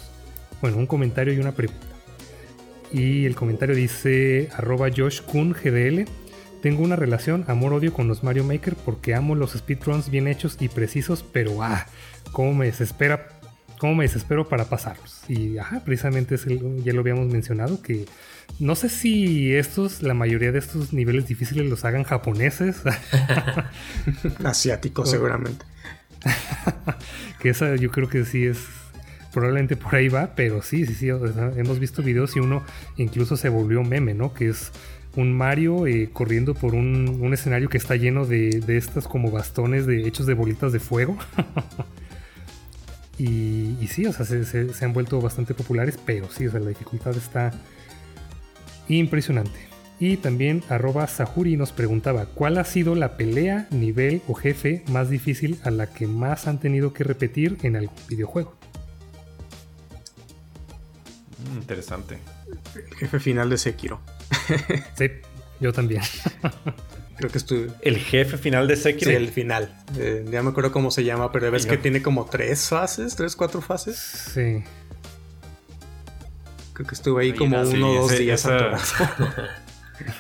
Bueno, 0.62 0.78
un 0.78 0.86
comentario 0.86 1.34
y 1.34 1.40
una 1.40 1.54
pregunta. 1.54 1.82
Y 2.92 3.26
el 3.26 3.36
comentario 3.36 3.74
dice 3.76 4.50
arroba 4.54 4.90
Josh 4.96 5.22
Kun 5.22 5.54
GDL. 5.54 6.06
Tengo 6.62 6.84
una 6.84 6.96
relación 6.96 7.44
amor-odio 7.48 7.92
con 7.94 8.08
los 8.08 8.24
Mario 8.24 8.44
Maker 8.44 8.76
porque 8.76 9.16
amo 9.16 9.36
los 9.36 9.52
speedruns 9.54 10.10
bien 10.12 10.28
hechos 10.28 10.58
y 10.60 10.70
precisos, 10.70 11.24
pero 11.24 11.64
ah, 11.64 11.88
cómo 12.32 12.54
me 12.54 12.66
desespera, 12.68 13.30
cómo 13.80 13.96
me 13.96 14.04
desespero 14.04 14.48
para 14.48 14.66
pasarlos. 14.66 15.22
Y 15.28 15.58
ajá, 15.58 15.82
precisamente 15.84 16.36
es 16.36 16.46
el- 16.46 16.84
ya 16.84 16.94
lo 16.94 17.00
habíamos 17.02 17.28
mencionado 17.28 17.82
que 17.82 18.06
no 18.60 18.76
sé 18.76 18.90
si 18.90 19.56
estos, 19.56 20.04
la 20.04 20.14
mayoría 20.14 20.52
de 20.52 20.60
estos 20.60 20.94
niveles 20.94 21.28
difíciles 21.28 21.66
los 21.68 21.84
hagan 21.84 22.04
japoneses. 22.04 22.82
Asiático, 24.44 25.02
Oh. 25.04 25.06
seguramente. 25.06 25.66
que 27.40 27.50
esa 27.50 27.76
yo 27.76 27.90
creo 27.90 28.08
que 28.08 28.26
sí 28.26 28.46
es 28.46 28.60
probablemente 29.34 29.76
por 29.78 29.96
ahí 29.96 30.10
va, 30.10 30.36
pero 30.36 30.62
sí, 30.62 30.86
sí, 30.86 30.94
sí, 30.94 31.10
o 31.10 31.34
sea, 31.34 31.52
hemos 31.56 31.80
visto 31.80 32.04
videos 32.04 32.36
y 32.36 32.40
uno 32.40 32.64
incluso 32.98 33.38
se 33.38 33.50
volvió 33.50 33.82
meme, 33.84 34.14
¿no? 34.14 34.34
Que 34.34 34.50
es 34.50 34.72
un 35.16 35.34
Mario 35.34 35.88
eh, 35.88 36.10
corriendo 36.14 36.54
por 36.54 36.74
un, 36.74 37.20
un 37.22 37.34
escenario 37.34 37.68
que 37.70 37.78
está 37.78 37.96
lleno 37.96 38.26
de, 38.26 38.62
de 38.66 38.78
estas 38.78 39.08
como 39.08 39.30
bastones 39.32 39.86
de, 39.86 40.08
hechos 40.08 40.26
de 40.26 40.34
bolitas 40.34 40.72
de 40.72 40.80
fuego. 40.80 41.18
y, 43.18 43.76
y 43.82 43.88
sí, 43.90 44.06
o 44.06 44.14
sea, 44.14 44.26
se, 44.26 44.46
se- 44.46 44.74
se 44.74 44.86
han 44.86 44.94
vuelto 44.94 45.20
bastante 45.22 45.54
populares, 45.54 45.98
pero 46.06 46.30
sí, 46.32 46.48
o 46.48 46.52
sea, 46.52 46.60
la 46.60 46.70
dificultad 46.70 47.16
está 47.16 47.52
impresionante. 48.88 49.70
Y 50.00 50.18
también 50.18 50.64
arroba 50.70 51.06
Sahuri 51.06 51.58
nos 51.58 51.72
preguntaba, 51.72 52.26
¿cuál 52.26 52.58
ha 52.58 52.64
sido 52.64 52.96
la 52.96 53.18
pelea, 53.18 53.68
nivel 53.70 54.22
o 54.28 54.34
jefe 54.34 54.84
más 54.88 55.10
difícil 55.12 55.60
a 55.64 55.70
la 55.70 55.88
que 55.94 56.08
más 56.08 56.48
han 56.48 56.60
tenido 56.60 56.92
que 56.94 57.04
repetir 57.04 57.58
en 57.62 57.76
algún 57.76 57.96
videojuego? 58.10 58.56
Mm, 61.54 61.58
interesante. 61.58 62.18
El 62.76 62.96
jefe 62.96 63.20
final 63.20 63.50
de 63.50 63.58
Sekiro. 63.58 64.00
Sí, 64.98 65.10
yo 65.60 65.72
también. 65.74 66.02
Creo 67.18 67.30
que 67.32 67.38
estuve. 67.38 67.70
El 67.82 67.98
jefe 67.98 68.38
final 68.38 68.68
de 68.68 68.76
Sekiro. 68.76 69.12
Sí, 69.12 69.16
el 69.18 69.30
final. 69.30 69.78
Eh, 69.98 70.26
ya 70.32 70.42
me 70.42 70.50
acuerdo 70.50 70.72
cómo 70.72 70.90
se 70.90 71.04
llama, 71.04 71.32
pero 71.32 71.52
ves 71.52 71.66
que 71.68 71.78
tiene 71.78 72.02
como 72.02 72.26
tres 72.26 72.68
fases, 72.70 73.16
tres, 73.16 73.36
cuatro 73.36 73.62
fases. 73.62 73.98
Sí. 73.98 74.64
Creo 76.74 76.88
que 76.88 76.96
estuve 76.96 77.22
ahí 77.24 77.30
Oye, 77.32 77.38
como 77.38 77.64
sí, 77.66 77.76
uno 77.78 77.92
o 77.92 78.02
dos 78.04 78.12
ese- 78.14 78.24
días 78.24 78.46
esa-. 78.46 78.78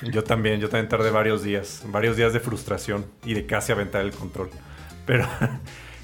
Yo 0.11 0.23
también, 0.23 0.59
yo 0.59 0.69
también 0.69 0.89
tardé 0.89 1.09
varios 1.09 1.41
días, 1.41 1.81
varios 1.87 2.15
días 2.15 2.33
de 2.33 2.39
frustración 2.39 3.03
y 3.25 3.33
de 3.33 3.47
casi 3.47 3.71
aventar 3.71 4.01
el 4.05 4.11
control. 4.11 4.51
Pero 5.07 5.27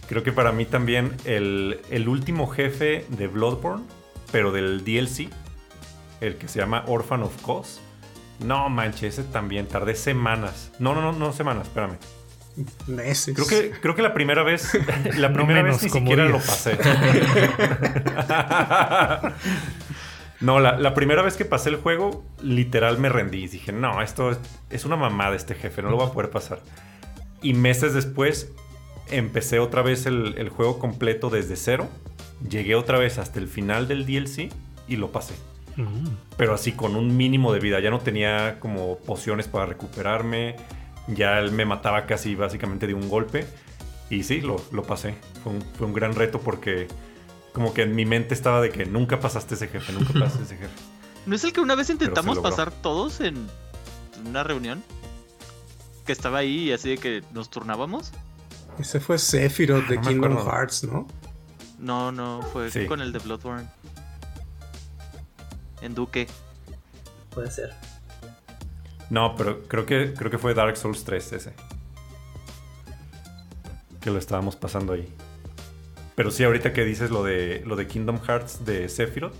creo 0.09 0.23
que 0.23 0.31
para 0.31 0.51
mí 0.51 0.65
también 0.65 1.11
el, 1.25 1.79
el 1.91 2.07
último 2.09 2.47
jefe 2.47 3.05
de 3.09 3.27
Bloodborne, 3.27 3.83
pero 4.31 4.51
del 4.51 4.83
DLC, 4.83 5.29
el 6.21 6.37
que 6.37 6.47
se 6.47 6.57
llama 6.57 6.85
Orphan 6.87 7.21
of 7.21 7.39
Cause. 7.45 7.79
No 8.39 8.69
manches, 8.69 9.17
ese 9.19 9.27
también 9.29 9.67
tardé 9.67 9.95
semanas. 9.95 10.71
No, 10.79 10.93
no, 10.93 11.01
no, 11.01 11.11
no 11.13 11.33
semanas, 11.33 11.67
espérame. 11.67 11.97
Meses. 12.87 13.35
Creo 13.35 13.47
que, 13.47 13.71
creo 13.79 13.95
que 13.95 14.01
la 14.01 14.13
primera 14.13 14.43
vez, 14.43 14.71
la 15.17 15.29
No 15.29 15.35
primera 15.35 15.63
menos, 15.63 15.81
vez 15.81 15.83
ni 15.83 15.89
siquiera 15.89 16.25
lo 16.25 16.39
días. 16.39 16.39
pasé. 16.39 16.77
no, 20.39 20.59
la, 20.59 20.77
la 20.77 20.93
primera 20.93 21.21
vez 21.21 21.35
que 21.35 21.45
pasé 21.45 21.69
el 21.69 21.77
juego, 21.77 22.23
literal 22.41 22.97
me 22.99 23.09
rendí. 23.09 23.43
Y 23.43 23.47
dije, 23.47 23.71
no, 23.71 24.01
esto 24.01 24.31
es, 24.31 24.39
es 24.69 24.85
una 24.85 24.95
mamada 24.95 25.35
este 25.35 25.55
jefe, 25.55 25.81
no 25.81 25.89
lo 25.89 25.97
voy 25.97 26.07
a 26.07 26.11
poder 26.11 26.29
pasar. 26.31 26.61
Y 27.41 27.53
meses 27.53 27.93
después 27.93 28.51
empecé 29.09 29.59
otra 29.59 29.81
vez 29.81 30.05
el, 30.05 30.35
el 30.37 30.49
juego 30.49 30.79
completo 30.79 31.29
desde 31.29 31.55
cero. 31.55 31.87
Llegué 32.47 32.75
otra 32.75 32.99
vez 32.99 33.17
hasta 33.17 33.39
el 33.39 33.47
final 33.47 33.87
del 33.87 34.05
DLC 34.05 34.51
y 34.87 34.95
lo 34.95 35.11
pasé. 35.11 35.33
Mm. 35.77 36.07
Pero 36.37 36.53
así 36.53 36.73
con 36.73 36.95
un 36.95 37.15
mínimo 37.15 37.53
de 37.53 37.59
vida. 37.59 37.79
Ya 37.79 37.89
no 37.89 37.99
tenía 37.99 38.59
como 38.59 38.97
pociones 38.97 39.47
para 39.47 39.65
recuperarme. 39.67 40.55
Ya 41.07 41.39
él 41.39 41.51
me 41.51 41.65
mataba 41.65 42.05
casi 42.05 42.35
básicamente 42.35 42.87
de 42.87 42.93
un 42.93 43.07
golpe. 43.09 43.47
Y 44.09 44.23
sí, 44.23 44.41
lo, 44.41 44.57
lo 44.71 44.83
pasé. 44.83 45.15
Fue 45.43 45.53
un, 45.53 45.61
fue 45.61 45.87
un 45.87 45.93
gran 45.93 46.15
reto 46.15 46.39
porque 46.41 46.87
como 47.53 47.73
que 47.73 47.83
en 47.83 47.95
mi 47.95 48.05
mente 48.05 48.33
estaba 48.33 48.61
de 48.61 48.69
que 48.69 48.85
nunca 48.85 49.19
pasaste 49.19 49.55
ese 49.55 49.67
jefe, 49.67 49.93
nunca 49.93 50.13
pasaste 50.19 50.43
ese 50.43 50.57
jefe. 50.57 50.73
¿No 51.25 51.35
es 51.35 51.43
el 51.43 51.53
que 51.53 51.59
una 51.61 51.75
vez 51.75 51.89
intentamos 51.89 52.39
pasar 52.39 52.71
todos 52.71 53.19
en 53.19 53.47
una 54.25 54.43
reunión? 54.43 54.83
Que 56.05 56.13
estaba 56.13 56.37
ahí 56.39 56.69
y 56.69 56.71
así 56.71 56.89
de 56.89 56.97
que 56.97 57.23
nos 57.33 57.49
turnábamos. 57.49 58.11
Ese 58.79 58.99
fue 58.99 59.17
Sephiroth 59.17 59.87
de 59.87 59.95
No 59.97 60.01
Kingdom. 60.03 60.37
Hearts, 60.47 60.83
¿no? 60.85 61.05
No, 61.79 62.11
no, 62.11 62.41
fue 62.53 62.71
Sí. 62.71 62.85
con 62.85 63.01
el 63.01 63.11
de 63.11 63.19
Bloodborne. 63.19 63.67
En 65.81 65.95
Duque. 65.95 66.27
Puede 67.33 67.51
ser. 67.51 67.73
No, 69.09 69.35
pero 69.35 69.63
creo 69.63 69.85
que, 69.85 70.13
creo 70.13 70.31
que 70.31 70.37
fue 70.37 70.53
Dark 70.53 70.75
Souls 70.77 71.03
3 71.03 71.33
ese. 71.33 71.53
Que 74.01 74.09
lo 74.09 74.17
estábamos 74.17 74.55
pasando 74.55 74.93
ahí. 74.93 75.07
Pero 76.15 76.31
sí, 76.31 76.43
ahorita 76.43 76.73
que 76.73 76.83
dices 76.83 77.11
lo 77.11 77.23
de, 77.23 77.61
lo 77.65 77.75
de 77.75 77.87
Kingdom 77.87 78.19
Hearts 78.19 78.65
de 78.65 78.89
Sephiroth, 78.89 79.35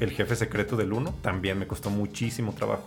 el 0.00 0.10
jefe 0.10 0.36
secreto 0.36 0.76
del 0.76 0.92
1, 0.92 1.16
también 1.22 1.58
me 1.58 1.66
costó 1.66 1.90
muchísimo 1.90 2.54
trabajo. 2.54 2.84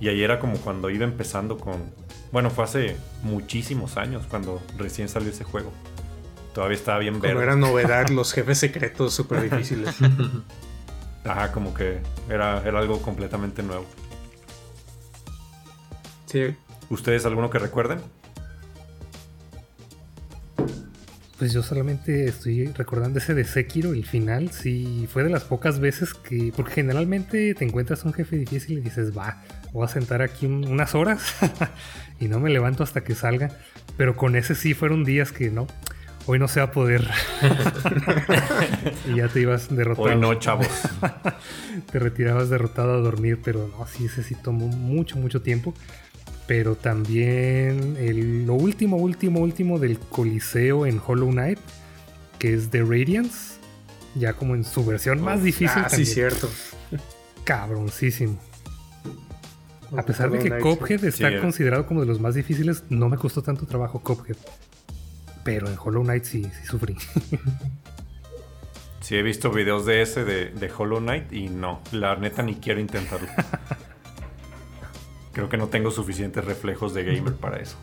Y 0.00 0.08
ahí 0.08 0.22
era 0.22 0.38
como 0.38 0.58
cuando 0.58 0.90
iba 0.90 1.04
empezando 1.04 1.56
con... 1.56 1.90
Bueno, 2.32 2.50
fue 2.50 2.64
hace 2.64 2.96
muchísimos 3.22 3.96
años 3.96 4.24
cuando 4.28 4.60
recién 4.76 5.08
salió 5.08 5.30
ese 5.30 5.44
juego. 5.44 5.72
todavía 6.52 6.76
estaba 6.76 6.98
bien 6.98 7.20
verde. 7.20 7.42
era 7.42 7.56
novedad, 7.56 8.08
los 8.10 8.32
jefes 8.32 8.58
secretos 8.58 9.14
súper 9.14 9.42
difíciles. 9.48 9.94
Ajá, 11.26 11.50
como 11.52 11.74
que 11.74 11.98
era, 12.30 12.62
era 12.66 12.78
algo 12.78 13.00
completamente 13.02 13.62
nuevo. 13.62 13.84
Sí. 16.26 16.54
¿Ustedes 16.90 17.24
alguno 17.26 17.50
que 17.50 17.58
recuerden? 17.58 17.98
Pues 21.38 21.52
yo 21.52 21.62
solamente 21.62 22.26
estoy 22.26 22.66
recordando 22.68 23.18
ese 23.18 23.34
de 23.34 23.44
Sekiro, 23.44 23.92
el 23.92 24.06
final. 24.06 24.50
Sí, 24.52 25.06
fue 25.12 25.22
de 25.22 25.28
las 25.28 25.44
pocas 25.44 25.80
veces 25.80 26.14
que. 26.14 26.50
Porque 26.56 26.72
generalmente 26.74 27.54
te 27.54 27.64
encuentras 27.64 28.04
un 28.04 28.14
jefe 28.14 28.36
difícil 28.36 28.78
y 28.78 28.80
dices, 28.80 29.16
va, 29.16 29.42
voy 29.72 29.84
a 29.84 29.88
sentar 29.88 30.22
aquí 30.22 30.46
un- 30.46 30.66
unas 30.66 30.94
horas 30.94 31.34
y 32.20 32.28
no 32.28 32.40
me 32.40 32.48
levanto 32.50 32.82
hasta 32.82 33.04
que 33.04 33.14
salga. 33.14 33.50
Pero 33.98 34.16
con 34.16 34.34
ese 34.34 34.54
sí 34.54 34.72
fueron 34.72 35.04
días 35.04 35.30
que 35.30 35.50
no. 35.50 35.66
Hoy 36.26 36.38
no 36.40 36.48
se 36.48 36.58
va 36.60 36.66
a 36.66 36.72
poder. 36.72 37.08
y 39.12 39.16
ya 39.16 39.28
te 39.28 39.40
ibas 39.40 39.74
derrotado. 39.74 40.08
Hoy 40.08 40.16
no, 40.16 40.34
chavos. 40.34 40.66
te 41.92 41.98
retirabas 41.98 42.50
derrotado 42.50 42.94
a 42.94 42.96
dormir, 42.96 43.38
pero 43.44 43.68
no, 43.68 43.86
sí, 43.86 44.06
ese 44.06 44.22
sí 44.22 44.34
tomó 44.34 44.66
mucho, 44.66 45.16
mucho 45.18 45.40
tiempo. 45.42 45.72
Pero 46.46 46.74
también 46.76 47.96
el- 47.98 48.46
lo 48.46 48.54
último, 48.54 48.96
último, 48.96 49.40
último 49.40 49.78
del 49.78 49.98
Coliseo 49.98 50.86
en 50.86 51.00
Hollow 51.04 51.30
Knight, 51.30 51.58
que 52.38 52.54
es 52.54 52.70
The 52.70 52.82
Radiance, 52.82 53.58
ya 54.14 54.32
como 54.34 54.54
en 54.54 54.64
su 54.64 54.84
versión 54.84 55.20
más 55.20 55.42
difícil. 55.42 55.82
Ah, 55.84 55.88
sí, 55.88 56.04
cierto. 56.06 56.48
Cabroncísimo. 57.44 58.38
A 59.96 60.02
pesar 60.02 60.30
de 60.30 60.38
que 60.40 60.58
Cuphead 60.58 61.04
está 61.04 61.30
Sí, 61.30 61.36
considerado 61.40 61.86
como 61.86 62.00
de 62.00 62.06
los 62.06 62.20
más 62.20 62.34
difíciles, 62.34 62.82
no 62.90 63.08
me 63.08 63.16
costó 63.16 63.42
tanto 63.42 63.66
trabajo 63.66 64.00
Cuphead. 64.00 64.36
Pero 65.46 65.68
en 65.68 65.78
Hollow 65.78 66.02
Knight 66.02 66.24
sí, 66.24 66.42
sí 66.42 66.66
sufrí. 66.66 66.96
Sí, 69.00 69.14
he 69.14 69.22
visto 69.22 69.52
videos 69.52 69.86
de 69.86 70.02
ese 70.02 70.24
de, 70.24 70.46
de 70.46 70.72
Hollow 70.76 70.98
Knight 70.98 71.32
y 71.32 71.48
no, 71.48 71.80
la 71.92 72.16
neta 72.16 72.42
ni 72.42 72.56
quiero 72.56 72.80
intentarlo. 72.80 73.28
Creo 75.32 75.48
que 75.48 75.56
no 75.56 75.68
tengo 75.68 75.92
suficientes 75.92 76.44
reflejos 76.44 76.92
de 76.92 77.04
gamer 77.04 77.36
para 77.36 77.58
eso. 77.58 77.76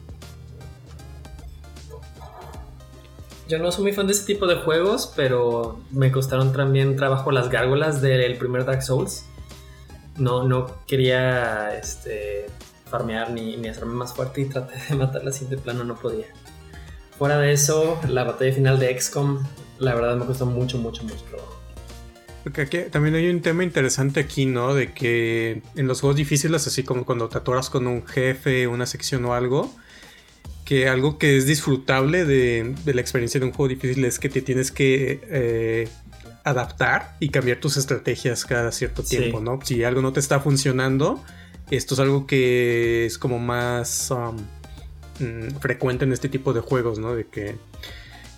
Yo 3.47 3.57
no 3.59 3.71
soy 3.71 3.83
muy 3.83 3.93
fan 3.93 4.07
de 4.07 4.11
ese 4.11 4.25
tipo 4.25 4.47
de 4.47 4.55
juegos, 4.55 5.13
pero 5.15 5.79
me 5.91 6.11
costaron 6.11 6.51
también 6.51 6.97
trabajo 6.97 7.31
las 7.31 7.49
gárgolas 7.49 8.01
del 8.01 8.35
primer 8.37 8.65
Dark 8.65 8.83
Souls. 8.83 9.25
No, 10.17 10.45
no 10.45 10.65
quería 10.85 11.73
este, 11.77 12.47
farmear 12.85 13.31
ni, 13.31 13.55
ni 13.55 13.69
hacerme 13.69 13.93
más 13.93 14.13
fuerte 14.13 14.41
y 14.41 14.45
traté 14.49 14.73
de 14.89 14.95
matarlas 14.95 15.41
y 15.41 15.45
de 15.45 15.55
plano 15.55 15.85
no 15.85 15.95
podía. 15.95 16.25
Fuera 17.23 17.37
de 17.39 17.53
eso, 17.53 17.97
la 18.09 18.25
batalla 18.25 18.53
final 18.53 18.79
de 18.79 18.99
XCOM, 18.99 19.41
la 19.79 19.95
verdad 19.95 20.17
me 20.17 20.25
costó 20.25 20.45
mucho, 20.45 20.77
mucho, 20.77 21.03
mucho 21.03 21.23
trabajo. 21.23 21.57
Porque 22.43 22.61
aquí 22.63 22.79
también 22.91 23.15
hay 23.15 23.29
un 23.29 23.41
tema 23.41 23.63
interesante 23.63 24.19
aquí, 24.19 24.45
¿no? 24.45 24.73
De 24.73 24.91
que 24.91 25.61
en 25.77 25.87
los 25.87 26.01
juegos 26.01 26.17
difíciles, 26.17 26.67
así 26.67 26.83
como 26.83 27.05
cuando 27.05 27.29
te 27.29 27.37
atoras 27.37 27.69
con 27.69 27.87
un 27.87 28.05
jefe, 28.05 28.67
una 28.67 28.85
sección 28.85 29.23
o 29.23 29.33
algo, 29.33 29.73
que 30.65 30.89
algo 30.89 31.17
que 31.17 31.37
es 31.37 31.45
disfrutable 31.47 32.25
de, 32.25 32.75
de 32.83 32.93
la 32.93 32.99
experiencia 32.99 33.39
de 33.39 33.45
un 33.45 33.53
juego 33.53 33.69
difícil 33.69 34.03
es 34.03 34.19
que 34.19 34.27
te 34.27 34.41
tienes 34.41 34.73
que 34.73 35.21
eh, 35.29 35.87
adaptar 36.43 37.15
y 37.21 37.29
cambiar 37.29 37.61
tus 37.61 37.77
estrategias 37.77 38.43
cada 38.43 38.69
cierto 38.73 39.01
Sí. 39.01 39.15
tiempo, 39.15 39.39
¿no? 39.39 39.61
Si 39.63 39.85
algo 39.85 40.01
no 40.01 40.11
te 40.11 40.19
está 40.19 40.41
funcionando, 40.41 41.23
esto 41.71 41.93
es 41.93 42.01
algo 42.01 42.27
que 42.27 43.05
es 43.05 43.17
como 43.17 43.39
más 43.39 44.11
um, 44.11 44.35
mm, 45.19 45.59
frecuente 45.59 46.05
en 46.05 46.13
este 46.13 46.29
tipo 46.29 46.53
de 46.53 46.61
juegos, 46.61 46.99
¿no? 46.99 47.15
De 47.15 47.25
que 47.25 47.55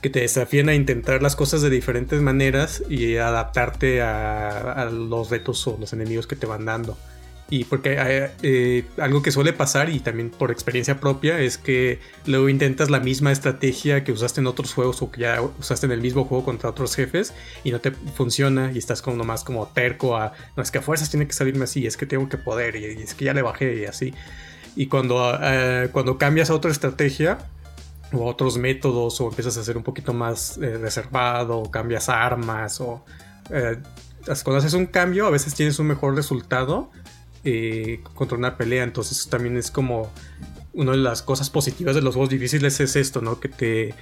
que 0.05 0.11
te 0.11 0.19
desafían 0.19 0.69
a 0.69 0.75
intentar 0.75 1.23
las 1.23 1.35
cosas 1.35 1.63
de 1.63 1.71
diferentes 1.71 2.21
maneras 2.21 2.83
y 2.87 3.17
adaptarte 3.17 4.03
a, 4.03 4.87
los 4.91 5.31
retos 5.31 5.65
o 5.65 5.77
los 5.79 5.93
enemigos 5.93 6.27
que 6.27 6.35
te 6.35 6.45
van 6.45 6.63
dando. 6.63 6.95
Y 7.49 7.63
porque 7.63 7.97
eh, 7.99 8.29
eh, 8.43 8.83
algo 8.99 9.23
que 9.23 9.31
suele 9.31 9.51
pasar 9.51 9.89
y 9.89 9.99
también 9.99 10.29
por 10.29 10.51
experiencia 10.51 10.99
propia 10.99 11.39
es 11.39 11.57
que 11.57 11.97
luego 12.27 12.49
intentas 12.49 12.91
la 12.91 12.99
misma 12.99 13.31
estrategia 13.31 14.03
que 14.03 14.11
usaste 14.11 14.41
en 14.41 14.45
otros 14.45 14.75
juegos 14.75 15.01
o 15.01 15.09
que 15.09 15.21
ya 15.21 15.41
usaste 15.41 15.87
en 15.87 15.91
el 15.91 16.01
mismo 16.01 16.25
juego 16.25 16.45
contra 16.45 16.69
otros 16.69 16.95
jefes 16.95 17.33
y 17.63 17.71
no 17.71 17.81
te 17.81 17.89
funciona 17.89 18.71
y 18.71 18.77
estás 18.77 19.01
como 19.01 19.17
nomás 19.17 19.43
como 19.43 19.65
terco 19.69 20.17
a 20.17 20.33
no 20.55 20.61
es 20.61 20.69
que 20.69 20.77
a 20.77 20.81
fuerzas 20.83 21.09
tiene 21.09 21.25
que 21.25 21.33
salirme 21.33 21.63
así, 21.63 21.87
es 21.87 21.97
que 21.97 22.05
tengo 22.05 22.29
que 22.29 22.37
poder 22.37 22.75
y, 22.75 22.85
y 22.85 23.01
es 23.01 23.15
que 23.15 23.25
ya 23.25 23.33
le 23.33 23.41
bajé 23.41 23.81
y 23.81 23.85
así. 23.85 24.13
Y 24.75 24.87
cuando, 24.87 25.37
eh, 25.41 25.89
cuando 25.91 26.17
cambias 26.17 26.49
a 26.49 26.53
otra 26.53 26.71
estrategia, 26.71 27.37
o 28.13 28.25
otros 28.25 28.57
métodos 28.57 29.19
o 29.19 29.27
empiezas 29.29 29.57
a 29.57 29.63
ser 29.63 29.77
un 29.77 29.83
poquito 29.83 30.13
más 30.13 30.57
eh, 30.57 30.77
reservado 30.77 31.57
o 31.57 31.71
cambias 31.71 32.07
armas 32.07 32.79
o 32.79 33.03
eh, 33.49 33.77
cuando 34.43 34.57
haces 34.57 34.73
un 34.73 34.85
cambio 34.85 35.25
a 35.25 35.31
veces 35.31 35.53
tienes 35.55 35.79
un 35.79 35.87
mejor 35.87 36.15
resultado 36.15 36.91
eh, 37.43 38.01
contra 38.13 38.37
una 38.37 38.57
pelea. 38.57 38.83
Entonces 38.83 39.27
también 39.27 39.57
es 39.57 39.71
como 39.71 40.11
una 40.73 40.91
de 40.91 40.97
las 40.97 41.21
cosas 41.21 41.49
positivas 41.49 41.95
de 41.95 42.01
los 42.01 42.15
juegos 42.15 42.29
difíciles 42.29 42.79
es 42.79 42.95
esto 42.95 43.21
no 43.21 43.39
que 43.39 43.49
te 43.49 43.95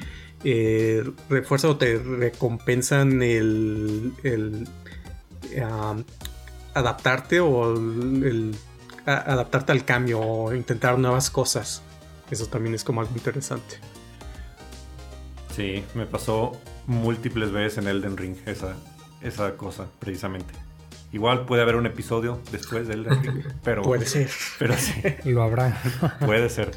refuerzan 1.30 1.72
o 1.72 1.78
te 1.78 1.98
recompensan 1.98 3.22
el, 3.22 4.14
el, 4.24 4.68
adaptarte 6.74 7.40
o 7.40 7.74
el, 7.74 8.24
a- 8.24 8.73
adaptarte 9.06 9.72
al 9.72 9.86
cambio 9.86 10.20
o 10.20 10.54
intentar 10.54 10.98
nuevas 10.98 11.30
cosas 11.30 11.82
eso 12.32 12.48
también 12.48 12.74
es 12.74 12.84
como 12.84 13.02
algo 13.02 13.14
interesante 13.16 13.80
Sí, 15.56 15.84
me 15.94 16.08
pasó 16.08 16.54
múltiples 16.88 17.52
veces 17.52 17.78
en 17.78 17.88
Elden 17.88 18.18
Ring 18.18 18.36
esa, 18.48 18.74
esa 19.22 19.56
cosa, 19.56 19.86
precisamente. 20.00 20.54
Igual 21.12 21.46
puede 21.46 21.62
haber 21.62 21.76
un 21.76 21.86
episodio 21.86 22.40
después 22.52 22.88
de 22.88 22.96
Elden 22.96 23.24
Ring, 23.24 23.44
pero, 23.64 23.84
Puede 23.84 24.08
ser. 24.08 24.30
pero 24.60 24.76
sí, 24.76 24.94
Lo 25.26 25.44
habrá. 25.44 25.80
puede 26.26 26.50
ser. 26.50 26.72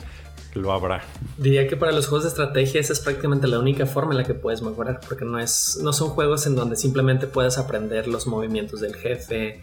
Lo 0.54 0.72
habrá. 0.72 1.02
Diría 1.38 1.68
que 1.68 1.76
para 1.76 1.92
los 1.92 2.06
juegos 2.06 2.24
de 2.24 2.30
estrategia 2.30 2.80
esa 2.80 2.92
es 2.92 3.00
prácticamente 3.00 3.46
la 3.46 3.58
única 3.58 3.86
forma 3.86 4.12
en 4.12 4.18
la 4.18 4.24
que 4.24 4.34
puedes 4.34 4.60
mejorar, 4.60 5.00
porque 5.06 5.24
no, 5.24 5.38
es, 5.38 5.78
no 5.82 5.94
son 5.94 6.10
juegos 6.10 6.46
en 6.46 6.54
donde 6.54 6.76
simplemente 6.76 7.26
puedes 7.26 7.56
aprender 7.56 8.08
los 8.08 8.26
movimientos 8.26 8.80
del 8.80 8.94
jefe 8.94 9.62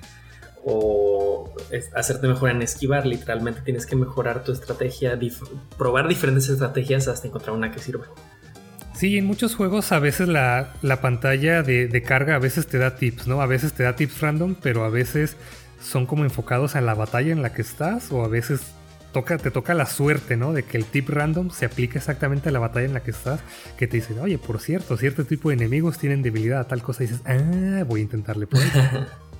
o 0.66 1.54
hacerte 1.96 2.28
mejor 2.28 2.50
en 2.52 2.62
esquivar, 2.62 3.06
literalmente 3.06 3.62
tienes 3.62 3.86
que 3.86 3.96
mejorar 3.96 4.44
tu 4.44 4.52
estrategia, 4.52 5.18
dif- 5.20 5.48
probar 5.78 6.08
diferentes 6.08 6.48
estrategias 6.50 7.08
hasta 7.08 7.28
encontrar 7.28 7.56
una 7.56 7.72
que 7.72 7.80
sirva. 7.80 8.06
Sí, 8.96 9.18
en 9.18 9.26
muchos 9.26 9.56
juegos 9.56 9.92
a 9.92 10.00
veces 10.00 10.28
la, 10.28 10.74
la 10.82 11.02
pantalla 11.02 11.64
de, 11.64 11.88
de 11.88 12.02
carga 12.04 12.36
a 12.36 12.40
veces 12.40 12.68
te 12.68 12.78
da 12.78 12.96
tips, 12.96 13.28
¿no? 13.28 13.42
A 13.42 13.48
veces 13.48 13.74
te 13.74 13.84
da 13.84 13.96
tips 13.96 14.22
random, 14.22 14.56
pero 14.62 14.84
a 14.86 14.90
veces 14.90 15.36
son 15.82 16.06
como 16.06 16.24
enfocados 16.24 16.76
a 16.76 16.82
la 16.82 16.94
batalla 16.94 17.32
en 17.34 17.42
la 17.42 17.52
que 17.54 17.62
estás 17.64 18.12
o 18.12 18.24
a 18.24 18.28
veces 18.28 18.62
toca, 19.12 19.38
te 19.38 19.52
toca 19.52 19.74
la 19.74 19.86
suerte, 19.88 20.38
¿no? 20.38 20.54
De 20.54 20.64
que 20.64 20.78
el 20.78 20.86
tip 20.86 21.10
random 21.10 21.50
se 21.50 21.66
aplique 21.66 21.98
exactamente 21.98 22.50
a 22.50 22.52
la 22.52 22.60
batalla 22.60 22.86
en 22.86 22.94
la 22.94 23.04
que 23.04 23.12
estás, 23.12 23.42
que 23.78 23.88
te 23.88 23.98
dicen, 23.98 24.20
oye, 24.20 24.38
por 24.38 24.60
cierto, 24.62 24.96
cierto 24.96 25.26
tipo 25.26 25.50
de 25.50 25.56
enemigos 25.56 25.98
tienen 25.98 26.22
debilidad 26.22 26.60
a 26.62 26.68
tal 26.68 26.82
cosa 26.82 27.04
y 27.04 27.08
dices, 27.08 27.22
ah, 27.26 27.84
voy 27.86 28.00
a 28.02 28.04
intentarle 28.04 28.48
por 28.48 28.62
ahí. 28.62 28.70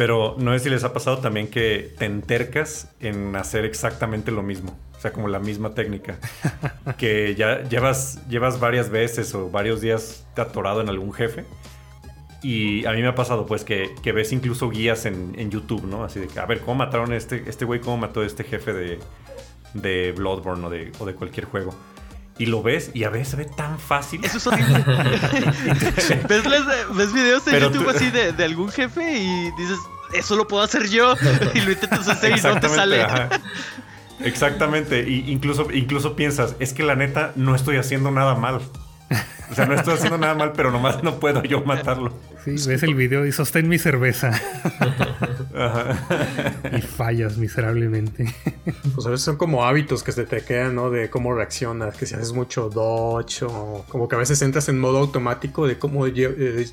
Pero 0.00 0.34
no 0.38 0.54
sé 0.54 0.60
si 0.60 0.70
les 0.70 0.82
ha 0.82 0.94
pasado 0.94 1.18
también 1.18 1.48
que 1.48 1.92
te 1.98 2.06
entercas 2.06 2.90
en 3.00 3.36
hacer 3.36 3.66
exactamente 3.66 4.30
lo 4.30 4.42
mismo. 4.42 4.74
O 4.96 4.98
sea, 4.98 5.12
como 5.12 5.28
la 5.28 5.40
misma 5.40 5.74
técnica. 5.74 6.18
que 6.96 7.34
ya 7.34 7.64
llevas, 7.64 8.26
llevas 8.26 8.58
varias 8.58 8.88
veces 8.88 9.34
o 9.34 9.50
varios 9.50 9.82
días 9.82 10.26
atorado 10.36 10.80
en 10.80 10.88
algún 10.88 11.12
jefe. 11.12 11.44
Y 12.42 12.86
a 12.86 12.92
mí 12.92 13.02
me 13.02 13.08
ha 13.08 13.14
pasado, 13.14 13.44
pues, 13.44 13.62
que, 13.62 13.90
que 14.02 14.12
ves 14.12 14.32
incluso 14.32 14.70
guías 14.70 15.04
en, 15.04 15.34
en 15.36 15.50
YouTube, 15.50 15.84
¿no? 15.84 16.02
Así 16.02 16.18
de 16.18 16.28
que, 16.28 16.40
a 16.40 16.46
ver, 16.46 16.60
¿cómo 16.60 16.76
mataron 16.76 17.12
a 17.12 17.16
este, 17.18 17.44
este 17.46 17.66
güey? 17.66 17.80
¿Cómo 17.80 17.98
mató 17.98 18.22
a 18.22 18.26
este 18.26 18.42
jefe 18.42 18.72
de, 18.72 18.98
de 19.74 20.12
Bloodborne 20.12 20.66
o 20.66 20.70
de, 20.70 20.92
o 20.98 21.04
de 21.04 21.14
cualquier 21.14 21.44
juego? 21.44 21.74
Y 22.38 22.46
lo 22.46 22.62
ves 22.62 22.90
y 22.94 23.04
a 23.04 23.10
veces 23.10 23.28
se 23.28 23.36
ve 23.36 23.44
tan 23.44 23.78
fácil. 23.78 24.24
Eso 24.24 24.38
es 24.38 24.46
horrible. 24.46 24.82
¿Ves, 26.28 27.12
videos 27.12 27.44
de 27.44 27.50
Pero 27.52 27.66
YouTube 27.70 27.84
tú- 27.84 27.90
así 27.90 28.10
de, 28.10 28.32
de 28.32 28.44
algún 28.44 28.70
jefe 28.70 29.18
y 29.18 29.50
dices, 29.58 29.78
eso 30.14 30.36
lo 30.36 30.48
puedo 30.48 30.62
hacer 30.62 30.88
yo. 30.88 31.14
Y 31.54 31.60
lo 31.60 31.72
intentas 31.72 32.08
hacer 32.08 32.30
y 32.30 32.34
no 32.36 32.40
te 32.42 32.48
Exactamente, 32.66 32.68
sale. 32.76 33.02
ajá. 33.02 33.28
Exactamente. 34.24 35.08
Y 35.08 35.30
incluso, 35.30 35.68
incluso 35.72 36.16
piensas, 36.16 36.56
es 36.60 36.72
que 36.72 36.82
la 36.82 36.94
neta 36.96 37.32
no 37.36 37.54
estoy 37.54 37.76
haciendo 37.76 38.10
nada 38.10 38.34
mal. 38.34 38.60
O 39.50 39.54
sea, 39.54 39.66
no 39.66 39.74
estoy 39.74 39.94
haciendo 39.94 40.16
nada 40.18 40.34
mal, 40.34 40.52
pero 40.52 40.70
nomás 40.70 41.02
no 41.02 41.18
puedo 41.18 41.42
yo 41.42 41.62
matarlo. 41.62 42.14
Sí, 42.44 42.52
ves 42.68 42.82
el 42.84 42.94
video 42.94 43.26
y 43.26 43.32
sostén 43.32 43.68
mi 43.68 43.78
cerveza 43.78 44.30
Ajá. 45.54 46.52
y 46.76 46.80
fallas 46.82 47.36
miserablemente. 47.36 48.34
Pues 48.94 49.06
a 49.06 49.10
veces 49.10 49.24
son 49.24 49.36
como 49.36 49.64
hábitos 49.64 50.02
que 50.02 50.12
se 50.12 50.24
te 50.24 50.42
quedan, 50.42 50.74
¿no? 50.74 50.90
De 50.90 51.10
cómo 51.10 51.34
reaccionas, 51.34 51.96
que 51.96 52.06
si 52.06 52.14
haces 52.14 52.32
mucho 52.32 52.68
dodge 52.68 53.42
o 53.42 53.84
como 53.88 54.08
que 54.08 54.16
a 54.16 54.18
veces 54.18 54.40
entras 54.42 54.68
en 54.68 54.78
modo 54.78 54.98
automático 54.98 55.66
de 55.66 55.78
cómo 55.78 56.06
eh, 56.06 56.66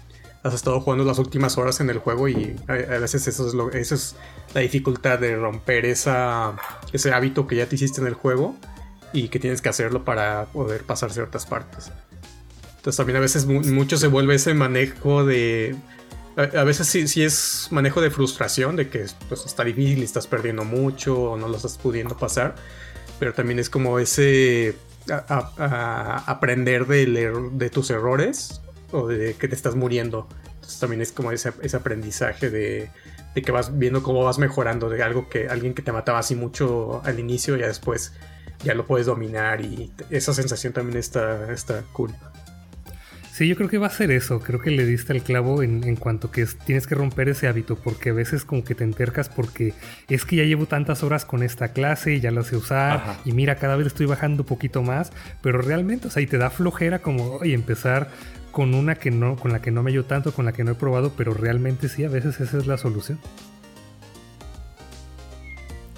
has 0.43 0.53
estado 0.53 0.79
jugando 0.81 1.03
las 1.03 1.19
últimas 1.19 1.57
horas 1.57 1.79
en 1.79 1.89
el 1.89 1.99
juego 1.99 2.27
y 2.27 2.55
a, 2.67 2.73
a 2.73 2.99
veces 2.99 3.27
eso 3.27 3.47
es, 3.47 3.53
lo, 3.53 3.71
eso 3.71 3.95
es 3.95 4.15
la 4.53 4.61
dificultad 4.61 5.19
de 5.19 5.35
romper 5.35 5.85
esa, 5.85 6.55
ese 6.93 7.11
hábito 7.11 7.47
que 7.47 7.55
ya 7.55 7.67
te 7.67 7.75
hiciste 7.75 8.01
en 8.01 8.07
el 8.07 8.13
juego 8.13 8.55
y 9.13 9.29
que 9.29 9.39
tienes 9.39 9.61
que 9.61 9.69
hacerlo 9.69 10.03
para 10.05 10.45
poder 10.45 10.83
pasar 10.83 11.11
ciertas 11.11 11.45
partes. 11.45 11.91
Entonces 12.77 12.97
también 12.97 13.17
a 13.17 13.21
veces 13.21 13.45
mucho 13.45 13.97
se 13.97 14.07
vuelve 14.07 14.35
ese 14.35 14.53
manejo 14.53 15.25
de... 15.25 15.75
A, 16.37 16.63
veces 16.63 16.87
sí, 16.87 17.23
es 17.23 17.67
manejo 17.71 17.99
de 17.99 18.11
frustración, 18.11 18.75
de 18.75 18.89
que 18.89 19.07
pues, 19.27 19.43
está 19.45 19.63
difícil 19.63 20.03
estás 20.03 20.27
perdiendo 20.27 20.63
mucho 20.63 21.31
o 21.31 21.37
no 21.37 21.47
lo 21.47 21.55
estás 21.55 21.79
pudiendo 21.79 22.15
pasar. 22.15 22.53
Pero 23.17 23.33
también 23.33 23.57
es 23.57 23.71
como 23.71 23.97
ese 23.97 24.75
aprender 26.27 26.85
de, 26.85 27.69
tus 27.71 27.89
errores 27.89 28.61
o 28.91 29.07
de 29.07 29.33
que 29.33 29.47
te 29.47 29.55
estás 29.55 29.75
muriendo. 29.75 30.27
Entonces 30.55 30.79
también 30.79 31.01
es 31.01 31.11
como 31.11 31.31
ese, 31.31 31.49
aprendizaje 31.75 32.51
de, 32.51 32.91
de, 33.33 33.41
que 33.41 33.51
vas 33.51 33.75
viendo 33.75 34.03
cómo 34.03 34.23
vas 34.23 34.37
mejorando 34.37 34.89
de 34.89 35.01
algo 35.01 35.29
que 35.29 35.47
alguien 35.47 35.73
que 35.73 35.81
te 35.81 35.91
mataba 35.91 36.19
así 36.19 36.35
mucho 36.35 37.01
al 37.03 37.19
inicio, 37.19 37.55
ya 37.57 37.65
después 37.65 38.13
ya 38.63 38.75
lo 38.75 38.85
puedes 38.85 39.07
dominar 39.07 39.61
y 39.61 39.91
esa 40.09 40.33
sensación 40.33 40.73
también 40.73 40.97
está, 40.97 41.51
está 41.51 41.83
cool. 41.93 42.13
Sí, 43.37 43.47
yo 43.47 43.55
creo 43.55 43.69
que 43.69 43.77
va 43.77 43.85
a 43.85 43.91
ser 43.91 44.09
eso. 44.09 44.39
Creo 44.39 44.59
que 44.59 44.71
le 44.71 44.83
diste 44.83 45.13
el 45.13 45.21
clavo 45.21 45.61
en, 45.61 45.95
cuanto 45.97 46.31
que 46.31 46.47
tienes 46.65 46.87
que 46.87 46.95
romper 46.95 47.29
ese 47.29 47.47
hábito, 47.47 47.75
porque 47.75 48.09
a 48.09 48.13
veces 48.13 48.43
como 48.43 48.63
que 48.63 48.73
te 48.73 48.83
entercas 48.83 49.29
porque 49.29 49.75
es 50.09 50.25
que 50.25 50.37
ya 50.37 50.43
llevo 50.43 50.65
tantas 50.65 51.03
horas 51.03 51.23
con 51.23 51.43
esta 51.43 51.67
clase 51.67 52.15
y 52.15 52.19
ya 52.19 52.31
la 52.31 52.41
sé 52.41 52.57
usar 52.57 53.19
y 53.25 53.33
mira, 53.33 53.57
cada 53.57 53.75
vez 53.75 53.85
estoy 53.85 54.07
bajando 54.07 54.41
un 54.41 54.47
poquito 54.47 54.81
más, 54.81 55.11
pero 55.43 55.61
realmente, 55.61 56.07
o 56.07 56.09
sea, 56.09 56.23
y 56.23 56.25
te 56.25 56.39
da 56.39 56.49
flojera 56.49 57.03
como, 57.03 57.33
oye, 57.33 57.53
empezar 57.53 58.09
con 58.49 58.73
una 58.73 58.95
que 58.95 59.11
no, 59.11 59.35
con 59.35 59.51
la 59.51 59.61
que 59.61 59.69
no 59.69 59.83
me 59.83 59.91
ayudo 59.91 60.05
tanto, 60.05 60.33
con 60.33 60.45
la 60.45 60.51
que 60.51 60.63
no 60.63 60.71
he 60.71 60.75
probado, 60.75 61.11
pero 61.15 61.35
realmente 61.35 61.89
sí, 61.89 62.05
a 62.05 62.09
veces 62.09 62.39
esa 62.41 62.57
es 62.57 62.65
la 62.65 62.79
solución. 62.79 63.19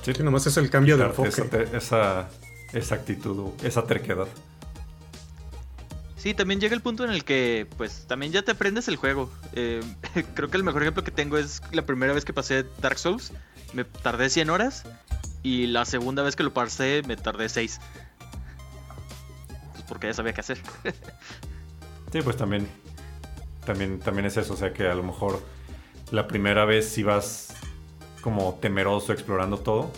Sí, 0.01 0.11
nomás 0.21 0.45
es 0.45 0.57
el 0.57 0.69
cambio 0.69 0.97
de 0.97 1.05
enfoque. 1.05 1.29
Esa, 1.73 2.27
esa 2.73 2.95
actitud, 2.95 3.51
esa 3.63 3.85
terquedad. 3.85 4.27
Sí, 6.19 6.33
también 6.33 6.59
llega 6.59 6.75
el 6.75 6.81
punto 6.81 7.05
en 7.05 7.11
el 7.11 7.23
que, 7.23 7.65
pues, 7.77 8.05
también 8.05 8.33
ya 8.33 8.41
te 8.41 8.51
aprendes 8.51 8.89
el 8.89 8.97
juego. 8.97 9.31
Eh, 9.53 9.81
creo 10.35 10.49
que 10.49 10.57
el 10.57 10.63
mejor 10.63 10.81
ejemplo 10.81 11.03
que 11.03 11.11
tengo 11.11 11.37
es 11.37 11.61
la 11.71 11.83
primera 11.83 12.11
vez 12.11 12.25
que 12.25 12.33
pasé 12.33 12.65
Dark 12.81 12.99
Souls. 12.99 13.31
Me 13.73 13.85
tardé 13.85 14.29
100 14.29 14.49
horas. 14.49 14.83
Y 15.43 15.67
la 15.67 15.85
segunda 15.85 16.21
vez 16.21 16.35
que 16.35 16.43
lo 16.43 16.53
pasé, 16.53 17.03
me 17.07 17.15
tardé 17.15 17.47
6. 17.47 17.79
Pues 19.71 19.83
porque 19.87 20.07
ya 20.07 20.13
sabía 20.13 20.33
qué 20.33 20.41
hacer. 20.41 20.57
sí, 22.11 22.21
pues 22.21 22.35
también, 22.35 22.67
también. 23.65 23.99
También 23.99 24.25
es 24.25 24.35
eso. 24.35 24.53
O 24.53 24.57
sea 24.57 24.73
que 24.73 24.89
a 24.89 24.95
lo 24.95 25.03
mejor 25.03 25.41
la 26.11 26.27
primera 26.27 26.65
vez 26.65 26.89
sí 26.89 27.01
vas 27.01 27.55
como 28.19 28.59
temeroso 28.61 29.13
explorando 29.13 29.57
todo. 29.59 29.89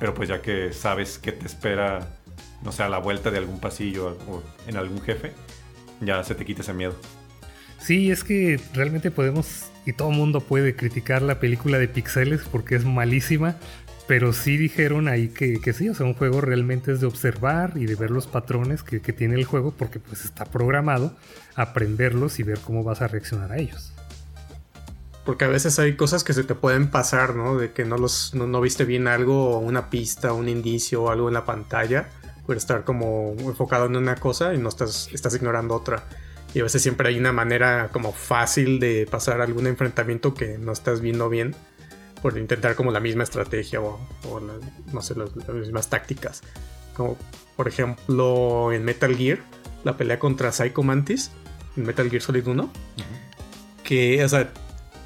Pero 0.00 0.14
pues 0.14 0.28
ya 0.28 0.42
que 0.42 0.72
sabes 0.72 1.20
que 1.20 1.30
te 1.30 1.46
espera 1.46 2.08
no 2.64 2.72
sé, 2.72 2.82
a 2.82 2.88
la 2.88 2.98
vuelta 2.98 3.30
de 3.30 3.38
algún 3.38 3.60
pasillo 3.60 4.16
o 4.28 4.42
en 4.66 4.76
algún 4.76 5.00
jefe, 5.02 5.32
ya 6.00 6.24
se 6.24 6.34
te 6.34 6.44
quita 6.44 6.62
ese 6.62 6.72
miedo. 6.72 6.94
Sí, 7.78 8.10
es 8.10 8.24
que 8.24 8.58
realmente 8.72 9.10
podemos, 9.10 9.66
y 9.84 9.92
todo 9.92 10.08
el 10.10 10.16
mundo 10.16 10.40
puede 10.40 10.74
criticar 10.74 11.20
la 11.20 11.38
película 11.38 11.78
de 11.78 11.86
Pixeles 11.86 12.42
porque 12.50 12.76
es 12.76 12.84
malísima, 12.84 13.56
pero 14.06 14.32
sí 14.32 14.56
dijeron 14.56 15.08
ahí 15.08 15.28
que, 15.28 15.60
que, 15.60 15.72
sí, 15.74 15.88
o 15.90 15.94
sea, 15.94 16.06
un 16.06 16.14
juego 16.14 16.40
realmente 16.40 16.92
es 16.92 17.00
de 17.00 17.06
observar 17.06 17.72
y 17.76 17.84
de 17.84 17.94
ver 17.94 18.10
los 18.10 18.26
patrones 18.26 18.82
que, 18.82 19.00
que, 19.00 19.12
tiene 19.12 19.34
el 19.34 19.44
juego 19.44 19.72
porque 19.72 19.98
pues 19.98 20.24
está 20.24 20.46
programado, 20.46 21.14
aprenderlos 21.54 22.38
y 22.38 22.42
ver 22.42 22.58
cómo 22.60 22.84
vas 22.84 23.02
a 23.02 23.08
reaccionar 23.08 23.52
a 23.52 23.58
ellos. 23.58 23.92
Porque 25.26 25.46
a 25.46 25.48
veces 25.48 25.78
hay 25.78 25.96
cosas 25.96 26.22
que 26.22 26.34
se 26.34 26.44
te 26.44 26.54
pueden 26.54 26.90
pasar, 26.90 27.34
¿no? 27.34 27.56
De 27.56 27.72
que 27.72 27.86
no, 27.86 27.96
los, 27.96 28.34
no, 28.34 28.46
no 28.46 28.60
viste 28.60 28.84
bien 28.84 29.08
algo, 29.08 29.56
o 29.56 29.58
una 29.58 29.88
pista, 29.88 30.34
un 30.34 30.48
indicio 30.50 31.04
o 31.04 31.10
algo 31.10 31.28
en 31.28 31.34
la 31.34 31.46
pantalla 31.46 32.08
por 32.46 32.56
estar 32.56 32.84
como 32.84 33.34
enfocado 33.38 33.86
en 33.86 33.96
una 33.96 34.16
cosa 34.16 34.54
y 34.54 34.58
no 34.58 34.68
estás, 34.68 35.08
estás 35.12 35.34
ignorando 35.34 35.74
otra. 35.74 36.04
Y 36.54 36.60
a 36.60 36.62
veces 36.62 36.82
siempre 36.82 37.08
hay 37.08 37.18
una 37.18 37.32
manera 37.32 37.88
como 37.92 38.12
fácil 38.12 38.78
de 38.78 39.08
pasar 39.10 39.40
algún 39.40 39.66
enfrentamiento 39.66 40.34
que 40.34 40.56
no 40.58 40.72
estás 40.72 41.00
viendo 41.00 41.28
bien 41.28 41.54
por 42.22 42.38
intentar 42.38 42.74
como 42.74 42.90
la 42.90 43.00
misma 43.00 43.24
estrategia 43.24 43.80
o, 43.80 43.98
no 44.92 45.02
sé, 45.02 45.14
las, 45.14 45.34
mismas 45.52 45.90
tácticas. 45.90 46.42
Como 46.96 47.18
por 47.56 47.68
ejemplo 47.68 48.72
en 48.72 48.84
Metal 48.84 49.14
Gear, 49.16 49.40
la 49.84 49.96
pelea 49.96 50.18
contra 50.18 50.52
Psycho 50.52 50.82
Mantis, 50.82 51.30
en 51.76 51.84
Metal 51.84 52.08
Gear 52.08 52.22
Solid 52.22 52.46
1, 52.46 52.70
que, 53.82 54.24
o 54.24 54.28
sea, 54.28 54.50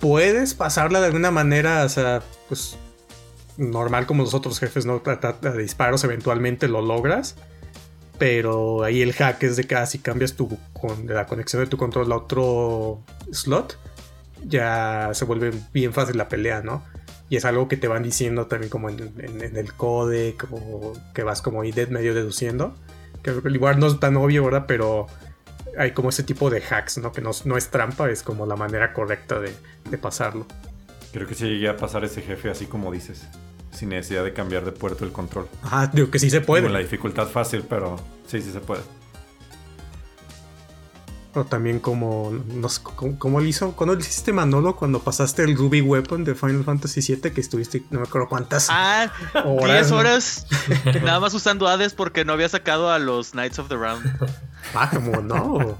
puedes 0.00 0.54
pasarla 0.54 1.00
de 1.00 1.06
alguna 1.06 1.30
manera, 1.30 1.84
o 1.84 1.88
sea, 1.88 2.22
pues 2.48 2.76
normal 3.58 4.06
como 4.06 4.22
los 4.22 4.34
otros 4.34 4.58
jefes, 4.58 4.86
¿no? 4.86 5.02
A, 5.04 5.52
disparos 5.52 6.04
eventualmente 6.04 6.68
lo 6.68 6.80
logras. 6.80 7.36
Pero 8.18 8.82
ahí 8.82 9.02
el 9.02 9.12
hack 9.12 9.42
es 9.44 9.56
de 9.56 9.64
que 9.64 9.76
ah, 9.76 9.86
cambias 10.02 10.34
tu, 10.34 10.58
con, 10.72 11.06
la 11.06 11.26
conexión 11.26 11.62
de 11.62 11.68
tu 11.68 11.76
control 11.76 12.10
a 12.10 12.16
otro 12.16 13.00
slot, 13.30 13.78
ya 14.44 15.10
se 15.12 15.24
vuelve 15.24 15.52
bien 15.72 15.92
fácil 15.92 16.16
la 16.16 16.28
pelea, 16.28 16.62
¿no? 16.62 16.82
Y 17.30 17.36
es 17.36 17.44
algo 17.44 17.68
que 17.68 17.76
te 17.76 17.86
van 17.86 18.02
diciendo 18.02 18.46
también 18.46 18.70
como 18.70 18.88
en, 18.88 18.98
el 19.56 19.72
codec, 19.74 20.48
como 20.48 20.94
que 21.14 21.22
vas 21.22 21.42
como 21.42 21.60
ahí 21.60 21.72
medio 21.90 22.14
deduciendo. 22.14 22.74
Que 23.22 23.34
igual 23.50 23.78
no 23.78 23.86
es 23.86 24.00
tan 24.00 24.16
obvio, 24.16 24.44
¿verdad? 24.44 24.64
Pero 24.66 25.06
hay 25.76 25.92
como 25.92 26.08
ese 26.08 26.22
tipo 26.24 26.50
de 26.50 26.60
hacks, 26.60 26.98
¿no? 26.98 27.12
Que 27.12 27.20
no, 27.20 27.30
no 27.44 27.56
es 27.56 27.68
trampa, 27.68 28.10
es 28.10 28.22
como 28.22 28.46
la 28.46 28.56
manera 28.56 28.92
correcta 28.94 29.38
de, 29.38 29.52
de 29.90 29.98
pasarlo. 29.98 30.46
Creo 31.12 31.26
que 31.26 31.34
sí 31.34 31.44
llegué 31.46 31.68
a 31.68 31.76
pasar 31.76 32.04
ese 32.04 32.22
jefe 32.22 32.50
así 32.50 32.66
como 32.66 32.90
dices 32.90 33.28
sin 33.78 33.90
necesidad 33.90 34.24
de 34.24 34.32
cambiar 34.32 34.64
de 34.64 34.72
puerto 34.72 35.04
el 35.04 35.12
control. 35.12 35.48
Ah, 35.62 35.88
digo 35.92 36.10
que 36.10 36.18
sí 36.18 36.30
se 36.30 36.40
puede. 36.40 36.64
Con 36.64 36.72
la 36.72 36.80
dificultad 36.80 37.28
fácil, 37.28 37.62
pero 37.68 37.96
sí, 38.26 38.42
sí 38.42 38.50
se 38.50 38.60
puede. 38.60 38.82
O 41.34 41.44
también 41.44 41.78
como, 41.78 42.32
no 42.48 42.68
sé, 42.68 42.80
¿cómo, 42.82 43.38
lo 43.38 43.46
hizo? 43.46 43.72
¿Cuándo 43.72 43.94
lo 43.94 44.00
hiciste 44.00 44.32
Manolo 44.32 44.74
cuando 44.74 44.98
pasaste 45.00 45.44
el 45.44 45.56
Ruby 45.56 45.82
Weapon 45.82 46.24
de 46.24 46.34
Final 46.34 46.64
Fantasy 46.64 47.00
VII 47.00 47.30
que 47.32 47.40
estuviste, 47.40 47.84
no 47.90 48.00
me 48.00 48.06
acuerdo 48.06 48.28
cuántas 48.28 48.66
ah, 48.70 49.12
horas? 49.44 49.88
10 49.88 49.92
horas 49.92 50.46
nada 51.02 51.20
más 51.20 51.34
usando 51.34 51.68
Hades 51.68 51.94
porque 51.94 52.24
no 52.24 52.32
había 52.32 52.48
sacado 52.48 52.90
a 52.90 52.98
los 52.98 53.32
Knights 53.32 53.58
of 53.60 53.68
the 53.68 53.76
Round. 53.76 54.04
Ah, 54.74 54.90
como 54.92 55.20
no. 55.20 55.78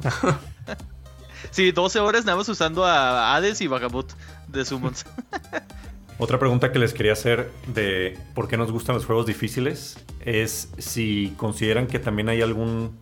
sí, 1.50 1.72
12 1.72 1.98
horas 1.98 2.24
nada 2.24 2.36
más 2.36 2.48
usando 2.48 2.84
a 2.84 3.34
Hades 3.34 3.60
y 3.60 3.66
Vagabut 3.66 4.12
de 4.46 4.64
Summons. 4.64 5.04
Otra 6.20 6.40
pregunta 6.40 6.72
que 6.72 6.80
les 6.80 6.92
quería 6.92 7.12
hacer 7.12 7.48
de 7.68 8.18
por 8.34 8.48
qué 8.48 8.56
nos 8.56 8.72
gustan 8.72 8.96
los 8.96 9.06
juegos 9.06 9.24
difíciles 9.26 10.04
es 10.24 10.72
si 10.76 11.32
consideran 11.36 11.86
que 11.86 12.00
también 12.00 12.28
hay 12.28 12.42
algún 12.42 12.98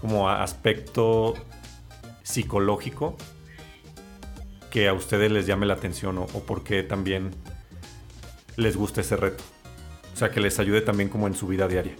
como 0.00 0.30
aspecto 0.30 1.34
psicológico 2.22 3.16
que 4.70 4.88
a 4.88 4.94
ustedes 4.94 5.30
les 5.30 5.46
llame 5.46 5.66
la 5.66 5.74
atención 5.74 6.16
o, 6.16 6.26
por 6.26 6.64
qué 6.64 6.82
también 6.82 7.32
les 8.56 8.78
gusta 8.78 9.02
ese 9.02 9.16
reto. 9.16 9.44
O 10.14 10.16
sea, 10.16 10.30
que 10.30 10.40
les 10.40 10.58
ayude 10.58 10.80
también 10.80 11.10
como 11.10 11.26
en 11.26 11.34
su 11.34 11.46
vida 11.46 11.68
diaria. 11.68 11.92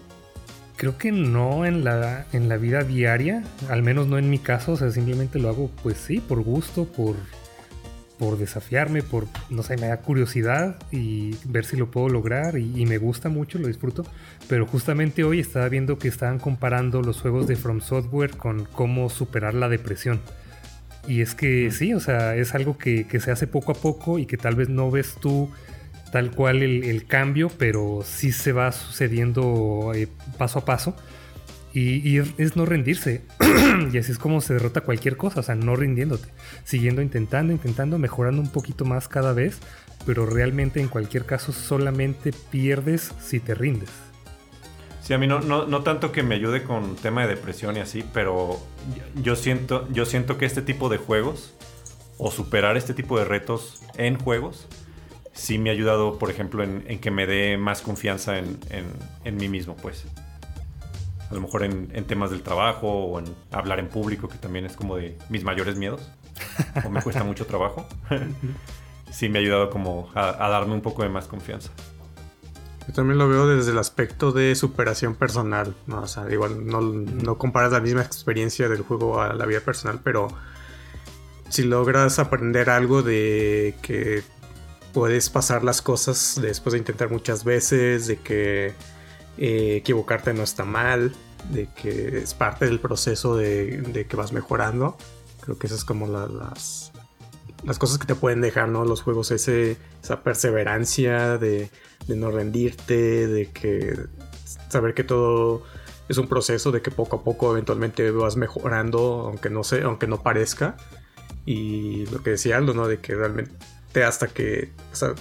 Creo 0.76 0.97
que 0.97 1.12
no 1.12 1.66
en 1.66 1.85
la, 1.85 2.26
en 2.33 2.49
la 2.49 2.57
vida 2.57 2.83
diaria, 2.83 3.45
al 3.68 3.83
menos 3.83 4.07
no 4.07 4.16
en 4.16 4.30
mi 4.30 4.39
caso, 4.39 4.72
o 4.72 4.76
sea, 4.78 4.91
simplemente 4.91 5.39
lo 5.39 5.51
hago 5.51 5.70
pues 5.83 5.99
sí, 5.99 6.20
por 6.20 6.43
gusto, 6.43 6.87
por, 6.87 7.16
por 8.23 8.39
desafiarme, 8.39 9.03
por, 9.03 9.27
no 9.51 9.64
sé, 9.64 9.77
me 9.77 9.89
da 9.89 9.97
curiosidad 9.97 10.77
y 10.93 11.35
ver 11.45 11.64
si 11.64 11.77
lo 11.77 11.91
puedo 11.91 12.09
lograr 12.09 12.57
y, 12.57 12.87
me 12.87 12.97
gusta 12.97 13.29
mucho, 13.29 13.59
lo 13.59 13.66
disfruto. 13.66 14.07
Pero 14.49 14.64
justamente 14.64 15.25
hoy 15.25 15.41
estaba 15.41 15.68
viendo 15.68 15.99
que 15.99 16.07
estaban 16.07 16.39
comparando 16.39 17.03
los 17.03 17.20
juegos 17.20 17.49
de 17.49 17.57
From 17.57 17.81
Software 17.81 18.37
con 18.37 18.64
cómo 18.66 19.11
superar 19.11 19.55
la 19.55 19.68
depresión. 19.68 20.20
Y 21.09 21.20
es 21.20 21.35
que 21.35 21.73
sí, 21.73 21.95
o 21.95 21.99
sea, 21.99 22.37
es 22.37 22.55
algo 22.55 22.79
que, 22.79 23.05
se 23.18 23.33
hace 23.33 23.49
poco 23.49 23.73
a 23.73 23.75
poco 23.75 24.20
y 24.20 24.27
que 24.27 24.37
tal 24.37 24.55
vez 24.55 24.68
no 24.68 24.89
ves 24.93 25.16
tú 25.20 25.51
tal 26.12 26.31
cual 26.31 26.62
el, 26.62 27.05
cambio, 27.07 27.51
pero 27.59 28.03
sí 28.05 28.31
se 28.31 28.53
va 28.53 28.70
sucediendo 28.70 29.91
eh, 29.97 30.07
paso 30.39 30.61
a 30.61 30.64
paso. 30.64 30.95
Y, 31.75 32.18
es 32.18 32.57
no 32.57 32.66
rendirse. 32.66 33.23
y 33.93 33.99
así 33.99 34.12
es 34.12 34.18
como 34.18 34.41
se 34.41 34.55
derrota 34.55 34.83
cualquier 34.83 35.16
cosa, 35.16 35.41
o 35.41 35.43
sea, 35.43 35.55
no 35.55 35.75
rindiéndote. 35.75 36.29
Siguiendo 36.64 37.01
intentando, 37.01 37.53
intentando, 37.53 37.99
mejorando 37.99 38.43
un 38.43 38.51
poquito 38.51 38.85
más 38.85 39.09
cada 39.09 39.33
vez, 39.33 39.59
pero 40.05 40.27
realmente 40.27 40.81
en 40.81 40.89
cualquier 40.89 41.25
caso 41.25 41.53
solamente 41.53 42.33
pierdes 42.51 43.12
si 43.20 43.41
te 43.41 43.55
rindes. 43.55 43.91
Sí, 45.03 45.14
a 45.14 45.18
mí 45.18 45.27
no, 45.27 45.41
no, 45.41 45.83
tanto 45.83 46.12
que 46.12 46.23
me 46.23 46.37
ayude 46.37 46.62
con 46.62 46.95
tema 46.97 47.23
de 47.23 47.35
depresión 47.35 47.77
y 47.77 47.81
así, 47.81 48.05
pero 48.12 48.61
yo 49.20 49.35
siento, 49.35 49.89
yo 49.91 50.05
siento 50.05 50.39
que 50.39 50.47
este 50.47 50.62
tipo 50.62 50.89
de 50.89 50.99
juegos, 50.99 51.55
o 52.18 52.31
superar 52.31 52.77
este 52.77 52.95
tipo 52.95 53.18
de 53.18 53.25
retos 53.25 53.83
en 53.97 54.16
juegos, 54.16 54.68
sí 55.33 55.59
me 55.59 55.70
ha 55.70 55.73
ayudado, 55.73 56.18
por 56.18 56.31
ejemplo, 56.31 56.62
en, 56.62 57.01
que 57.01 57.11
me 57.11 57.27
dé 57.27 57.57
más 57.57 57.81
confianza 57.81 58.39
en, 58.39 58.59
en 59.25 59.37
mí 59.37 59.49
mismo, 59.49 59.75
pues 59.75 60.05
a 61.33 61.35
lo 61.35 61.41
mejor 61.41 61.64
en, 61.64 61.89
temas 62.05 62.30
del 62.30 62.43
trabajo 62.43 62.89
o 62.89 63.18
en 63.18 63.24
hablar 63.51 63.78
en 63.78 63.89
público, 63.89 64.28
que 64.28 64.37
también 64.37 64.66
es 64.66 64.76
como 64.76 64.97
de 64.97 65.16
mis 65.30 65.45
mayores 65.45 65.76
miedos, 65.76 66.11
o 66.85 66.91
me 66.91 67.01
cuesta 67.03 67.24
mucho 67.24 67.47
trabajo, 67.47 67.87
sí 69.11 69.30
me 69.30 69.39
ha 69.39 69.43
ayudado 69.43 69.70
como 69.70 70.11
a, 70.14 70.49
darme 70.49 70.74
un 70.74 70.83
poco 70.83 71.03
de 71.03 71.09
más 71.09 71.26
confianza. 71.26 71.70
Yo 72.87 72.93
también 72.93 73.16
lo 73.16 73.28
veo 73.28 73.47
desde 73.47 73.70
el 73.70 73.78
aspecto 73.78 74.33
de 74.33 74.55
superación 74.57 75.14
personal. 75.14 75.74
O 75.89 76.07
sea, 76.09 76.30
igual 76.30 76.66
no, 76.66 76.80
no 76.80 77.39
comparas 77.39 77.72
la 77.72 77.80
misma 77.80 78.03
experiencia 78.03 78.68
del 78.68 78.83
juego 78.83 79.20
a 79.22 79.33
la 79.35 79.47
vida 79.47 79.61
personal, 79.61 80.01
pero 80.03 80.28
si 81.49 81.62
logras 81.62 82.18
aprender 82.18 82.68
algo 82.70 83.03
de 83.03 83.76
que 83.83 84.24
puedes 84.93 85.30
pasar 85.30 85.62
las 85.62 85.80
cosas 85.80 86.39
después 86.43 86.72
de 86.72 86.80
intentar 86.80 87.09
muchas 87.09 87.45
veces, 87.45 88.09
de 88.09 88.16
que 88.16 88.74
eh, 89.39 89.76
equivocarte 89.76 90.33
no 90.35 90.43
está 90.43 90.64
mal, 90.64 91.12
de 91.51 91.68
que 91.74 92.18
es 92.18 92.35
parte 92.35 92.66
del 92.66 92.80
proceso 92.80 93.37
de, 93.37 94.07
que 94.09 94.16
vas 94.16 94.33
mejorando. 94.33 94.97
Creo 95.41 95.59
que 95.59 95.66
esas 95.66 95.80
es 95.80 95.85
como 95.85 96.07
las, 96.07 96.93
las 97.64 97.78
cosas 97.78 97.99
que 97.99 98.07
te 98.07 98.14
pueden 98.14 98.41
dejar, 98.41 98.68
¿no? 98.68 98.85
Los 98.85 99.03
juegos, 99.03 99.30
ese, 99.30 99.76
esa 100.03 100.22
perseverancia 100.22 101.39
de, 101.39 101.70
de 102.07 102.16
no 102.16 102.30
rendirte, 102.30 103.26
de 103.26 103.51
que 103.51 103.97
saber 104.68 104.95
que 104.95 105.05
todo 105.05 105.62
es 106.09 106.18
un 106.18 106.28
proceso, 106.28 106.72
de 106.72 106.83
que 106.83 106.91
poco 106.91 107.16
a 107.16 107.24
poco 107.24 107.53
eventualmente 107.53 108.11
vas 108.11 108.37
mejorando, 108.37 109.26
aunque 109.26 109.51
no 109.51 109.64
sé, 109.64 109.83
aunque 109.83 110.07
no 110.07 110.22
parezca. 110.22 110.76
Y 111.45 112.07
lo 112.07 112.22
que 112.22 112.30
decía 112.30 112.57
Aldo, 112.57 112.74
¿no? 112.74 112.87
De 112.87 112.99
que 112.99 113.14
realmente 113.14 113.55
hasta 114.05 114.28
que. 114.28 114.72
O 114.93 114.97
sea, 114.97 115.14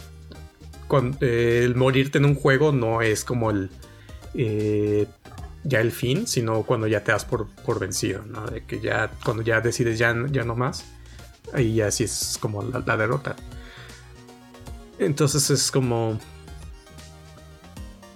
el 1.22 1.76
morirte 1.76 2.18
en 2.18 2.26
un 2.26 2.36
juego 2.36 2.72
no 2.72 3.02
es 3.02 3.24
como 3.24 3.52
el. 3.52 3.70
Eh, 4.34 5.08
ya 5.64 5.80
el 5.80 5.92
fin, 5.92 6.28
sino 6.28 6.64
cuando 6.64 6.88
ya 6.88 7.04
te 7.04 7.12
das 7.12 7.26
por, 7.26 7.48
por 7.48 7.80
vencido, 7.80 8.24
¿no? 8.24 8.46
De 8.48 8.64
que 8.64 8.80
ya. 8.80 9.12
Cuando 9.24 9.44
ya 9.44 9.62
decides 9.62 10.00
ya, 10.00 10.16
ya 10.32 10.44
no 10.44 10.56
más. 10.56 10.86
Ahí 11.54 11.76
ya 11.76 11.92
sí 11.92 12.04
es 12.04 12.38
como 12.40 12.64
la, 12.64 12.80
la 12.80 12.98
derrota. 12.98 13.36
Entonces 15.00 15.50
es 15.50 15.72
como. 15.72 16.20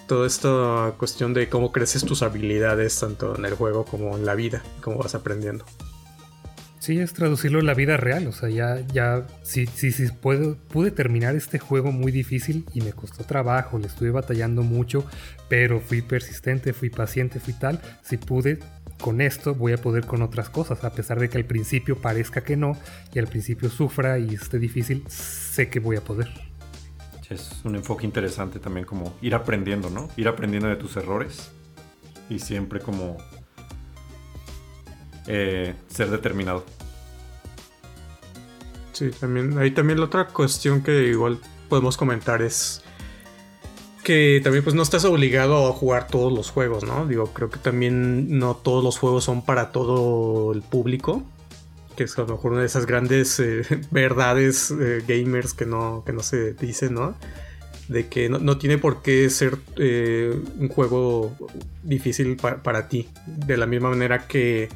Toda 0.08 0.28
esta 0.28 0.94
cuestión 1.00 1.34
de 1.34 1.50
cómo 1.50 1.72
creces 1.72 2.06
tus 2.06 2.22
habilidades, 2.22 3.00
tanto 3.00 3.36
en 3.36 3.46
el 3.46 3.56
juego 3.56 3.86
como 3.86 4.16
en 4.16 4.24
la 4.24 4.36
vida, 4.36 4.62
cómo 4.82 5.00
vas 5.00 5.16
aprendiendo. 5.16 5.66
Sí, 6.86 7.00
es 7.00 7.14
traducirlo 7.14 7.60
en 7.60 7.66
la 7.66 7.74
vida 7.74 7.98
real. 7.98 8.28
O 8.28 8.32
sea, 8.32 8.48
ya, 8.48 8.80
ya, 8.94 9.26
sí, 9.42 9.66
sí, 9.66 9.92
sí, 9.92 10.08
pude 10.12 10.92
terminar 10.92 11.36
este 11.36 11.58
juego 11.58 11.92
muy 11.92 12.12
difícil 12.12 12.64
y 12.76 12.82
me 12.82 12.94
costó 12.94 13.24
trabajo, 13.24 13.80
le 13.80 13.88
estuve 13.88 14.12
batallando 14.12 14.62
mucho, 14.62 15.04
pero 15.50 15.80
fui 15.80 16.04
persistente, 16.04 16.74
fui 16.74 16.92
paciente, 16.92 17.40
fui 17.40 17.56
tal. 17.56 17.82
Si 18.04 18.18
pude 18.18 18.60
con 19.02 19.20
esto, 19.20 19.56
voy 19.56 19.74
a 19.74 19.78
poder 19.78 20.06
con 20.06 20.22
otras 20.22 20.52
cosas, 20.52 20.84
a 20.84 20.94
pesar 20.94 21.20
de 21.20 21.28
que 21.28 21.40
al 21.40 21.46
principio 21.46 21.98
parezca 21.98 22.42
que 22.42 22.56
no 22.56 22.78
y 23.16 23.18
al 23.18 23.26
principio 23.26 23.72
sufra 23.72 24.20
y 24.20 24.36
esté 24.36 24.60
difícil, 24.60 25.04
sé 25.08 25.70
que 25.70 25.80
voy 25.80 25.96
a 25.96 26.02
poder. 26.02 26.30
Es 27.32 27.62
un 27.64 27.76
enfoque 27.76 28.06
interesante 28.06 28.60
también 28.60 28.86
como 28.86 29.18
ir 29.24 29.34
aprendiendo, 29.34 29.90
¿no? 29.90 30.08
Ir 30.18 30.28
aprendiendo 30.28 30.70
de 30.70 30.76
tus 30.76 30.96
errores 30.98 31.50
y 32.30 32.38
siempre 32.38 32.80
como 32.80 33.18
eh, 35.28 35.74
ser 35.88 36.10
determinado. 36.10 36.64
Sí, 38.94 39.10
también, 39.12 39.58
ahí 39.58 39.72
también 39.72 40.00
la 40.00 40.06
otra 40.06 40.28
cuestión 40.28 40.82
que 40.82 41.08
igual 41.08 41.40
podemos 41.68 41.98
comentar 41.98 42.42
es 42.42 42.82
que 44.04 44.40
también 44.44 44.64
pues 44.64 44.76
no 44.76 44.84
estás 44.84 45.04
obligado 45.04 45.68
a 45.68 45.74
jugar 45.74 46.08
todos 46.08 46.32
los 46.32 46.52
juegos, 46.52 46.84
¿no? 46.84 47.08
Digo, 47.08 47.34
creo 47.34 47.50
que 47.50 47.58
también 47.58 48.38
no 48.38 48.56
todos 48.56 48.84
los 48.84 49.00
juegos 49.00 49.24
son 49.24 49.44
para 49.44 49.72
todo 49.72 50.54
el 50.54 50.62
público, 50.62 51.24
que 51.98 52.04
es 52.04 52.18
a 52.18 52.22
lo 52.22 52.28
mejor 52.28 52.52
una 52.52 52.62
de 52.62 52.68
esas 52.68 52.86
grandes 52.86 53.40
eh, 53.40 53.64
verdades 53.92 54.72
eh, 54.72 55.04
gamers 55.08 55.54
que 55.54 55.66
no, 55.66 56.04
que 56.06 56.14
no 56.14 56.22
se 56.22 56.54
dicen, 56.54 56.94
¿no? 56.94 57.16
De 57.88 58.08
que 58.08 58.30
no, 58.30 58.58
tiene 58.58 58.78
por 58.78 59.02
qué 59.02 59.30
ser 59.30 59.60
un 60.60 60.70
juego 60.70 61.36
difícil 61.84 62.36
para 62.36 62.88
ti, 62.90 63.10
de 63.28 63.58
la 63.58 63.68
misma 63.68 63.90
manera 63.90 64.28
que 64.28 64.70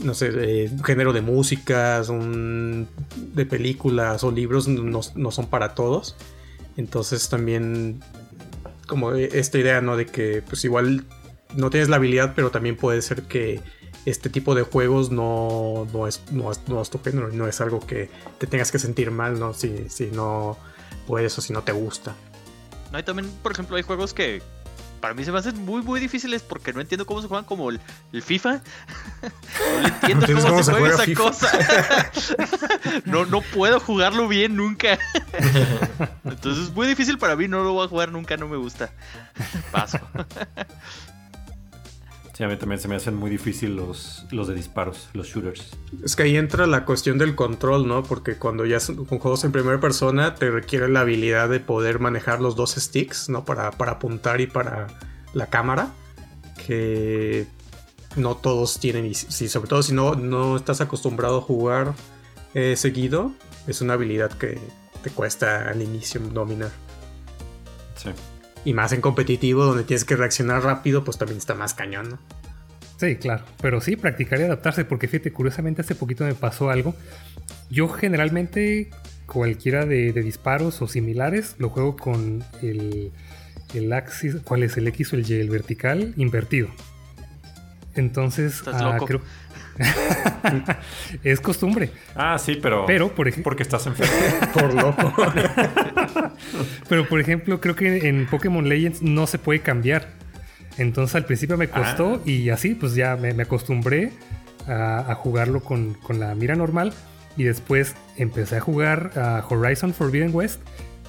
no 0.00 0.14
sé, 0.14 0.68
un 0.70 0.84
género 0.84 1.12
de 1.12 1.22
músicas, 1.22 2.08
de 2.08 3.46
películas 3.46 4.24
o 4.24 4.30
libros 4.30 4.68
no, 4.68 5.02
son 5.02 5.46
para 5.46 5.74
todos. 5.74 6.16
Entonces 6.76 7.28
también 7.28 8.00
como 8.86 9.12
esta 9.12 9.58
idea, 9.58 9.80
¿no? 9.80 9.96
De 9.96 10.06
que 10.06 10.42
pues 10.42 10.64
igual 10.64 11.04
no 11.54 11.70
tienes 11.70 11.88
la 11.88 11.96
habilidad, 11.96 12.32
pero 12.34 12.50
también 12.50 12.76
puede 12.76 13.02
ser 13.02 13.22
que 13.22 13.60
este 14.04 14.30
tipo 14.30 14.54
de 14.54 14.62
juegos 14.62 15.10
no, 15.10 15.86
no, 15.92 16.06
es, 16.06 16.22
no, 16.30 16.50
es, 16.50 16.90
tu 16.90 16.98
género, 17.02 17.28
no 17.28 17.46
es 17.46 17.60
algo 17.60 17.80
que 17.80 18.08
te 18.38 18.46
tengas 18.46 18.70
que 18.70 18.78
sentir 18.78 19.10
mal, 19.10 19.38
¿no? 19.38 19.52
Si, 19.54 19.88
si 19.88 20.06
no 20.06 20.56
puedes 21.06 21.36
o 21.36 21.40
si 21.40 21.52
no 21.52 21.62
te 21.62 21.72
gusta. 21.72 22.14
No, 22.92 23.04
también, 23.04 23.30
por 23.42 23.52
ejemplo, 23.52 23.76
hay 23.76 23.82
juegos 23.82 24.14
que 24.14 24.40
para 24.98 25.14
mí 25.14 25.24
se 25.24 25.32
me 25.32 25.38
hacen 25.38 25.64
muy, 25.64 25.82
muy 25.82 26.00
difíciles 26.00 26.42
porque 26.42 26.72
no 26.72 26.80
entiendo 26.80 27.06
cómo 27.06 27.22
se 27.22 27.28
juegan 27.28 27.44
como 27.44 27.70
el, 27.70 27.80
FIFA. 28.22 28.60
no 29.82 29.88
entiendo 29.88 30.26
cómo, 30.26 30.62
se, 30.62 30.72
juega 30.72 31.02
esa 31.02 31.14
cosa. 31.14 31.50
no, 33.04 33.26
no 33.26 33.40
puedo 33.40 33.80
jugarlo 33.80 34.28
bien 34.28 34.56
nunca. 34.56 34.98
Entonces 36.24 36.64
es 36.64 36.72
muy 36.72 36.86
difícil 36.86 37.18
para 37.18 37.36
mí, 37.36 37.48
no 37.48 37.62
lo 37.62 37.72
voy 37.72 37.86
a 37.86 37.88
jugar 37.88 38.12
nunca, 38.12 38.36
no 38.36 38.48
me 38.48 38.56
gusta. 38.56 38.90
Paso. 39.70 39.98
Sí, 42.38 42.44
a 42.44 42.48
mí 42.48 42.56
también 42.56 42.80
se 42.80 42.86
me 42.86 42.94
hacen 42.94 43.16
muy 43.16 43.30
difíciles 43.30 43.74
los, 43.74 44.24
los 44.30 44.46
de 44.46 44.54
disparos, 44.54 45.08
los 45.12 45.26
shooters. 45.26 45.70
Es 46.04 46.14
que 46.14 46.22
ahí 46.22 46.36
entra 46.36 46.68
la 46.68 46.84
cuestión 46.84 47.18
del 47.18 47.34
control, 47.34 47.88
¿no? 47.88 48.04
Porque 48.04 48.36
cuando 48.36 48.64
ya 48.64 48.78
son 48.78 49.06
juegos 49.06 49.42
en 49.42 49.50
primera 49.50 49.80
persona, 49.80 50.36
te 50.36 50.48
requiere 50.48 50.88
la 50.88 51.00
habilidad 51.00 51.48
de 51.48 51.58
poder 51.58 51.98
manejar 51.98 52.40
los 52.40 52.54
dos 52.54 52.76
sticks, 52.76 53.28
¿no? 53.28 53.44
Para, 53.44 53.72
para 53.72 53.90
apuntar 53.90 54.40
y 54.40 54.46
para 54.46 54.86
la 55.34 55.46
cámara. 55.46 55.88
Que 56.64 57.48
no 58.14 58.36
todos 58.36 58.78
tienen. 58.78 59.06
Y 59.06 59.14
si, 59.14 59.48
sobre 59.48 59.68
todo 59.68 59.82
si 59.82 59.92
no, 59.92 60.14
no 60.14 60.56
estás 60.56 60.80
acostumbrado 60.80 61.38
a 61.38 61.40
jugar 61.40 61.94
eh, 62.54 62.76
seguido, 62.76 63.32
es 63.66 63.80
una 63.80 63.94
habilidad 63.94 64.30
que 64.30 64.60
te 65.02 65.10
cuesta 65.10 65.68
al 65.68 65.82
inicio 65.82 66.20
dominar. 66.20 66.70
Sí. 67.96 68.10
Y 68.68 68.74
más 68.74 68.92
en 68.92 69.00
competitivo, 69.00 69.64
donde 69.64 69.82
tienes 69.82 70.04
que 70.04 70.14
reaccionar 70.14 70.62
rápido, 70.62 71.02
pues 71.02 71.16
también 71.16 71.38
está 71.38 71.54
más 71.54 71.72
cañón, 71.72 72.10
¿no? 72.10 72.18
Sí, 72.98 73.16
claro. 73.16 73.46
Pero 73.62 73.80
sí, 73.80 73.96
practicar 73.96 74.40
y 74.40 74.42
adaptarse, 74.42 74.84
porque 74.84 75.08
fíjate, 75.08 75.32
curiosamente 75.32 75.80
hace 75.80 75.94
poquito 75.94 76.24
me 76.24 76.34
pasó 76.34 76.68
algo. 76.68 76.94
Yo 77.70 77.88
generalmente 77.88 78.90
cualquiera 79.24 79.86
de, 79.86 80.12
disparos 80.12 80.82
o 80.82 80.86
similares 80.86 81.54
lo 81.56 81.70
juego 81.70 81.96
con 81.96 82.44
el, 82.60 83.10
el 83.72 83.90
axis, 83.94 84.36
¿cuál 84.44 84.62
es 84.64 84.76
el 84.76 84.86
X 84.88 85.14
o 85.14 85.16
el 85.16 85.30
Y? 85.30 85.40
El 85.40 85.48
vertical 85.48 86.12
invertido. 86.18 86.68
Entonces, 87.94 88.62
ah, 88.66 88.98
creo, 89.06 89.22
es 91.24 91.40
costumbre. 91.40 91.90
Ah, 92.14 92.38
sí, 92.38 92.58
pero. 92.60 92.86
Pero, 92.86 93.14
por 93.14 93.28
ejemplo. 93.28 93.44
Porque 93.44 93.62
estás 93.62 93.86
enfermo. 93.86 94.12
por 94.52 94.74
loco. 94.74 95.12
pero, 96.88 97.08
por 97.08 97.20
ejemplo, 97.20 97.60
creo 97.60 97.76
que 97.76 98.08
en 98.08 98.26
Pokémon 98.26 98.68
Legends 98.68 99.02
no 99.02 99.26
se 99.26 99.38
puede 99.38 99.60
cambiar. 99.60 100.08
Entonces, 100.76 101.16
al 101.16 101.24
principio 101.24 101.56
me 101.56 101.68
costó 101.68 102.14
ah. 102.16 102.28
y 102.28 102.50
así, 102.50 102.74
pues 102.74 102.94
ya 102.94 103.16
me, 103.16 103.30
acostumbré 103.42 104.12
a, 104.66 105.14
jugarlo 105.16 105.60
con, 105.60 105.94
con, 105.94 106.20
la 106.20 106.34
mira 106.34 106.54
normal. 106.54 106.92
Y 107.36 107.44
después 107.44 107.94
empecé 108.16 108.56
a 108.56 108.60
jugar 108.60 109.12
a 109.16 109.44
Horizon 109.48 109.94
Forbidden 109.94 110.34
West 110.34 110.60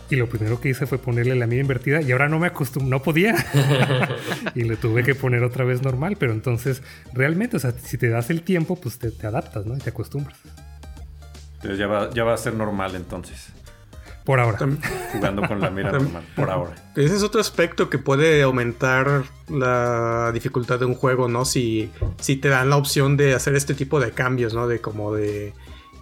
y 0.10 0.16
lo 0.16 0.28
primero 0.28 0.60
que 0.60 0.70
hice 0.70 0.86
fue 0.86 0.98
ponerle 0.98 1.36
la 1.36 1.46
mira 1.48 1.62
invertida 1.62 2.02
y 2.02 2.12
ahora 2.12 2.28
no 2.28 2.40
me 2.40 2.48
acostumbré, 2.48 2.90
no 2.90 3.02
podía. 3.02 3.36
y 4.56 4.64
le 4.64 4.76
tuve 4.76 5.04
que 5.04 5.16
poner 5.16 5.44
otra 5.44 5.66
vez 5.66 5.82
normal, 5.84 6.18
pero 6.20 6.34
entonces 6.34 6.82
realmente, 7.14 7.58
o 7.58 7.60
sea, 7.60 7.72
si 7.72 7.98
te 7.98 8.10
das 8.10 8.30
el 8.30 8.42
tiempo, 8.42 8.76
pues 8.76 8.98
te, 8.98 9.10
adaptas, 9.26 9.66
¿no? 9.66 9.76
Y 9.76 9.80
te 9.80 9.92
acostumbras. 9.92 10.38
Pero 11.62 11.76
ya 11.76 11.88
va, 11.88 12.10
ya 12.12 12.24
va 12.24 12.34
a 12.34 12.38
ser 12.38 12.54
normal 12.54 12.96
entonces. 12.96 13.50
Por 14.26 14.40
ahora. 14.40 14.60
Jugando 15.12 15.48
con 15.48 15.60
la 15.60 15.70
mira 15.70 15.92
normal, 15.92 16.24
por 16.36 16.50
ahora. 16.50 16.76
Ese 16.96 17.16
es 17.16 17.24
otro 17.24 17.42
aspecto 17.42 17.90
que 17.90 17.98
puede 17.98 18.44
aumentar 18.44 19.24
la 19.48 20.32
dificultad 20.34 20.80
de 20.80 20.86
un 20.86 20.94
juego, 20.94 21.28
¿no? 21.28 21.46
Si, 21.46 21.92
si 22.20 22.36
te 22.36 22.50
dan 22.50 22.70
la 22.70 22.78
opción 22.78 23.18
de 23.18 23.34
hacer 23.34 23.56
este 23.56 23.74
tipo 23.74 24.00
de 24.00 24.12
cambios, 24.12 24.54
¿no? 24.54 24.68
De 24.68 24.82
como 24.82 25.14
de 25.14 25.54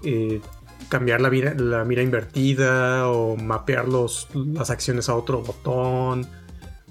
eh, 0.04 0.42
cambiar 0.90 1.22
la 1.22 1.30
mira, 1.30 1.54
la 1.54 1.84
mira 1.86 2.02
invertida 2.02 3.10
o 3.10 3.36
mapear 3.36 3.88
los, 3.88 4.28
las 4.34 4.70
acciones 4.70 5.10
a 5.10 5.16
otro 5.16 5.42
botón. 5.42 6.28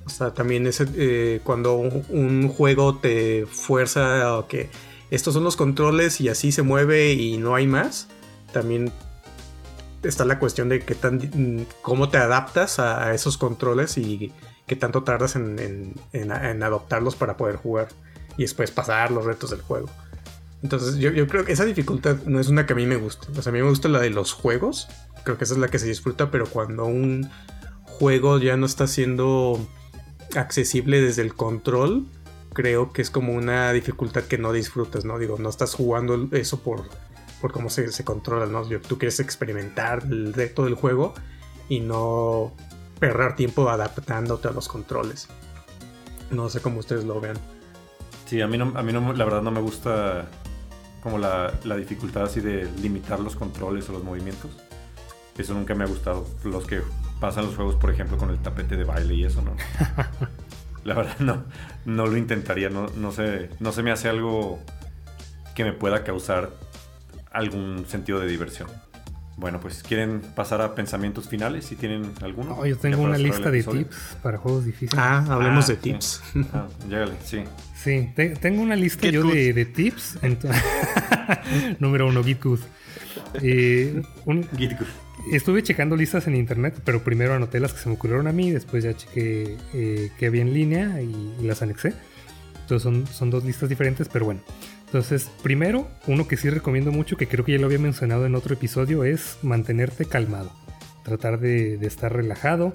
O 0.04 0.08
sea, 0.08 0.32
también 0.32 0.66
es 0.66 0.80
eh, 0.80 1.40
cuando 1.42 1.76
un, 1.76 2.48
juego 2.48 2.96
te 2.98 3.46
fuerza 3.46 4.38
a 4.38 4.46
que 4.46 4.70
estos 5.10 5.34
son 5.34 5.44
los 5.44 5.56
controles 5.56 6.20
y 6.20 6.28
así 6.28 6.52
se 6.52 6.62
mueve 6.62 7.12
y 7.12 7.38
no 7.38 7.54
hay 7.54 7.66
más. 7.66 8.08
También 8.52 8.92
está 10.02 10.24
la 10.24 10.38
cuestión 10.38 10.68
de 10.68 10.80
qué 10.80 10.94
tan, 10.94 11.66
cómo 11.82 12.08
te 12.08 12.18
adaptas 12.18 12.78
a, 12.78 13.14
esos 13.14 13.36
controles 13.36 13.98
y 13.98 14.32
qué 14.66 14.76
tanto 14.76 15.02
tardas 15.02 15.34
en, 15.36 15.94
en 16.12 16.62
adoptarlos 16.62 17.16
para 17.16 17.36
poder 17.36 17.56
jugar 17.56 17.88
y 18.36 18.42
después 18.42 18.70
pasar 18.70 19.10
los 19.10 19.24
retos 19.24 19.50
del 19.50 19.62
juego. 19.62 19.88
Entonces 20.66 20.96
yo, 20.96 21.28
creo 21.28 21.44
que 21.44 21.52
esa 21.52 21.64
dificultad 21.64 22.16
no 22.26 22.40
es 22.40 22.48
una 22.48 22.66
que 22.66 22.72
a 22.72 22.76
mí 22.76 22.86
me 22.86 22.96
gusta. 22.96 23.28
O 23.38 23.40
sea, 23.40 23.50
a 23.50 23.52
mí 23.52 23.62
me 23.62 23.68
gusta 23.68 23.88
la 23.88 24.00
de 24.00 24.10
los 24.10 24.32
juegos. 24.32 24.88
Creo 25.22 25.38
que 25.38 25.44
esa 25.44 25.54
es 25.54 25.60
la 25.60 25.68
que 25.68 25.78
se 25.78 25.86
disfruta, 25.86 26.32
pero 26.32 26.46
cuando 26.46 26.86
un 26.86 27.30
juego 27.84 28.40
ya 28.40 28.56
no 28.56 28.66
está 28.66 28.88
siendo 28.88 29.64
accesible 30.34 31.00
desde 31.00 31.22
el 31.22 31.34
control, 31.34 32.04
creo 32.52 32.92
que 32.92 33.00
es 33.00 33.10
como 33.10 33.32
una 33.32 33.72
dificultad 33.72 34.24
que 34.24 34.38
no 34.38 34.52
disfrutas, 34.52 35.04
¿no? 35.04 35.20
Digo, 35.20 35.38
no 35.38 35.50
estás 35.50 35.72
jugando 35.72 36.28
eso 36.32 36.58
por, 36.58 36.82
por 37.40 37.52
cómo 37.52 37.70
se, 37.70 37.92
se 37.92 38.04
controla, 38.04 38.46
¿no? 38.46 38.62
Tú 38.80 38.98
quieres 38.98 39.20
experimentar 39.20 40.02
el 40.02 40.34
reto 40.34 40.64
del 40.64 40.74
juego 40.74 41.14
y 41.68 41.78
no 41.78 42.52
perder 42.98 43.36
tiempo 43.36 43.70
adaptándote 43.70 44.48
a 44.48 44.50
los 44.50 44.66
controles. 44.66 45.28
No 46.32 46.48
sé 46.48 46.60
cómo 46.60 46.80
ustedes 46.80 47.04
lo 47.04 47.20
vean. 47.20 47.36
Sí, 48.24 48.40
a 48.40 48.48
mí, 48.48 48.58
a 48.60 48.82
mí 48.82 48.92
no, 48.92 49.12
la 49.12 49.24
verdad 49.24 49.42
no 49.42 49.52
me 49.52 49.60
gusta 49.60 50.26
como 51.06 51.18
la, 51.18 51.54
la 51.62 51.76
dificultad 51.76 52.24
así 52.24 52.40
de 52.40 52.68
limitar 52.82 53.20
los 53.20 53.36
controles 53.36 53.88
o 53.88 53.92
los 53.92 54.02
movimientos. 54.02 54.50
Eso 55.38 55.54
nunca 55.54 55.72
me 55.76 55.84
ha 55.84 55.86
gustado. 55.86 56.26
Los 56.42 56.66
que 56.66 56.82
pasan 57.20 57.46
los 57.46 57.54
juegos, 57.54 57.76
por 57.76 57.92
ejemplo, 57.92 58.16
con 58.16 58.28
el 58.30 58.40
tapete 58.40 58.76
de 58.76 58.82
baile 58.82 59.14
y 59.14 59.24
eso, 59.24 59.40
¿no? 59.40 59.54
la 60.84 60.94
verdad 60.94 61.16
no, 61.20 61.44
no 61.84 62.08
lo 62.08 62.16
intentaría. 62.16 62.70
No, 62.70 62.88
no, 62.96 63.12
sé, 63.12 63.50
no 63.60 63.70
se 63.70 63.84
me 63.84 63.92
hace 63.92 64.08
algo 64.08 64.58
que 65.54 65.62
me 65.62 65.72
pueda 65.72 66.02
causar 66.02 66.50
algún 67.30 67.86
sentido 67.86 68.18
de 68.18 68.26
diversión. 68.26 68.68
Bueno, 69.36 69.60
pues 69.60 69.84
quieren 69.84 70.22
pasar 70.34 70.60
a 70.60 70.74
pensamientos 70.74 71.28
finales, 71.28 71.66
si 71.66 71.76
tienen 71.76 72.14
alguno. 72.20 72.66
yo 72.66 72.76
tengo 72.78 73.02
una 73.02 73.16
lista 73.16 73.52
de 73.52 73.62
tips 73.62 74.16
para 74.24 74.38
juegos 74.38 74.64
difíciles. 74.64 74.98
Ah, 74.98 75.24
hablemos 75.28 75.66
ah, 75.66 75.72
de 75.72 75.76
tips. 75.76 76.22
Ah, 76.52 76.66
sí. 77.22 77.44
Sí, 77.86 78.10
tengo 78.40 78.62
una 78.62 78.74
lista 78.74 79.08
yo 79.08 79.22
de, 79.22 79.64
tips. 79.64 80.18
Número 81.78 82.08
uno, 82.08 82.24
Git 82.24 82.40
Eh, 83.40 84.02
Estuve 85.32 85.62
checando 85.62 85.94
listas 85.94 86.26
en 86.26 86.34
internet, 86.34 86.80
pero 86.84 87.04
primero 87.04 87.34
anoté 87.34 87.60
las 87.60 87.72
que 87.72 87.78
se 87.78 87.88
me 87.88 87.94
ocurrieron 87.94 88.26
a 88.26 88.32
mí, 88.32 88.50
después 88.50 88.82
ya 88.82 88.96
chequé 88.96 89.56
eh, 89.72 90.10
que 90.18 90.26
había 90.26 90.42
en 90.42 90.52
línea 90.52 91.00
y, 91.00 91.36
y, 91.40 91.46
las 91.46 91.62
anexé. 91.62 91.92
Entonces 92.62 92.82
son, 92.82 93.06
son 93.06 93.30
dos 93.30 93.44
listas 93.44 93.68
diferentes, 93.68 94.08
pero 94.12 94.24
bueno. 94.24 94.40
Entonces, 94.86 95.30
primero, 95.44 95.86
uno 96.08 96.26
que 96.26 96.36
sí 96.36 96.50
recomiendo 96.50 96.90
mucho, 96.90 97.16
que 97.16 97.28
creo 97.28 97.44
que 97.44 97.52
ya 97.52 97.58
lo 97.58 97.66
había 97.66 97.78
mencionado 97.78 98.26
en 98.26 98.34
otro 98.34 98.54
episodio, 98.54 99.04
es 99.04 99.38
mantenerte 99.42 100.06
calmado. 100.06 100.50
Tratar 101.04 101.38
de, 101.38 101.74
estar 101.86 102.12
relajado 102.12 102.72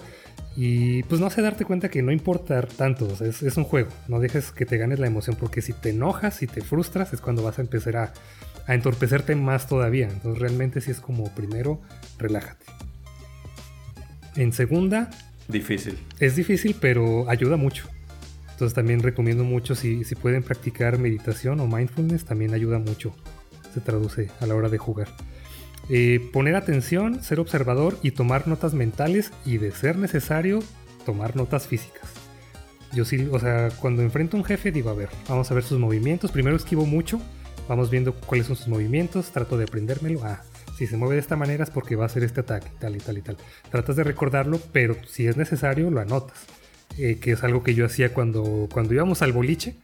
y 0.55 1.03
pues 1.03 1.21
no 1.21 1.27
hace 1.27 1.41
darte 1.41 1.63
cuenta 1.63 1.89
que 1.89 2.01
no 2.01 2.11
importa 2.11 2.61
tanto, 2.61 3.07
es, 3.23 3.57
un 3.57 3.63
juego, 3.63 3.89
no 4.07 4.19
dejes 4.19 4.51
que 4.51 4.65
te 4.65 4.77
ganes 4.77 4.99
la 4.99 5.07
emoción, 5.07 5.37
porque 5.39 5.61
si 5.61 5.73
te 5.73 5.91
enojas, 5.91 6.41
y 6.43 6.47
te 6.47 6.61
frustras, 6.61 7.13
es 7.13 7.21
cuando 7.21 7.43
vas 7.43 7.57
a 7.57 7.61
empezar 7.61 7.95
a, 7.97 8.13
a 8.67 8.73
entorpecerte 8.73 9.35
más 9.35 9.67
todavía. 9.67 10.09
Entonces 10.09 10.41
realmente 10.41 10.81
sí 10.81 10.91
es 10.91 10.99
como 10.99 11.33
primero, 11.33 11.81
relájate. 12.17 12.65
En 14.35 14.51
segunda... 14.51 15.09
Difícil. 15.47 15.97
Es 16.19 16.35
difícil, 16.35 16.75
pero 16.79 17.29
ayuda 17.29 17.57
mucho. 17.57 17.87
Entonces 18.51 18.75
también 18.75 19.01
recomiendo 19.01 19.43
mucho 19.43 19.75
si, 19.75 20.03
si 20.03 20.15
pueden 20.15 20.43
practicar 20.43 20.97
meditación 20.99 21.59
o 21.61 21.67
mindfulness, 21.67 22.25
también 22.25 22.53
ayuda 22.53 22.77
mucho. 22.77 23.13
Se 23.73 23.79
traduce 23.79 24.29
a 24.39 24.45
la 24.45 24.55
hora 24.55 24.69
de 24.69 24.77
jugar. 24.77 25.07
Eh, 25.93 26.29
poner 26.31 26.55
atención, 26.55 27.21
ser 27.21 27.41
observador 27.41 27.97
y 28.01 28.11
tomar 28.11 28.47
notas 28.47 28.73
mentales 28.73 29.33
y 29.45 29.57
de 29.57 29.71
ser 29.71 29.97
necesario, 29.97 30.59
tomar 31.05 31.35
notas 31.35 31.67
físicas. 31.67 32.09
Yo 32.93 33.03
sí, 33.03 33.27
o 33.29 33.37
sea, 33.39 33.67
cuando 33.71 34.01
enfrento 34.01 34.37
a 34.37 34.39
un 34.39 34.45
jefe 34.45 34.71
digo, 34.71 34.89
a 34.89 34.93
ver, 34.93 35.09
vamos 35.27 35.51
a 35.51 35.53
ver 35.53 35.65
sus 35.65 35.79
movimientos. 35.79 36.31
Primero 36.31 36.55
esquivo 36.55 36.85
mucho, 36.85 37.19
vamos 37.67 37.89
viendo 37.89 38.15
cuáles 38.15 38.47
son 38.47 38.55
sus 38.55 38.69
movimientos, 38.69 39.31
trato 39.31 39.57
de 39.57 39.65
aprendérmelo. 39.65 40.23
Ah, 40.23 40.43
si 40.77 40.87
se 40.87 40.95
mueve 40.95 41.15
de 41.15 41.21
esta 41.21 41.35
manera 41.35 41.65
es 41.65 41.69
porque 41.69 41.97
va 41.97 42.03
a 42.03 42.05
hacer 42.05 42.23
este 42.23 42.39
ataque, 42.39 42.69
tal 42.79 42.95
y 42.95 42.99
tal 42.99 43.17
y 43.17 43.21
tal. 43.21 43.35
Tratas 43.69 43.97
de 43.97 44.05
recordarlo, 44.05 44.61
pero 44.71 44.95
si 45.05 45.27
es 45.27 45.35
necesario 45.35 45.91
lo 45.91 45.99
anotas. 45.99 46.45
Eh, 46.97 47.19
que 47.19 47.33
es 47.33 47.43
algo 47.43 47.63
que 47.63 47.73
yo 47.73 47.85
hacía 47.85 48.13
cuando, 48.13 48.69
cuando 48.71 48.93
íbamos 48.93 49.21
al 49.21 49.33
boliche. 49.33 49.75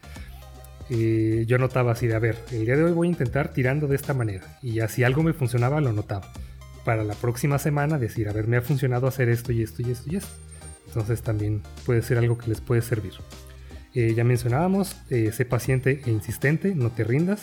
Eh, 0.89 1.45
yo 1.47 1.57
anotaba 1.57 1.91
así 1.91 2.07
de, 2.07 2.15
a 2.15 2.19
ver, 2.19 2.37
el 2.51 2.65
día 2.65 2.75
de 2.75 2.83
hoy 2.83 2.91
voy 2.91 3.07
a 3.07 3.11
intentar 3.11 3.53
tirando 3.53 3.87
de 3.87 3.95
esta 3.95 4.13
manera. 4.13 4.57
Y 4.61 4.73
ya 4.73 4.87
si 4.87 5.03
algo 5.03 5.23
me 5.23 5.33
funcionaba, 5.33 5.81
lo 5.81 5.89
anotaba. 5.89 6.31
Para 6.85 7.03
la 7.03 7.15
próxima 7.15 7.59
semana 7.59 7.97
decir, 7.97 8.29
a 8.29 8.33
ver, 8.33 8.47
me 8.47 8.57
ha 8.57 8.61
funcionado 8.61 9.07
hacer 9.07 9.29
esto 9.29 9.51
y 9.51 9.61
esto 9.61 9.81
y 9.81 9.91
esto 9.91 10.09
y 10.11 10.15
esto. 10.17 10.31
Entonces 10.87 11.21
también 11.21 11.61
puede 11.85 12.01
ser 12.01 12.17
algo 12.17 12.37
que 12.37 12.47
les 12.47 12.61
puede 12.61 12.81
servir. 12.81 13.13
Eh, 13.93 14.13
ya 14.15 14.23
mencionábamos, 14.23 14.95
sé 15.09 15.45
paciente 15.45 16.01
e 16.05 16.11
insistente, 16.11 16.75
no 16.75 16.89
te 16.91 17.03
rindas. 17.03 17.41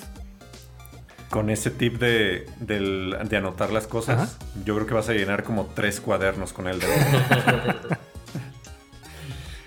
Con 1.28 1.51
ese 1.51 1.70
tip 1.70 1.99
de, 1.99 2.47
de 2.61 3.36
anotar 3.36 3.72
las 3.72 3.86
cosas, 3.86 4.38
yo 4.64 4.74
creo 4.76 4.86
que 4.86 4.95
vas 4.95 5.09
a 5.09 5.14
llenar 5.14 5.42
como 5.42 5.66
tres 5.66 6.01
cuadernos 6.01 6.53
con 6.53 6.68
él. 6.68 6.78
De 6.78 6.86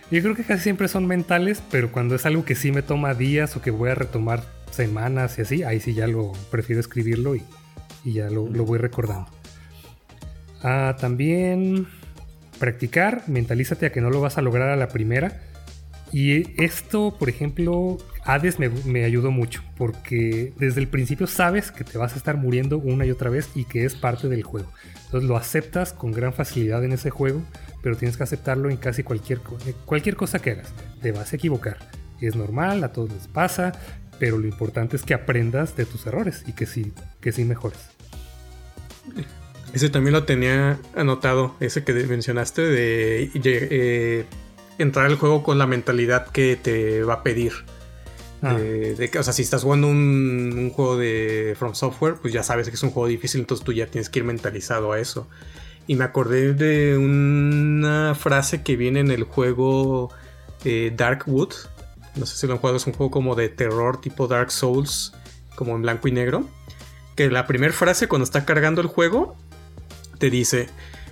Yo 0.10 0.22
creo 0.22 0.36
que 0.36 0.44
casi 0.44 0.64
siempre 0.64 0.88
son 0.88 1.06
mentales, 1.06 1.62
pero 1.70 1.92
cuando 1.92 2.16
es 2.16 2.26
algo 2.26 2.46
que 2.46 2.56
sí 2.56 2.72
me 2.72 2.82
toma 2.82 3.14
días 3.14 3.58
o 3.58 3.62
que 3.62 3.72
voy 3.72 3.90
a 3.90 3.96
retomar 3.96 4.42
semanas 4.72 5.38
y 5.38 5.42
así, 5.42 5.64
ahí 5.64 5.82
sí 5.82 5.94
ya 5.94 6.08
lo 6.08 6.32
prefiero 6.50 6.80
escribirlo 6.80 7.36
y, 7.36 7.44
ya 8.06 8.30
lo, 8.30 8.46
voy 8.46 8.78
recordando. 8.78 9.30
Ah, 10.64 10.96
también 10.98 11.88
practicar, 12.58 13.24
mentalízate 13.28 13.86
a 13.86 13.92
que 13.92 14.00
no 14.00 14.10
lo 14.10 14.22
vas 14.22 14.38
a 14.38 14.42
lograr 14.42 14.70
a 14.70 14.78
la 14.78 14.88
primera. 14.88 15.42
Y 16.14 16.64
esto, 16.64 17.18
por 17.20 17.28
ejemplo, 17.28 17.98
Hades 18.24 18.60
me, 18.60 18.70
me, 18.70 19.04
ayudó 19.04 19.30
mucho, 19.30 19.62
porque 19.76 20.54
desde 20.56 20.80
el 20.80 20.88
principio 20.88 21.28
sabes 21.28 21.70
que 21.70 21.84
te 21.84 21.98
vas 21.98 22.14
a 22.14 22.16
estar 22.16 22.38
muriendo 22.38 22.78
una 22.78 23.06
y 23.06 23.12
otra 23.12 23.30
vez 23.30 23.50
y 23.56 23.66
que 23.66 23.84
es 23.84 23.94
parte 23.94 24.30
del 24.30 24.44
juego. 24.44 24.72
Entonces 25.04 25.28
lo 25.28 25.36
aceptas 25.36 25.92
con 25.92 26.14
gran 26.14 26.32
facilidad 26.32 26.86
en 26.86 26.94
ese 26.94 27.10
juego 27.10 27.44
pero 27.88 27.96
tienes 27.96 28.18
que 28.18 28.24
aceptarlo 28.24 28.70
en 28.70 28.76
casi 28.76 29.02
cualquier, 29.02 29.40
cualquier 29.86 30.18
cosa 30.18 30.40
que 30.40 30.52
hagas. 30.52 30.74
Te 31.02 31.14
vas 31.14 31.32
a 31.32 31.38
equivocar. 31.38 31.78
Es 32.20 32.36
normal, 32.36 32.84
a 32.84 32.92
todos 32.92 33.14
les 33.14 33.30
pasa, 33.30 33.72
pero 34.20 34.38
lo 34.38 34.46
importante 34.46 34.98
es 34.98 35.04
que 35.04 35.14
aprendas 35.14 35.78
de 35.78 35.86
tus 35.86 36.06
errores 36.06 36.44
y 36.46 36.52
que 36.52 36.66
sí, 36.66 36.92
que 37.22 37.32
sí 37.32 37.46
mejores. 37.46 37.80
Ese 39.72 39.88
también 39.88 40.12
lo 40.12 40.26
tenía 40.26 40.78
anotado, 40.98 41.56
ese 41.62 41.86
que 41.86 41.94
mencionaste 41.94 42.62
de 42.62 43.32
eh, 43.34 44.26
entrar 44.78 45.06
al 45.06 45.16
juego 45.16 45.42
con 45.42 45.58
la 45.58 45.66
mentalidad 45.66 46.28
que 46.28 46.58
te 46.58 47.04
va 47.04 47.14
a 47.14 47.24
pedir. 47.24 47.54
Ah. 48.42 48.56
De, 48.56 49.10
o 49.18 49.24
sea, 49.24 49.32
si 49.32 49.44
estás 49.44 49.64
jugando 49.64 49.88
un, 49.88 50.54
un, 50.58 50.72
juego 50.72 50.98
de 50.98 51.56
From 51.58 51.74
Software, 51.74 52.16
pues 52.22 52.34
ya 52.34 52.44
sabes 52.44 52.68
que 52.68 52.76
es 52.76 52.84
un 52.84 52.92
juego 52.92 53.08
difícil, 53.08 53.40
entonces 53.40 53.64
tú 53.64 53.72
ya 53.72 53.88
tienes 53.88 54.10
que 54.10 54.20
ir 54.20 54.26
mentalizado 54.26 54.92
a 54.92 55.00
eso. 55.00 55.30
Y 55.88 55.96
me 55.96 56.04
acordé 56.04 56.54
de 56.54 56.98
una 56.98 58.14
frase 58.14 58.62
que 58.62 58.76
viene 58.76 59.00
en 59.00 59.10
el 59.10 59.24
juego 59.24 60.12
eh, 60.66 60.94
Dark 60.96 61.24
Wood. 61.28 61.54
No 62.16 62.26
sé 62.26 62.38
si 62.38 62.46
lo 62.46 62.54
han 62.54 62.60
jugado, 62.60 62.78
es 62.78 62.88
un 62.88 62.94
juego 62.94 63.10
como 63.10 63.36
de 63.36 63.48
terror 63.48 64.02
tipo 64.02 64.28
Dark 64.28 64.52
Souls, 64.52 65.14
como 65.56 65.76
en 65.76 65.82
blanco 65.82 66.08
y 66.08 66.12
negro. 66.12 66.46
Que 67.16 67.30
la 67.32 67.48
primera 67.48 67.74
frase 67.74 68.08
cuando 68.08 68.26
está 68.26 68.46
cargando 68.46 68.82
el 68.82 68.88
juego 68.88 69.36
te 70.20 70.30
dice, 70.30 70.68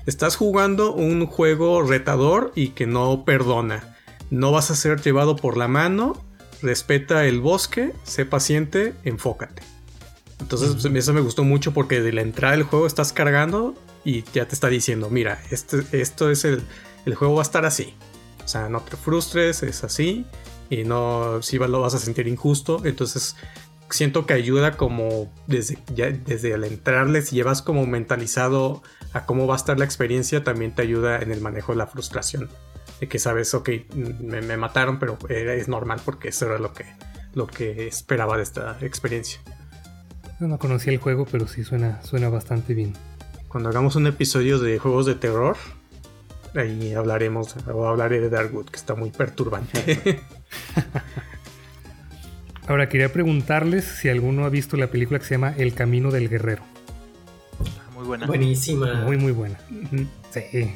estás 0.05 0.35
jugando 0.35 0.93
un 0.93 1.25
juego 1.25 1.81
retador 1.81 2.51
y 2.55 2.69
que 2.69 2.85
no 2.85 3.23
perdona. 3.23 3.95
No 4.29 4.51
vas 4.51 4.71
a 4.71 4.75
ser 4.75 5.01
llevado 5.01 5.35
por 5.35 5.55
la 5.57 5.67
mano, 5.67 6.21
respeta 6.61 7.25
el 7.25 7.39
bosque, 7.39 7.93
sé 8.03 8.25
paciente, 8.25 8.93
enfócate. 9.03 9.74
Entonces 10.39 10.83
eso 10.83 11.13
me 11.13 11.21
gustó 11.21 11.43
mucho 11.43 11.73
porque 11.73 12.01
de 12.01 12.11
la 12.11 12.21
entrada 12.21 12.55
del 12.55 12.63
juego 12.63 12.87
estás 12.87 13.13
cargando 13.13 13.73
y 14.03 14.23
ya 14.33 14.47
te 14.47 14.53
está 14.53 14.67
diciendo, 14.67 15.09
mira, 15.09 15.41
este, 15.49 15.83
esto 15.91 16.29
es 16.29 16.45
el, 16.45 16.61
el 17.05 17.15
juego 17.15 17.35
va 17.35 17.41
a 17.41 17.43
estar 17.43 17.65
así. 17.65 17.93
O 18.43 18.47
sea, 18.47 18.69
no 18.69 18.81
te 18.81 18.95
frustres, 18.95 19.63
es 19.63 19.83
así. 19.83 20.25
Y 20.69 20.83
no, 20.83 21.41
si 21.41 21.57
lo 21.57 21.81
vas 21.81 21.95
a 21.95 21.99
sentir 21.99 22.27
injusto. 22.27 22.81
Entonces, 22.85 23.35
siento 23.89 24.25
que 24.25 24.33
ayuda 24.33 24.77
como 24.77 25.31
desde, 25.47 25.77
ya, 25.93 26.09
desde 26.11 26.53
al 26.53 26.63
entrarle, 26.63 27.21
si 27.21 27.35
llevas 27.35 27.61
como 27.61 27.85
mentalizado 27.85 28.83
a 29.13 29.25
cómo 29.25 29.47
va 29.47 29.55
a 29.55 29.57
estar 29.57 29.79
la 29.79 29.85
experiencia, 29.85 30.43
también 30.43 30.73
te 30.75 30.81
ayuda 30.81 31.19
en 31.19 31.31
el 31.31 31.41
manejo 31.41 31.71
de 31.71 31.77
la 31.77 31.87
frustración. 31.87 32.49
De 32.99 33.07
que 33.07 33.19
sabes, 33.19 33.53
ok, 33.53 33.69
me, 33.93 34.41
me 34.41 34.57
mataron, 34.57 34.99
pero 34.99 35.17
es 35.29 35.67
normal 35.67 36.01
porque 36.05 36.29
eso 36.29 36.45
era 36.45 36.59
lo 36.59 36.73
que, 36.73 36.85
lo 37.33 37.47
que 37.47 37.87
esperaba 37.87 38.37
de 38.37 38.43
esta 38.43 38.77
experiencia. 38.81 39.41
No 40.39 40.59
conocía 40.59 40.93
el 40.93 40.99
juego, 40.99 41.25
pero 41.31 41.47
sí 41.47 41.63
suena, 41.63 42.01
suena 42.03 42.29
bastante 42.29 42.73
bien 42.73 42.93
cuando 43.55 43.69
hagamos 43.69 43.95
un 43.95 44.05
episodio 44.05 44.59
de 44.59 44.77
juegos 44.79 45.05
de 45.05 45.15
terror, 45.15 45.55
ahí 46.55 46.93
hablaremos, 46.93 47.55
o 47.73 47.87
hablaré 47.87 48.19
de 48.19 48.29
Darkwood, 48.29 48.65
que 48.65 48.75
está 48.75 48.95
muy 48.95 49.11
perturbante. 49.11 50.19
Ahora 52.67 52.89
quería 52.89 53.13
preguntarles 53.13 53.85
si 53.85 54.09
alguno 54.09 54.43
ha 54.43 54.49
visto 54.49 54.75
la 54.75 54.87
película 54.87 55.19
que 55.19 55.25
se 55.25 55.35
llama 55.35 55.53
El 55.55 55.73
Camino 55.73 56.11
del 56.11 56.27
Guerrero. 56.27 56.63
Muy 57.93 58.03
buena. 58.03 58.27
Buenísima. 58.27 59.05
Muy, 59.05 59.15
muy 59.15 59.31
buena. 59.31 59.57
Sí. 60.31 60.73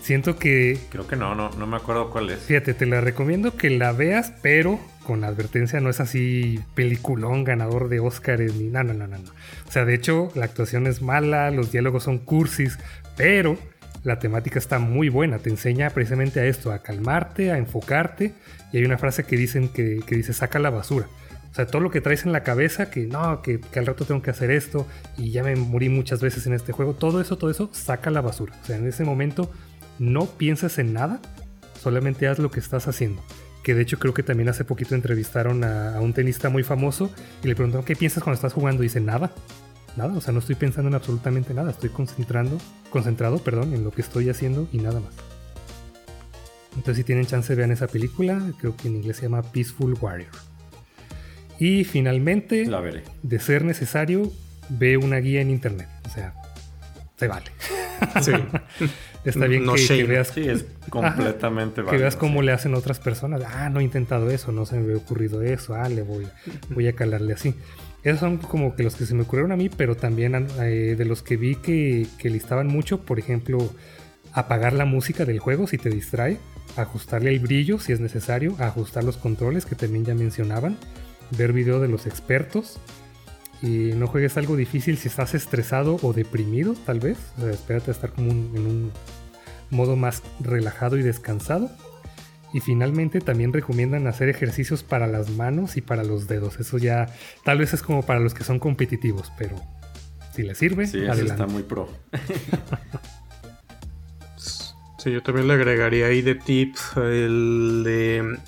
Siento 0.00 0.36
que. 0.36 0.80
Creo 0.88 1.06
que 1.06 1.16
no, 1.16 1.34
no, 1.34 1.50
no 1.50 1.66
me 1.66 1.76
acuerdo 1.76 2.08
cuál 2.08 2.30
es. 2.30 2.38
Fíjate, 2.38 2.72
te 2.72 2.86
la 2.86 3.02
recomiendo 3.02 3.58
que 3.58 3.68
la 3.68 3.92
veas, 3.92 4.32
pero 4.40 4.80
con 5.04 5.20
la 5.20 5.28
advertencia 5.28 5.80
no 5.80 5.90
es 5.90 6.00
así 6.00 6.60
peliculón 6.74 7.44
ganador 7.44 7.88
de 7.88 8.00
Oscars 8.00 8.54
ni 8.54 8.68
no, 8.68 8.82
no, 8.84 8.94
no, 8.94 9.06
no. 9.06 9.18
O 9.18 9.72
sea, 9.72 9.84
de 9.84 9.94
hecho, 9.94 10.30
la 10.34 10.44
actuación 10.44 10.86
es 10.86 11.02
mala, 11.02 11.50
los 11.50 11.72
diálogos 11.72 12.04
son 12.04 12.18
cursis, 12.18 12.78
pero 13.16 13.58
la 14.04 14.18
temática 14.18 14.58
está 14.58 14.78
muy 14.78 15.08
buena, 15.08 15.38
te 15.38 15.50
enseña 15.50 15.90
precisamente 15.90 16.40
a 16.40 16.46
esto, 16.46 16.72
a 16.72 16.82
calmarte, 16.82 17.50
a 17.52 17.58
enfocarte, 17.58 18.32
y 18.72 18.78
hay 18.78 18.84
una 18.84 18.98
frase 18.98 19.24
que 19.24 19.36
dicen 19.36 19.68
que, 19.68 20.02
dice 20.08 20.32
saca 20.32 20.58
la 20.58 20.70
basura. 20.70 21.06
O 21.50 21.54
sea, 21.54 21.66
todo 21.66 21.82
lo 21.82 21.90
que 21.90 22.00
traes 22.00 22.24
en 22.24 22.32
la 22.32 22.44
cabeza, 22.44 22.90
que 22.90 23.06
no, 23.06 23.42
que, 23.42 23.60
que, 23.60 23.78
al 23.80 23.86
rato 23.86 24.04
tengo 24.04 24.22
que 24.22 24.30
hacer 24.30 24.50
esto, 24.50 24.86
y 25.18 25.32
ya 25.32 25.42
me 25.42 25.56
morí 25.56 25.88
muchas 25.88 26.20
veces 26.20 26.46
en 26.46 26.54
este 26.54 26.72
juego, 26.72 26.94
todo 26.94 27.20
eso, 27.20 27.36
todo 27.36 27.50
eso, 27.50 27.70
saca 27.72 28.10
la 28.10 28.20
basura. 28.20 28.54
O 28.62 28.66
sea, 28.66 28.76
en 28.76 28.86
ese 28.86 29.04
momento 29.04 29.50
no 29.98 30.26
pienses 30.26 30.78
en 30.78 30.92
nada, 30.92 31.20
solamente 31.78 32.28
haz 32.28 32.38
lo 32.38 32.50
que 32.50 32.60
estás 32.60 32.86
haciendo. 32.86 33.22
Que 33.62 33.74
de 33.74 33.82
hecho 33.82 33.98
creo 33.98 34.14
que 34.14 34.22
también 34.22 34.48
hace 34.48 34.64
poquito 34.64 34.94
entrevistaron 34.94 35.64
a, 35.64 35.96
a 35.96 36.00
un 36.00 36.12
tenista 36.12 36.48
muy 36.48 36.62
famoso 36.62 37.10
y 37.44 37.48
le 37.48 37.54
preguntaron, 37.54 37.84
¿qué 37.84 37.94
piensas 37.96 38.22
cuando 38.22 38.36
estás 38.36 38.52
jugando? 38.54 38.82
Y 38.82 38.86
dice, 38.86 39.00
nada, 39.00 39.30
nada, 39.96 40.14
o 40.14 40.20
sea, 40.20 40.32
no 40.32 40.38
estoy 40.38 40.54
pensando 40.54 40.88
en 40.88 40.94
absolutamente 40.94 41.52
nada, 41.52 41.70
estoy 41.70 41.90
concentrando, 41.90 42.58
concentrado, 42.90 43.38
perdón, 43.38 43.74
en 43.74 43.84
lo 43.84 43.90
que 43.90 44.00
estoy 44.00 44.30
haciendo 44.30 44.66
y 44.72 44.78
nada 44.78 45.00
más. 45.00 45.12
Entonces 46.76 46.96
si 46.98 47.04
tienen 47.04 47.26
chance 47.26 47.54
vean 47.54 47.72
esa 47.72 47.86
película, 47.88 48.40
creo 48.58 48.76
que 48.76 48.88
en 48.88 48.96
inglés 48.96 49.16
se 49.16 49.22
llama 49.24 49.42
Peaceful 49.42 49.94
Warrior. 50.00 50.30
Y 51.58 51.84
finalmente, 51.84 52.64
La 52.66 52.80
veré. 52.80 53.02
de 53.22 53.38
ser 53.40 53.64
necesario, 53.64 54.32
ve 54.70 54.96
una 54.96 55.18
guía 55.18 55.42
en 55.42 55.50
internet, 55.50 55.88
o 56.06 56.08
sea, 56.08 56.32
se 57.18 57.26
vale. 57.28 57.46
Sí. 58.22 58.32
Está 59.24 59.46
bien 59.46 59.64
No 59.64 59.74
que, 59.74 60.04
veas 60.04 60.28
Sí, 60.28 60.48
es 60.48 60.64
completamente 60.88 61.82
que 61.90 61.96
veas 61.96 62.16
cómo 62.16 62.40
sí. 62.40 62.46
le 62.46 62.52
hacen 62.52 62.74
otras 62.74 62.98
personas. 62.98 63.42
Ah, 63.46 63.68
no 63.68 63.80
he 63.80 63.84
intentado 63.84 64.30
eso, 64.30 64.52
no 64.52 64.66
se 64.66 64.76
me 64.76 64.84
había 64.84 64.96
ocurrido 64.96 65.42
eso. 65.42 65.74
Ah, 65.74 65.88
le 65.88 66.02
voy, 66.02 66.26
voy 66.70 66.88
a 66.88 66.94
calarle 66.94 67.34
así. 67.34 67.54
Esos 68.02 68.20
son 68.20 68.38
como 68.38 68.74
que 68.74 68.82
los 68.82 68.94
que 68.96 69.04
se 69.04 69.14
me 69.14 69.22
ocurrieron 69.22 69.52
a 69.52 69.56
mí, 69.56 69.68
pero 69.68 69.94
también 69.94 70.48
eh, 70.60 70.94
de 70.96 71.04
los 71.04 71.22
que 71.22 71.36
vi 71.36 71.56
que, 71.56 72.06
que 72.18 72.30
listaban 72.30 72.66
mucho, 72.66 73.00
por 73.02 73.18
ejemplo, 73.18 73.58
apagar 74.32 74.72
la 74.72 74.86
música 74.86 75.24
del 75.24 75.38
juego 75.38 75.66
si 75.66 75.76
te 75.76 75.90
distrae, 75.90 76.38
ajustarle 76.76 77.30
el 77.30 77.40
brillo 77.40 77.78
si 77.78 77.92
es 77.92 78.00
necesario, 78.00 78.56
ajustar 78.58 79.04
los 79.04 79.16
controles 79.16 79.66
que 79.66 79.74
también 79.74 80.04
ya 80.04 80.14
mencionaban, 80.14 80.76
ver 81.36 81.52
video 81.52 81.80
de 81.80 81.88
los 81.88 82.06
expertos. 82.06 82.78
Y 83.62 83.92
no 83.94 84.06
juegues 84.06 84.36
algo 84.36 84.56
difícil 84.56 84.96
si 84.96 85.08
estás 85.08 85.34
estresado 85.34 85.98
o 86.02 86.12
deprimido, 86.12 86.74
tal 86.86 86.98
vez. 87.00 87.18
O 87.38 87.42
sea, 87.42 87.50
espérate 87.50 87.90
a 87.90 87.94
estar 87.94 88.10
como 88.12 88.30
un- 88.30 88.52
en 88.54 88.66
un 88.66 88.92
modo 89.70 89.96
más 89.96 90.22
relajado 90.40 90.96
y 90.96 91.02
descansado. 91.02 91.70
Y 92.52 92.60
finalmente 92.60 93.20
también 93.20 93.52
recomiendan 93.52 94.06
hacer 94.08 94.28
ejercicios 94.28 94.82
para 94.82 95.06
las 95.06 95.30
manos 95.30 95.76
y 95.76 95.82
para 95.82 96.02
los 96.04 96.26
dedos. 96.26 96.58
Eso 96.58 96.78
ya 96.78 97.06
tal 97.44 97.58
vez 97.58 97.72
es 97.74 97.82
como 97.82 98.02
para 98.04 98.18
los 98.18 98.34
que 98.34 98.42
son 98.44 98.58
competitivos, 98.58 99.30
pero 99.38 99.54
si 100.34 100.42
les 100.42 100.58
sirve, 100.58 100.86
Sí, 100.86 100.98
eso 101.02 101.12
adelante. 101.12 101.32
está 101.42 101.46
muy 101.46 101.62
pro. 101.62 101.88
Sí, 104.98 105.10
yo 105.12 105.22
también 105.22 105.48
le 105.48 105.54
agregaría 105.54 106.06
ahí 106.08 106.20
de 106.20 106.34
tip 106.34 106.76
el 106.96 107.82
de... 107.84 108.38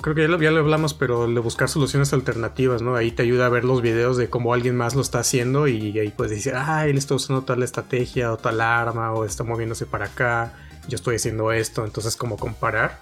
Creo 0.00 0.14
que 0.14 0.22
ya 0.22 0.28
lo, 0.28 0.40
ya 0.40 0.50
lo 0.52 0.60
hablamos, 0.60 0.94
pero 0.94 1.26
de 1.26 1.40
buscar 1.40 1.68
soluciones 1.68 2.12
alternativas, 2.12 2.82
¿no? 2.82 2.94
Ahí 2.94 3.10
te 3.10 3.22
ayuda 3.22 3.46
a 3.46 3.48
ver 3.48 3.64
los 3.64 3.82
videos 3.82 4.16
de 4.16 4.30
cómo 4.30 4.54
alguien 4.54 4.76
más 4.76 4.94
lo 4.94 5.02
está 5.02 5.18
haciendo 5.18 5.66
y 5.66 5.98
ahí 5.98 6.10
puedes 6.16 6.30
decir, 6.30 6.54
ah, 6.54 6.86
él 6.86 6.96
está 6.96 7.14
usando 7.16 7.42
tal 7.42 7.62
estrategia 7.62 8.32
o 8.32 8.36
tal 8.36 8.60
arma 8.60 9.12
o 9.12 9.24
está 9.24 9.42
moviéndose 9.42 9.86
para 9.86 10.06
acá, 10.06 10.52
yo 10.88 10.94
estoy 10.94 11.16
haciendo 11.16 11.50
esto, 11.50 11.84
entonces 11.84 12.16
como 12.16 12.36
comparar 12.36 13.00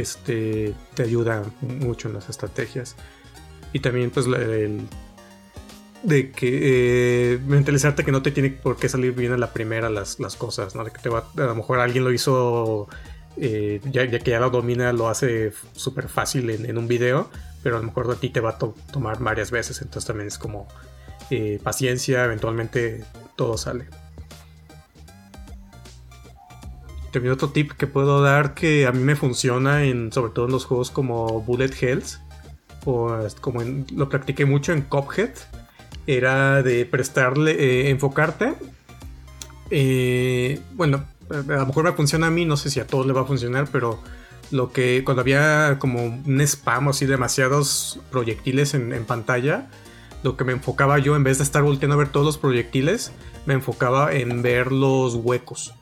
este, 0.00 0.74
te 0.94 1.02
ayuda 1.02 1.44
mucho 1.60 2.08
en 2.08 2.14
las 2.14 2.28
estrategias. 2.28 2.96
Y 3.72 3.80
también 3.80 4.10
pues 4.10 4.26
el, 4.26 4.86
de 6.02 6.30
que 6.30 7.34
eh, 7.34 7.38
mentalizarte 7.46 8.04
que 8.04 8.12
no 8.12 8.22
te 8.22 8.30
tiene 8.30 8.50
por 8.50 8.76
qué 8.76 8.88
salir 8.88 9.12
bien 9.12 9.32
a 9.32 9.38
la 9.38 9.52
primera 9.52 9.88
las, 9.90 10.20
las 10.20 10.36
cosas, 10.36 10.74
¿no? 10.74 10.84
De 10.84 10.90
que 10.90 10.98
te 10.98 11.08
va, 11.08 11.28
a 11.36 11.40
lo 11.42 11.54
mejor 11.54 11.78
alguien 11.78 12.04
lo 12.04 12.12
hizo, 12.12 12.88
eh, 13.36 13.80
ya, 13.90 14.08
que 14.08 14.30
ya 14.30 14.40
lo 14.40 14.50
domina, 14.50 14.92
lo 14.92 15.08
hace 15.08 15.52
súper 15.74 16.08
fácil 16.08 16.50
en, 16.50 16.76
un 16.78 16.86
video, 16.86 17.30
pero 17.62 17.76
a 17.76 17.80
lo 17.80 17.86
mejor 17.86 18.10
a 18.10 18.16
ti 18.16 18.28
te 18.28 18.40
va 18.40 18.50
a 18.50 18.58
to- 18.58 18.74
tomar 18.92 19.18
varias 19.20 19.50
veces, 19.50 19.80
entonces 19.80 20.06
también 20.06 20.28
es 20.28 20.38
como 20.38 20.68
eh, 21.30 21.58
paciencia, 21.62 22.24
eventualmente 22.24 23.04
todo 23.36 23.56
sale. 23.56 23.86
También 27.12 27.34
otro 27.34 27.50
tip 27.50 27.72
que 27.72 27.86
puedo 27.86 28.22
dar 28.22 28.54
que 28.54 28.86
a 28.86 28.92
mí 28.92 29.00
me 29.00 29.16
funciona 29.16 29.84
en, 29.84 30.12
sobre 30.12 30.32
todo 30.32 30.46
en 30.46 30.52
los 30.52 30.64
juegos 30.64 30.90
como 30.90 31.42
Bullet 31.42 31.70
Hells, 31.80 32.20
o 32.84 33.16
como 33.40 33.62
lo 33.94 34.08
practiqué 34.08 34.44
mucho 34.44 34.72
en 34.72 34.82
Cophead, 34.82 35.30
era 36.06 36.62
de 36.62 36.84
prestarle, 36.84 37.52
eh, 37.52 37.90
enfocarte. 37.90 38.54
bueno, 40.74 41.04
a 41.32 41.42
lo 41.60 41.66
mejor 41.66 41.84
me 41.84 41.92
funciona 41.92 42.26
a 42.28 42.30
mí, 42.30 42.44
no 42.44 42.56
sé 42.56 42.70
si 42.70 42.80
a 42.80 42.86
todos 42.86 43.06
le 43.06 43.12
va 43.12 43.22
a 43.22 43.24
funcionar, 43.24 43.68
pero 43.70 44.00
lo 44.50 44.70
que 44.70 45.02
cuando 45.04 45.22
había 45.22 45.78
como 45.78 46.04
un 46.04 46.40
spam 46.42 46.88
o 46.88 46.90
así 46.90 47.06
demasiados 47.06 48.00
proyectiles 48.10 48.74
en, 48.74 49.04
pantalla, 49.04 49.68
lo 50.22 50.36
que 50.36 50.44
me 50.44 50.52
enfocaba 50.52 50.98
yo 50.98 51.16
en 51.16 51.24
vez 51.24 51.38
de 51.38 51.44
estar 51.44 51.62
volteando 51.62 51.94
a 51.94 51.98
ver 51.98 52.08
todos 52.10 52.26
los 52.26 52.38
proyectiles, 52.38 53.12
me 53.46 53.54
enfocaba 53.54 54.12
en 54.12 54.42
ver 54.42 54.70
los 54.70 55.14
huecos. 55.14 55.74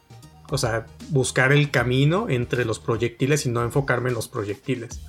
O 0.51 0.59
sea, 0.59 0.87
buscar 1.11 1.53
el 1.53 1.71
camino 1.71 2.27
entre 2.29 2.65
los 2.65 2.79
proyectiles 2.79 3.47
y 3.47 3.51
no 3.51 3.63
enfocarme 3.63 4.09
en 4.09 4.15
los 4.15 4.29
proyectiles. 4.29 5.01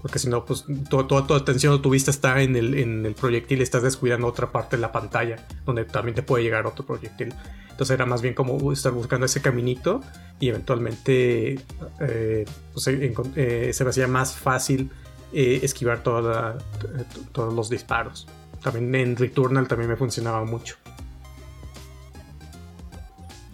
Porque 0.00 0.18
si 0.18 0.28
no, 0.28 0.44
pues 0.46 0.64
to- 0.88 1.06
toda 1.06 1.26
tu 1.26 1.34
atención 1.34 1.74
o 1.74 1.80
tu 1.80 1.90
vista 1.90 2.10
está 2.10 2.40
en 2.40 2.56
el, 2.56 2.74
en 2.74 3.04
el 3.04 3.14
proyectil 3.14 3.60
y 3.60 3.62
estás 3.62 3.82
descuidando 3.82 4.26
otra 4.26 4.50
parte 4.50 4.76
de 4.76 4.80
la 4.82 4.92
pantalla, 4.92 5.46
donde 5.66 5.84
también 5.84 6.14
te 6.14 6.22
puede 6.22 6.42
llegar 6.42 6.66
otro 6.66 6.86
proyectil. 6.86 7.34
Entonces 7.80 7.94
era 7.94 8.04
más 8.04 8.20
bien 8.20 8.34
como 8.34 8.72
estar 8.74 8.92
buscando 8.92 9.24
ese 9.24 9.40
caminito 9.40 10.02
y 10.38 10.50
eventualmente 10.50 11.58
eh, 11.98 12.44
pues, 12.74 12.88
eh, 12.88 13.14
eh, 13.36 13.70
se 13.72 13.84
me 13.84 13.88
hacía 13.88 14.06
más 14.06 14.36
fácil 14.36 14.90
esquivar 15.32 16.02
todos 16.02 17.54
los 17.54 17.70
disparos. 17.70 18.28
También 18.62 18.94
en 18.96 19.16
Returnal 19.16 19.66
también 19.66 19.88
me 19.88 19.96
funcionaba 19.96 20.44
mucho. 20.44 20.76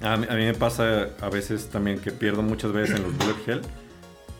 A 0.00 0.16
mí, 0.16 0.26
me 0.28 0.54
pasa 0.54 1.10
a 1.20 1.28
veces 1.28 1.68
también 1.68 2.00
que 2.00 2.10
pierdo 2.10 2.42
muchas 2.42 2.72
veces 2.72 2.96
en 2.96 3.04
los 3.04 3.16
Bullet 3.16 3.36
Hell. 3.46 3.62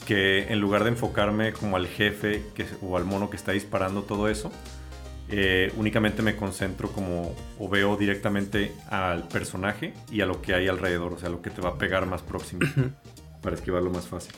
Que 0.05 0.53
en 0.53 0.59
lugar 0.59 0.83
de 0.83 0.91
enfocarme 0.91 1.53
como 1.53 1.77
al 1.77 1.87
jefe 1.87 2.43
o 2.83 2.97
al 2.97 3.05
mono 3.05 3.31
que 3.31 3.37
está 3.37 3.53
disparando 3.53 4.03
todo 4.03 4.29
eso, 4.29 4.51
eh, 5.29 5.73
únicamente 5.77 6.23
me 6.23 6.37
concentro 6.37 6.91
como 6.91 7.35
o 7.59 7.69
veo 7.69 7.97
directamente 7.97 8.73
al 8.89 9.27
personaje 9.29 9.93
y 10.11 10.21
a 10.21 10.27
lo 10.27 10.41
que 10.43 10.55
hay 10.55 10.69
alrededor, 10.69 11.13
o 11.13 11.19
sea, 11.19 11.29
lo 11.29 11.43
que 11.43 11.51
te 11.51 11.61
va 11.61 11.71
a 11.71 11.79
pegar 11.79 12.07
más 12.07 12.23
próximo 12.23 12.61
para 13.43 13.57
esquivarlo 13.57 13.91
más 13.91 14.07
fácil. 14.07 14.33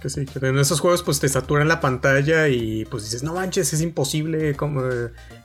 Que 0.00 0.08
sí, 0.08 0.24
que 0.24 0.38
en 0.46 0.58
esos 0.58 0.80
juegos 0.80 1.02
pues 1.02 1.20
te 1.20 1.28
saturan 1.28 1.68
la 1.68 1.80
pantalla 1.80 2.48
y 2.48 2.86
pues 2.86 3.04
dices, 3.04 3.22
no 3.22 3.34
manches, 3.34 3.72
es 3.74 3.82
imposible, 3.82 4.54
como, 4.56 4.82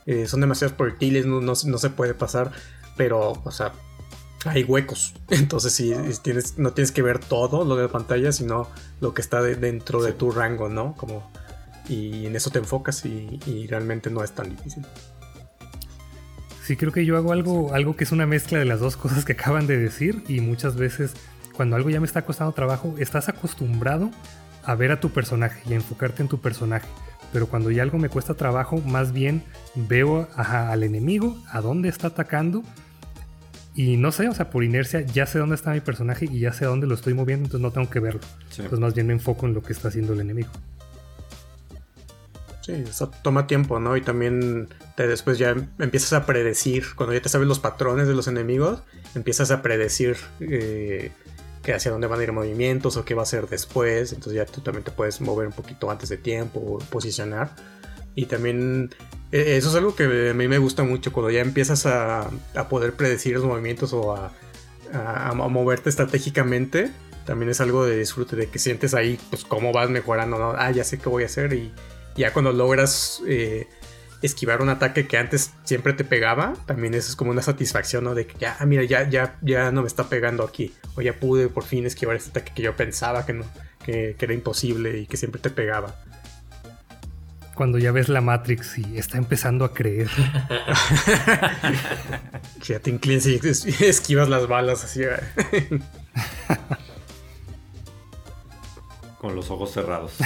eh, 0.06 0.26
son 0.26 0.40
demasiados 0.40 0.74
proyectiles, 0.74 1.26
no, 1.26 1.42
no, 1.42 1.52
no 1.62 1.78
se 1.78 1.90
puede 1.90 2.14
pasar, 2.14 2.52
pero, 2.96 3.32
o 3.44 3.50
sea, 3.50 3.72
hay 4.46 4.64
huecos, 4.64 5.14
entonces 5.28 5.74
sí, 5.74 5.92
es- 5.92 6.22
tienes, 6.22 6.56
no 6.56 6.72
tienes 6.72 6.90
que 6.92 7.02
ver 7.02 7.18
todo 7.18 7.66
lo 7.66 7.76
de 7.76 7.82
la 7.82 7.88
pantalla, 7.92 8.32
sino 8.32 8.68
lo 9.02 9.12
que 9.12 9.20
está 9.20 9.42
de- 9.42 9.56
dentro 9.56 10.02
de 10.02 10.12
tu 10.12 10.30
rango, 10.30 10.70
¿no? 10.70 10.94
Como, 10.96 11.30
y 11.88 12.26
en 12.26 12.36
eso 12.36 12.50
te 12.50 12.58
enfocas 12.58 13.04
y, 13.04 13.40
y 13.46 13.66
realmente 13.66 14.10
no 14.10 14.22
es 14.24 14.32
tan 14.32 14.50
difícil. 14.50 14.84
Sí, 16.66 16.76
creo 16.76 16.90
que 16.90 17.04
yo 17.04 17.16
hago 17.16 17.32
algo, 17.32 17.74
algo 17.74 17.94
que 17.94 18.02
es 18.02 18.10
una 18.10 18.26
mezcla 18.26 18.58
de 18.58 18.64
las 18.64 18.80
dos 18.80 18.96
cosas 18.96 19.24
que 19.24 19.34
acaban 19.34 19.68
de 19.68 19.76
decir 19.76 20.24
y 20.26 20.40
muchas 20.40 20.74
veces 20.74 21.14
cuando 21.56 21.76
algo 21.76 21.90
ya 21.90 22.00
me 22.00 22.06
está 22.06 22.22
costando 22.22 22.52
trabajo, 22.52 22.96
estás 22.98 23.28
acostumbrado 23.28 24.10
a 24.64 24.74
ver 24.74 24.90
a 24.90 25.00
tu 25.00 25.10
personaje 25.10 25.62
y 25.68 25.72
a 25.72 25.76
enfocarte 25.76 26.22
en 26.22 26.28
tu 26.28 26.40
personaje. 26.40 26.88
Pero 27.32 27.46
cuando 27.46 27.70
ya 27.70 27.82
algo 27.82 27.98
me 27.98 28.08
cuesta 28.08 28.34
trabajo, 28.34 28.78
más 28.78 29.12
bien 29.12 29.44
veo 29.74 30.28
ajá, 30.34 30.72
al 30.72 30.82
enemigo, 30.82 31.36
a 31.50 31.60
dónde 31.60 31.88
está 31.88 32.08
atacando. 32.08 32.62
Y 33.74 33.96
no 33.96 34.10
sé, 34.10 34.28
o 34.28 34.34
sea, 34.34 34.50
por 34.50 34.64
inercia 34.64 35.02
ya 35.02 35.26
sé 35.26 35.38
dónde 35.38 35.54
está 35.54 35.72
mi 35.72 35.80
personaje 35.80 36.24
y 36.24 36.40
ya 36.40 36.52
sé 36.52 36.64
a 36.64 36.68
dónde 36.68 36.86
lo 36.86 36.94
estoy 36.94 37.14
moviendo, 37.14 37.46
entonces 37.46 37.62
no 37.62 37.70
tengo 37.70 37.88
que 37.90 38.00
verlo. 38.00 38.20
Sí. 38.48 38.62
Entonces 38.62 38.80
más 38.80 38.94
bien 38.94 39.06
me 39.06 39.12
enfoco 39.12 39.46
en 39.46 39.54
lo 39.54 39.62
que 39.62 39.72
está 39.72 39.88
haciendo 39.88 40.14
el 40.14 40.20
enemigo. 40.20 40.50
Sí, 42.66 42.72
eso 42.72 43.12
toma 43.22 43.46
tiempo, 43.46 43.78
¿no? 43.78 43.96
Y 43.96 44.00
también 44.00 44.68
te- 44.96 45.06
después 45.06 45.38
ya 45.38 45.54
empiezas 45.78 46.12
a 46.14 46.26
predecir, 46.26 46.84
cuando 46.96 47.14
ya 47.14 47.22
te 47.22 47.28
sabes 47.28 47.46
los 47.46 47.60
patrones 47.60 48.08
de 48.08 48.14
los 48.14 48.26
enemigos, 48.26 48.82
empiezas 49.14 49.52
a 49.52 49.62
predecir 49.62 50.16
eh, 50.40 51.12
hacia 51.72 51.92
dónde 51.92 52.08
van 52.08 52.18
a 52.18 52.22
ir 52.24 52.32
movimientos 52.32 52.96
o 52.96 53.04
qué 53.04 53.14
va 53.14 53.22
a 53.22 53.22
hacer 53.22 53.46
después. 53.48 54.12
Entonces 54.12 54.34
ya 54.34 54.46
tú 54.46 54.62
también 54.62 54.82
te 54.82 54.90
puedes 54.90 55.20
mover 55.20 55.46
un 55.46 55.52
poquito 55.52 55.88
antes 55.92 56.08
de 56.08 56.16
tiempo 56.16 56.58
o 56.58 56.78
posicionar. 56.78 57.54
Y 58.16 58.26
también 58.26 58.90
eh, 59.30 59.56
eso 59.56 59.68
es 59.68 59.76
algo 59.76 59.94
que 59.94 60.30
a 60.30 60.34
mí 60.34 60.48
me 60.48 60.58
gusta 60.58 60.82
mucho, 60.82 61.12
cuando 61.12 61.30
ya 61.30 61.42
empiezas 61.42 61.86
a, 61.86 62.28
a 62.56 62.68
poder 62.68 62.94
predecir 62.94 63.34
los 63.36 63.44
movimientos 63.44 63.92
o 63.92 64.12
a, 64.16 64.32
a- 64.92 65.28
a 65.28 65.34
moverte 65.34 65.88
estratégicamente. 65.88 66.90
También 67.26 67.48
es 67.50 67.60
algo 67.60 67.84
de 67.86 67.96
disfrute, 67.98 68.34
de 68.34 68.48
que 68.48 68.58
sientes 68.58 68.92
ahí, 68.94 69.20
pues, 69.30 69.44
cómo 69.44 69.72
vas 69.72 69.88
mejorando, 69.90 70.36
¿no? 70.38 70.50
Ah, 70.56 70.72
ya 70.72 70.82
sé 70.82 70.98
qué 70.98 71.08
voy 71.08 71.22
a 71.24 71.26
hacer 71.26 71.52
y, 71.52 71.72
ya 72.16 72.32
cuando 72.32 72.52
logras 72.52 73.20
eh, 73.26 73.68
esquivar 74.22 74.62
un 74.62 74.68
ataque 74.70 75.06
que 75.06 75.18
antes 75.18 75.52
siempre 75.64 75.92
te 75.92 76.04
pegaba, 76.04 76.54
también 76.66 76.94
eso 76.94 77.10
es 77.10 77.16
como 77.16 77.30
una 77.30 77.42
satisfacción, 77.42 78.04
¿no? 78.04 78.14
De 78.14 78.26
que 78.26 78.38
ya, 78.38 78.56
ah, 78.58 78.66
mira, 78.66 78.84
ya, 78.84 79.08
ya, 79.08 79.36
ya 79.42 79.70
no 79.72 79.82
me 79.82 79.88
está 79.88 80.08
pegando 80.08 80.44
aquí. 80.44 80.74
O 80.96 81.02
ya 81.02 81.12
pude 81.12 81.48
por 81.48 81.64
fin 81.64 81.84
esquivar 81.86 82.16
este 82.16 82.30
ataque 82.30 82.52
que 82.54 82.62
yo 82.62 82.74
pensaba 82.76 83.26
que 83.26 83.32
no, 83.34 83.44
que, 83.84 84.16
que 84.18 84.24
era 84.24 84.34
imposible 84.34 84.98
y 84.98 85.06
que 85.06 85.16
siempre 85.16 85.40
te 85.40 85.50
pegaba. 85.50 85.94
Cuando 87.54 87.78
ya 87.78 87.90
ves 87.90 88.10
la 88.10 88.20
Matrix 88.20 88.76
y 88.78 88.98
está 88.98 89.16
empezando 89.16 89.64
a 89.64 89.72
creer. 89.72 90.10
que 92.60 92.72
ya 92.72 92.80
te 92.80 92.90
inclinas 92.90 93.24
y 93.26 93.40
es- 93.42 93.64
esquivas 93.80 94.28
las 94.28 94.46
balas 94.46 94.84
así. 94.84 95.02
Con 99.18 99.34
los 99.34 99.50
ojos 99.50 99.72
cerrados. 99.72 100.12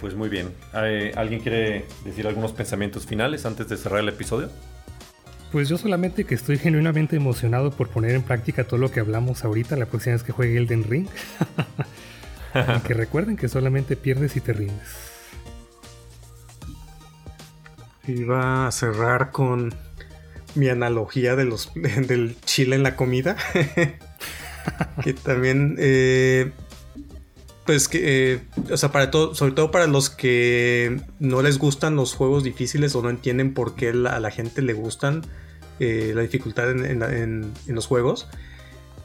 Pues 0.00 0.14
muy 0.14 0.28
bien. 0.28 0.52
Eh, 0.74 1.12
¿Alguien 1.16 1.40
quiere 1.40 1.84
decir 2.04 2.26
algunos 2.26 2.52
pensamientos 2.52 3.06
finales 3.06 3.44
antes 3.46 3.68
de 3.68 3.76
cerrar 3.76 4.00
el 4.00 4.08
episodio? 4.08 4.50
Pues 5.50 5.68
yo 5.68 5.78
solamente 5.78 6.24
que 6.24 6.34
estoy 6.34 6.58
genuinamente 6.58 7.16
emocionado 7.16 7.70
por 7.70 7.88
poner 7.88 8.14
en 8.14 8.22
práctica 8.22 8.64
todo 8.64 8.78
lo 8.78 8.90
que 8.90 9.00
hablamos 9.00 9.44
ahorita 9.44 9.76
la 9.76 9.86
próxima 9.86 10.14
vez 10.14 10.22
que 10.22 10.32
juegue 10.32 10.58
Elden 10.58 10.84
Ring. 10.84 11.08
y 12.76 12.80
que 12.80 12.94
recuerden 12.94 13.36
que 13.36 13.48
solamente 13.48 13.96
pierdes 13.96 14.36
y 14.36 14.40
te 14.40 14.52
rindes. 14.52 14.88
Iba 18.06 18.66
a 18.66 18.72
cerrar 18.72 19.30
con 19.32 19.74
mi 20.54 20.68
analogía 20.68 21.36
de 21.36 21.44
los, 21.44 21.72
del 21.74 22.36
chile 22.44 22.76
en 22.76 22.82
la 22.82 22.96
comida. 22.96 23.36
que 25.02 25.14
también, 25.14 25.76
eh, 25.78 26.52
pues 27.68 27.86
que, 27.86 28.32
eh, 28.32 28.40
o 28.70 28.78
sea, 28.78 28.92
para 28.92 29.10
todo, 29.10 29.34
sobre 29.34 29.52
todo 29.52 29.70
para 29.70 29.86
los 29.86 30.08
que 30.08 31.02
no 31.18 31.42
les 31.42 31.58
gustan 31.58 31.96
los 31.96 32.14
juegos 32.14 32.42
difíciles 32.42 32.94
o 32.94 33.02
no 33.02 33.10
entienden 33.10 33.52
por 33.52 33.74
qué 33.74 33.90
a 33.90 34.20
la 34.20 34.30
gente 34.30 34.62
le 34.62 34.72
gustan 34.72 35.20
eh, 35.78 36.12
la 36.14 36.22
dificultad 36.22 36.70
en, 36.70 37.52
los 37.66 37.86
juegos. 37.86 38.26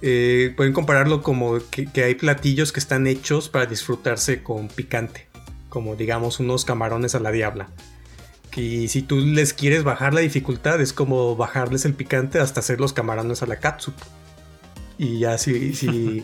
eh, 0.02 0.54
pueden 0.56 0.72
compararlo 0.72 1.22
como 1.22 1.60
que, 1.72 1.90
hay 2.06 2.16
platillos 2.16 2.72
que 2.72 2.80
están 2.80 3.06
hechos 3.06 3.50
para 3.50 3.66
disfrutarse 3.66 4.42
con 4.42 4.70
picante, 4.70 5.28
como 5.68 5.98
digamos 5.98 6.40
unos 6.40 6.64
camarones 6.64 7.16
a 7.16 7.20
la 7.20 7.32
diabla. 7.34 7.68
Y 8.56 8.88
si 8.88 9.02
tú 9.02 9.20
les 9.20 9.54
quieres 9.54 9.84
bajar 9.84 10.14
la 10.14 10.22
dificultad, 10.22 10.80
es 10.80 10.94
como 10.94 11.36
bajarles 11.36 11.84
el 11.84 11.96
picante 11.96 12.40
hasta 12.40 12.62
hacer 12.62 12.80
los 12.80 12.94
camarones 12.94 13.44
a 13.44 13.46
la 13.46 13.60
catsup. 13.60 13.96
Y 14.98 15.20
ya 15.20 15.38
si, 15.38 16.24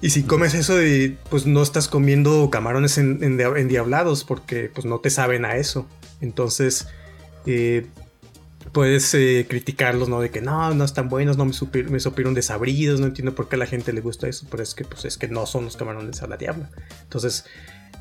y 0.00 0.10
si 0.10 0.22
comes 0.22 0.54
eso, 0.54 0.76
de, 0.76 1.16
pues 1.30 1.46
no 1.46 1.62
estás 1.62 1.88
comiendo 1.88 2.48
camarones 2.50 2.98
en, 2.98 3.22
en- 3.22 3.40
endiablados 3.40 4.24
porque 4.24 4.70
pues 4.72 4.84
no 4.86 5.00
te 5.00 5.10
saben 5.10 5.44
a 5.44 5.56
eso. 5.56 5.86
Entonces, 6.20 6.86
eh, 7.46 7.86
puedes 8.72 9.12
eh, 9.14 9.46
criticarlos, 9.48 10.08
¿no? 10.08 10.20
De 10.20 10.30
que 10.30 10.40
no, 10.40 10.74
no 10.74 10.84
están 10.84 11.08
buenos, 11.08 11.36
no 11.36 11.44
me, 11.44 11.52
supieron, 11.52 11.92
me 11.92 12.00
supieron 12.00 12.34
desabridos, 12.34 13.00
no 13.00 13.06
entiendo 13.06 13.34
por 13.34 13.48
qué 13.48 13.56
a 13.56 13.58
la 13.58 13.66
gente 13.66 13.92
le 13.92 14.00
gusta 14.00 14.28
eso, 14.28 14.46
pero 14.50 14.62
es 14.62 14.74
que, 14.74 14.84
pues, 14.84 15.04
es 15.04 15.16
que 15.16 15.28
no 15.28 15.46
son 15.46 15.64
los 15.64 15.76
camarones 15.76 16.22
a 16.22 16.26
la 16.26 16.36
diabla. 16.36 16.70
Entonces, 17.02 17.44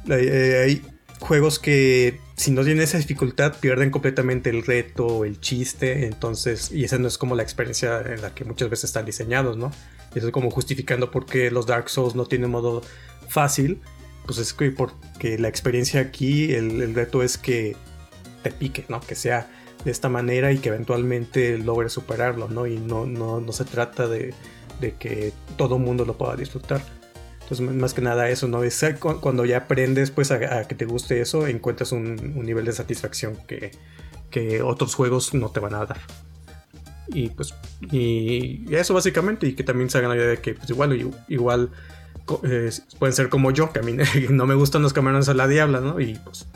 eh, 0.10 0.64
hay 0.66 0.82
juegos 1.20 1.60
que 1.60 2.20
si 2.36 2.52
no 2.52 2.64
tienen 2.64 2.84
esa 2.84 2.98
dificultad 2.98 3.56
pierden 3.60 3.90
completamente 3.90 4.50
el 4.50 4.64
reto, 4.64 5.26
el 5.26 5.40
chiste, 5.40 6.06
entonces, 6.06 6.72
y 6.72 6.84
esa 6.84 6.98
no 6.98 7.08
es 7.08 7.18
como 7.18 7.36
la 7.36 7.44
experiencia 7.44 8.02
en 8.02 8.22
la 8.22 8.34
que 8.34 8.46
muchas 8.46 8.70
veces 8.70 8.86
están 8.86 9.06
diseñados, 9.06 9.58
¿no? 9.58 9.72
Eso 10.14 10.28
es 10.28 10.34
como 10.34 10.52
justificando 10.52 11.12
por 11.12 11.26
qué 11.26 11.52
los 11.52 11.66
Dark 11.66 11.90
Souls 11.90 12.16
no 12.16 12.26
tienen 12.26 12.52
modo 12.52 12.82
fácil, 13.28 13.82
pues 14.26 14.40
es 14.40 14.54
que 14.54 14.72
porque 14.72 15.38
la 15.38 15.48
experiencia 15.48 16.02
aquí, 16.02 16.54
el, 16.54 16.82
el 16.82 16.94
reto 16.94 17.24
es 17.24 17.38
que 17.38 17.76
te 18.44 18.52
pique, 18.52 18.86
¿no? 18.90 19.00
Que 19.00 19.16
sea 19.16 19.50
de 19.84 19.92
esta 19.92 20.10
manera 20.10 20.52
y 20.52 20.60
que 20.60 20.70
eventualmente 20.70 21.58
logres 21.58 21.94
superarlo, 21.94 22.48
¿no? 22.50 22.68
Y 22.68 22.78
no, 22.78 23.06
no, 23.06 23.40
no 23.40 23.52
se 23.52 23.66
trata 23.66 24.08
de, 24.08 24.34
de 24.80 24.94
que 24.96 25.34
todo 25.56 25.80
mundo 25.80 26.06
lo 26.06 26.18
pueda 26.18 26.36
disfrutar. 26.36 26.82
Entonces, 27.50 27.76
más 27.78 27.94
que 27.94 28.02
nada 28.02 28.30
eso, 28.30 28.50
¿no? 28.50 28.62
Es 28.64 28.84
cu- 29.00 29.22
cuando 29.22 29.46
ya 29.46 29.60
aprendes, 29.60 30.12
pues, 30.12 30.32
a, 30.32 30.68
que 30.68 30.76
te 30.76 30.84
guste 30.84 31.22
eso, 31.22 31.48
encuentras 31.48 31.94
un, 31.94 32.44
nivel 32.44 32.66
de 32.66 32.74
satisfacción 32.74 33.38
que, 33.48 33.72
que 34.30 34.62
otros 34.62 34.96
juegos 34.96 35.34
no 35.34 35.50
te 35.50 35.62
van 35.62 35.74
a 35.76 35.86
dar. 35.86 36.02
Y 37.08 37.30
pues, 37.30 37.54
y, 37.90 38.66
eso 38.76 38.94
básicamente, 38.94 39.48
y 39.48 39.54
que 39.54 39.64
también 39.64 39.90
se 39.90 39.98
hagan 39.98 40.10
la 40.10 40.18
idea 40.18 40.28
de 40.28 40.40
que, 40.40 40.56
pues, 40.56 40.70
igual, 40.70 41.14
igual 41.30 41.70
eh, 42.44 42.70
pueden 43.00 43.16
ser 43.16 43.30
como 43.30 43.52
yo, 43.52 43.72
que 43.72 43.80
a 43.80 43.82
mí 43.82 43.96
no 44.30 44.46
me 44.46 44.56
gustan 44.56 44.82
los 44.82 44.92
camarones 44.92 45.30
a 45.30 45.34
la 45.34 45.48
diabla, 45.48 45.80
¿no? 45.80 46.02
Y 46.02 46.16
pues, 46.16 46.48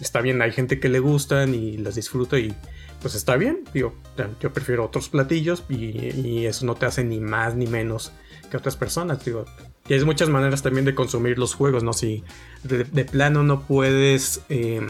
está 0.00 0.20
bien, 0.20 0.40
hay 0.42 0.52
gente 0.52 0.78
que 0.78 0.88
le 0.88 1.00
gustan 1.00 1.56
y 1.56 1.76
las 1.78 1.96
disfruta 1.96 2.38
y 2.38 2.54
pues 3.02 3.16
está 3.16 3.36
bien, 3.36 3.64
digo, 3.74 3.94
yo 4.40 4.52
prefiero 4.52 4.84
otros 4.84 5.08
platillos 5.08 5.64
y, 5.68 5.74
y 5.74 6.46
eso 6.46 6.64
no 6.66 6.76
te 6.76 6.86
hace 6.86 7.02
ni 7.02 7.18
más 7.18 7.56
ni 7.56 7.66
menos 7.66 8.12
que 8.48 8.56
otras 8.56 8.76
personas, 8.76 9.24
digo. 9.24 9.44
Y 9.88 9.94
hay 9.94 10.04
muchas 10.04 10.28
maneras 10.28 10.62
también 10.62 10.84
de 10.84 10.94
consumir 10.94 11.38
los 11.38 11.54
juegos, 11.54 11.82
¿no? 11.84 11.92
Si 11.92 12.24
de, 12.64 13.04
plano 13.04 13.42
no 13.42 13.62
puedes 13.62 14.40
eh, 14.48 14.80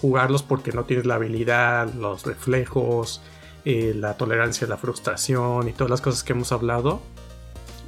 jugarlos 0.00 0.42
porque 0.42 0.72
no 0.72 0.84
tienes 0.84 1.04
la 1.06 1.16
habilidad, 1.16 1.92
los 1.92 2.24
reflejos, 2.24 3.20
eh, 3.64 3.92
la 3.94 4.16
tolerancia 4.16 4.66
la 4.66 4.78
frustración 4.78 5.68
y 5.68 5.72
todas 5.72 5.90
las 5.90 6.00
cosas 6.00 6.24
que 6.24 6.32
hemos 6.32 6.52
hablado, 6.52 7.02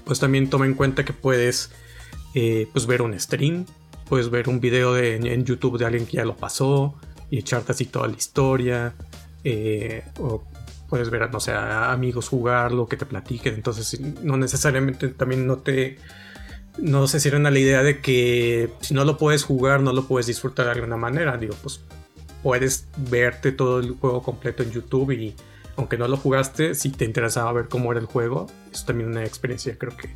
pues 0.05 0.21
también 0.21 0.51
toma 0.51 0.67
en 0.67 0.75
cuenta 0.75 1.05
que 1.05 1.15
puedes 1.15 1.71
eh, 2.35 2.69
pues 2.73 2.87
ver 2.87 3.01
un 3.01 3.19
stream, 3.19 3.65
puedes 4.09 4.29
ver 4.29 4.49
un 4.51 4.61
video 4.61 4.93
de- 4.93 5.17
en, 5.17 5.45
YouTube 5.45 5.79
de 5.79 5.87
alguien 5.87 6.05
que 6.05 6.19
ya 6.19 6.25
lo 6.27 6.37
pasó 6.37 6.95
y 7.31 7.39
echarte 7.39 7.73
así 7.73 7.87
toda 7.87 8.09
la 8.09 8.15
historia, 8.15 8.95
o 10.21 10.45
puedes 10.91 11.09
ver, 11.09 11.33
no 11.33 11.41
sé, 11.41 11.53
a 11.53 11.91
amigos 11.91 12.29
jugarlo, 12.29 12.87
que 12.87 12.99
te 12.99 13.07
platiquen, 13.07 13.55
entonces 13.55 13.99
no 14.23 14.37
necesariamente 14.37 15.09
también 15.09 15.47
no 15.47 15.57
te... 15.57 15.97
No 16.79 17.07
se 17.07 17.21
cierran 17.21 17.47
a 17.47 17.51
la 17.51 17.59
idea 17.59 17.83
de 17.83 18.01
que 18.01 18.71
si 18.81 18.95
no 18.95 19.05
lo 19.05 19.19
puedes 19.19 19.45
jugar, 19.45 19.83
no 19.83 19.93
lo 19.93 20.07
puedes 20.07 20.27
disfrutar 20.27 20.67
de 20.67 20.73
alguna 20.73 20.97
manera. 20.97 21.37
Digo, 21.37 21.55
pues 21.63 21.81
puedes 22.43 22.87
verte 22.97 23.53
todo 23.53 23.79
el 23.79 23.93
juego 23.93 24.23
completo 24.23 24.63
en 24.63 24.73
YouTube 24.73 25.13
y 25.13 25.35
aunque 25.77 25.97
no 25.97 26.09
lo 26.09 26.17
jugaste, 26.17 26.75
si 26.75 26.91
te 26.91 27.05
interesaba 27.05 27.53
ver 27.53 27.69
cómo 27.69 27.93
era 27.93 28.01
el 28.01 28.07
juego, 28.07 28.47
es 28.73 28.85
también 28.85 29.11
una 29.11 29.25
experiencia 29.25 29.77
creo 29.79 29.97
que, 29.97 30.11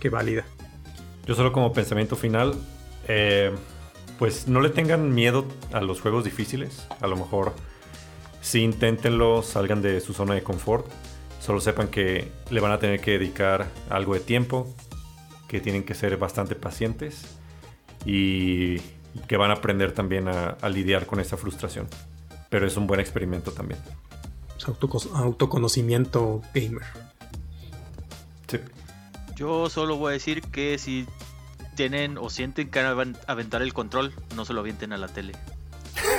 que 0.00 0.08
válida. 0.08 0.44
Yo 1.26 1.34
solo 1.34 1.52
como 1.52 1.72
pensamiento 1.72 2.16
final, 2.16 2.54
eh, 3.08 3.52
pues 4.18 4.48
no 4.48 4.60
le 4.60 4.70
tengan 4.70 5.14
miedo 5.14 5.44
a 5.72 5.80
los 5.80 6.00
juegos 6.00 6.24
difíciles. 6.24 6.86
A 7.00 7.06
lo 7.06 7.16
mejor 7.16 7.52
sí 8.40 8.60
inténtenlo, 8.60 9.42
salgan 9.42 9.82
de 9.82 10.00
su 10.00 10.12
zona 10.14 10.34
de 10.34 10.42
confort. 10.42 10.86
Solo 11.40 11.60
sepan 11.60 11.88
que 11.88 12.30
le 12.50 12.60
van 12.60 12.72
a 12.72 12.78
tener 12.78 13.00
que 13.00 13.12
dedicar 13.12 13.68
algo 13.90 14.14
de 14.14 14.20
tiempo, 14.20 14.72
que 15.52 15.60
tienen 15.60 15.84
que 15.84 15.94
ser 15.94 16.16
bastante 16.16 16.54
pacientes 16.56 17.22
y 18.06 18.78
que 19.28 19.36
van 19.36 19.50
a 19.50 19.54
aprender 19.54 19.92
también 19.92 20.26
a, 20.26 20.56
a 20.62 20.68
lidiar 20.70 21.04
con 21.06 21.20
esa 21.20 21.36
frustración. 21.36 21.86
Pero 22.48 22.66
es 22.66 22.76
un 22.78 22.86
buen 22.86 22.98
experimento 23.00 23.52
también. 23.52 23.78
Es 24.56 24.66
autoco- 24.66 25.12
autoconocimiento 25.14 26.40
gamer. 26.54 26.82
Sí. 28.48 28.58
Yo 29.36 29.68
solo 29.68 29.96
voy 29.98 30.10
a 30.10 30.12
decir 30.14 30.40
que 30.40 30.78
si 30.78 31.06
tienen 31.74 32.16
o 32.16 32.30
sienten 32.30 32.70
que 32.70 32.82
van 32.82 33.18
a 33.26 33.32
aventar 33.32 33.60
el 33.60 33.74
control, 33.74 34.14
no 34.34 34.46
se 34.46 34.54
lo 34.54 34.60
avienten 34.60 34.94
a 34.94 34.96
la 34.96 35.08
tele. 35.08 35.34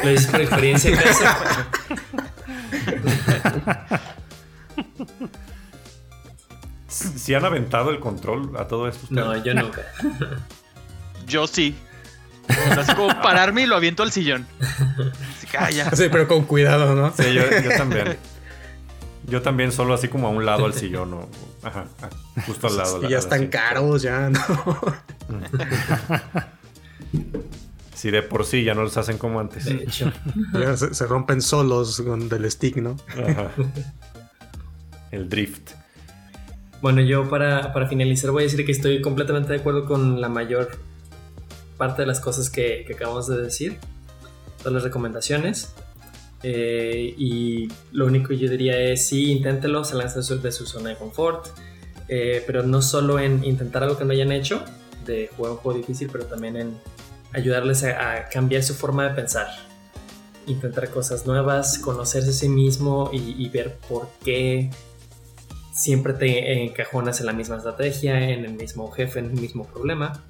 Lo 0.04 0.10
dices 0.10 0.28
por 0.28 0.42
experiencia 0.42 0.92
en 0.92 1.00
¿Si 7.24 7.34
han 7.34 7.46
aventado 7.46 7.90
el 7.90 8.02
control 8.02 8.52
a 8.58 8.68
todo 8.68 8.90
esto 8.90 9.04
ustedes? 9.04 9.26
No, 9.26 9.42
yo 9.42 9.54
nunca. 9.54 9.82
Yo 11.26 11.48
sí. 11.48 11.74
Así 12.78 12.94
como 12.96 13.08
pararme 13.22 13.62
y 13.62 13.66
lo 13.66 13.78
aviento 13.78 14.04
al 14.04 14.12
sillón. 14.12 14.46
Así 14.60 15.48
que, 15.48 15.58
ah, 15.58 15.70
ya. 15.70 15.90
Sí, 15.92 16.10
pero 16.12 16.28
con 16.28 16.44
cuidado, 16.44 16.94
¿no? 16.96 17.14
Sí, 17.16 17.34
yo, 17.34 17.44
yo 17.64 17.70
también. 17.78 18.18
Yo 19.26 19.42
también 19.42 19.72
solo 19.72 19.94
así 19.94 20.10
como 20.10 20.28
a 20.28 20.32
un 20.32 20.46
lado 20.46 20.66
al 20.66 20.74
sillón 20.74 21.14
o 21.14 21.30
ajá, 21.62 21.86
justo 22.46 22.68
al 22.68 22.76
lado. 22.76 23.06
Y 23.06 23.12
ya 23.12 23.20
están 23.20 23.48
caros, 23.48 24.02
ya, 24.02 24.30
¿no? 24.30 24.42
Si 27.96 28.12
de 28.12 28.22
por 28.22 28.46
sí 28.46 28.66
ya 28.66 28.74
no 28.74 28.82
los 28.82 28.98
hacen 28.98 29.18
como 29.18 29.40
antes. 29.40 29.64
De 29.64 29.76
hecho. 29.76 30.12
Ya 30.52 30.76
se, 30.76 30.94
se 30.94 31.06
rompen 31.06 31.42
solos 31.42 32.02
con 32.06 32.28
del 32.28 32.52
stick, 32.52 32.76
¿no? 32.76 32.98
Ajá. 33.08 33.50
El 35.10 35.30
drift. 35.30 35.72
Bueno, 36.84 37.00
yo 37.00 37.30
para, 37.30 37.72
para 37.72 37.88
finalizar 37.88 38.32
voy 38.32 38.44
a 38.44 38.46
decir 38.48 38.66
que 38.66 38.74
estoy 38.74 39.00
completamente 39.00 39.54
de 39.54 39.60
acuerdo 39.60 39.86
con 39.86 40.20
la 40.20 40.28
mayor 40.28 40.70
parte 41.78 42.02
de 42.02 42.06
las 42.06 42.20
cosas 42.20 42.50
que, 42.50 42.84
que 42.86 42.96
acabamos 42.96 43.26
de 43.28 43.42
decir, 43.42 43.78
todas 44.58 44.74
las 44.74 44.84
recomendaciones. 44.84 45.74
Eh, 46.44 47.16
y 47.18 47.70
lo 47.94 48.06
único 48.06 48.28
que 48.28 48.38
yo 48.38 48.50
diría 48.50 48.78
es 48.82 49.08
sí, 49.08 49.32
inténtelo, 49.32 49.84
de 49.84 50.24
su, 50.24 50.42
de 50.42 50.52
su 50.52 50.66
zona 50.66 50.90
de 50.90 50.98
confort, 50.98 51.48
eh, 52.10 52.44
pero 52.46 52.64
no 52.64 52.82
solo 52.82 53.18
en 53.18 53.46
intentar 53.46 53.84
algo 53.84 53.98
que 53.98 54.04
no 54.04 54.12
hayan 54.12 54.34
hecho, 54.34 54.62
de 55.06 55.30
jugar 55.38 55.54
un 55.54 55.60
juego 55.60 55.80
difícil, 55.80 56.10
pero 56.12 56.26
también 56.26 56.58
en 56.58 56.78
ayudarles 57.32 57.86
a, 57.86 58.12
a 58.12 58.28
cambiar 58.28 58.62
su 58.62 58.74
forma 58.74 59.08
de 59.08 59.16
pensar. 59.16 59.48
intentar 60.48 60.90
cosas 60.90 61.26
nuevas, 61.26 61.80
conocerse 61.80 62.32
a 62.32 62.34
sí 62.34 62.50
mismo 62.50 63.10
y, 63.14 63.48
ver 63.48 63.78
por 63.88 64.10
qué 64.26 64.70
siempre 65.74 66.14
te 66.14 66.64
encajonas 66.64 67.20
en 67.20 67.26
la 67.26 67.34
misma 67.34 67.58
estrategia, 67.58 68.30
en 68.30 68.46
el 68.46 68.54
mismo 68.54 68.90
jefe, 68.92 69.20
en 69.20 69.26
el 69.26 69.42
mismo 69.42 69.66
problema 69.66 70.24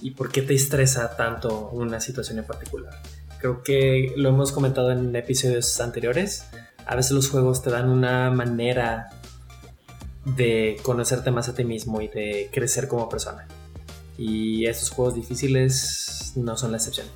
y 0.00 0.10
por 0.12 0.32
qué 0.32 0.42
te 0.42 0.54
estresa 0.54 1.16
tanto 1.16 1.70
una 1.70 2.00
situación 2.00 2.38
en 2.38 2.44
particular. 2.44 2.92
Creo 3.38 3.62
que 3.62 4.12
lo 4.16 4.30
hemos 4.30 4.50
comentado 4.50 4.90
en 4.90 5.14
episodios 5.14 5.80
anteriores. 5.80 6.46
A 6.86 6.96
veces 6.96 7.12
los 7.12 7.28
juegos 7.28 7.62
te 7.62 7.70
dan 7.70 7.88
una 7.88 8.30
manera 8.30 9.10
de 10.24 10.76
conocerte 10.82 11.30
más 11.30 11.48
a 11.48 11.54
ti 11.54 11.64
mismo 11.64 12.00
y 12.00 12.08
de 12.08 12.50
crecer 12.52 12.88
como 12.88 13.08
persona. 13.08 13.46
Y 14.18 14.66
estos 14.66 14.90
juegos 14.90 15.14
difíciles 15.14 16.32
no 16.36 16.56
son 16.56 16.72
la 16.72 16.78
excepción. 16.78 17.06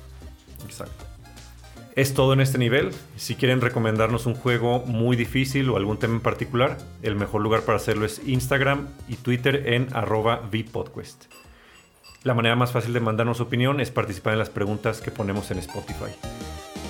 Es 1.97 2.13
todo 2.13 2.33
en 2.33 2.41
este 2.41 2.59
nivel. 2.59 2.91
Si 3.15 3.33
quieren 3.33 3.59
recomendarnos 3.59 4.27
un 4.27 4.35
juego 4.35 4.85
muy 4.85 5.17
difícil 5.17 5.67
o 5.71 5.77
algún 5.77 5.97
tema 5.97 6.13
en 6.13 6.21
particular, 6.21 6.77
el 7.01 7.15
mejor 7.15 7.41
lugar 7.41 7.63
para 7.63 7.77
hacerlo 7.77 8.05
es 8.05 8.21
Instagram 8.23 8.87
y 9.07 9.15
Twitter 9.15 9.73
en 9.73 9.87
arroba 9.95 10.47
vpodquest. 10.51 11.25
La 12.21 12.35
manera 12.35 12.55
más 12.55 12.71
fácil 12.71 12.93
de 12.93 12.99
mandarnos 12.99 13.41
opinión 13.41 13.81
es 13.81 13.89
participar 13.89 14.33
en 14.33 14.39
las 14.39 14.51
preguntas 14.51 15.01
que 15.01 15.09
ponemos 15.09 15.49
en 15.49 15.57
Spotify. 15.57 16.13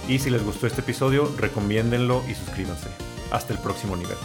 Y 0.10 0.20
si 0.20 0.30
les 0.30 0.44
gustó 0.44 0.68
este 0.68 0.82
episodio, 0.82 1.34
recomiéndenlo 1.38 2.22
y 2.30 2.34
suscríbanse. 2.34 2.90
Hasta 3.32 3.54
el 3.54 3.60
próximo 3.60 3.96
nivel. 3.96 4.18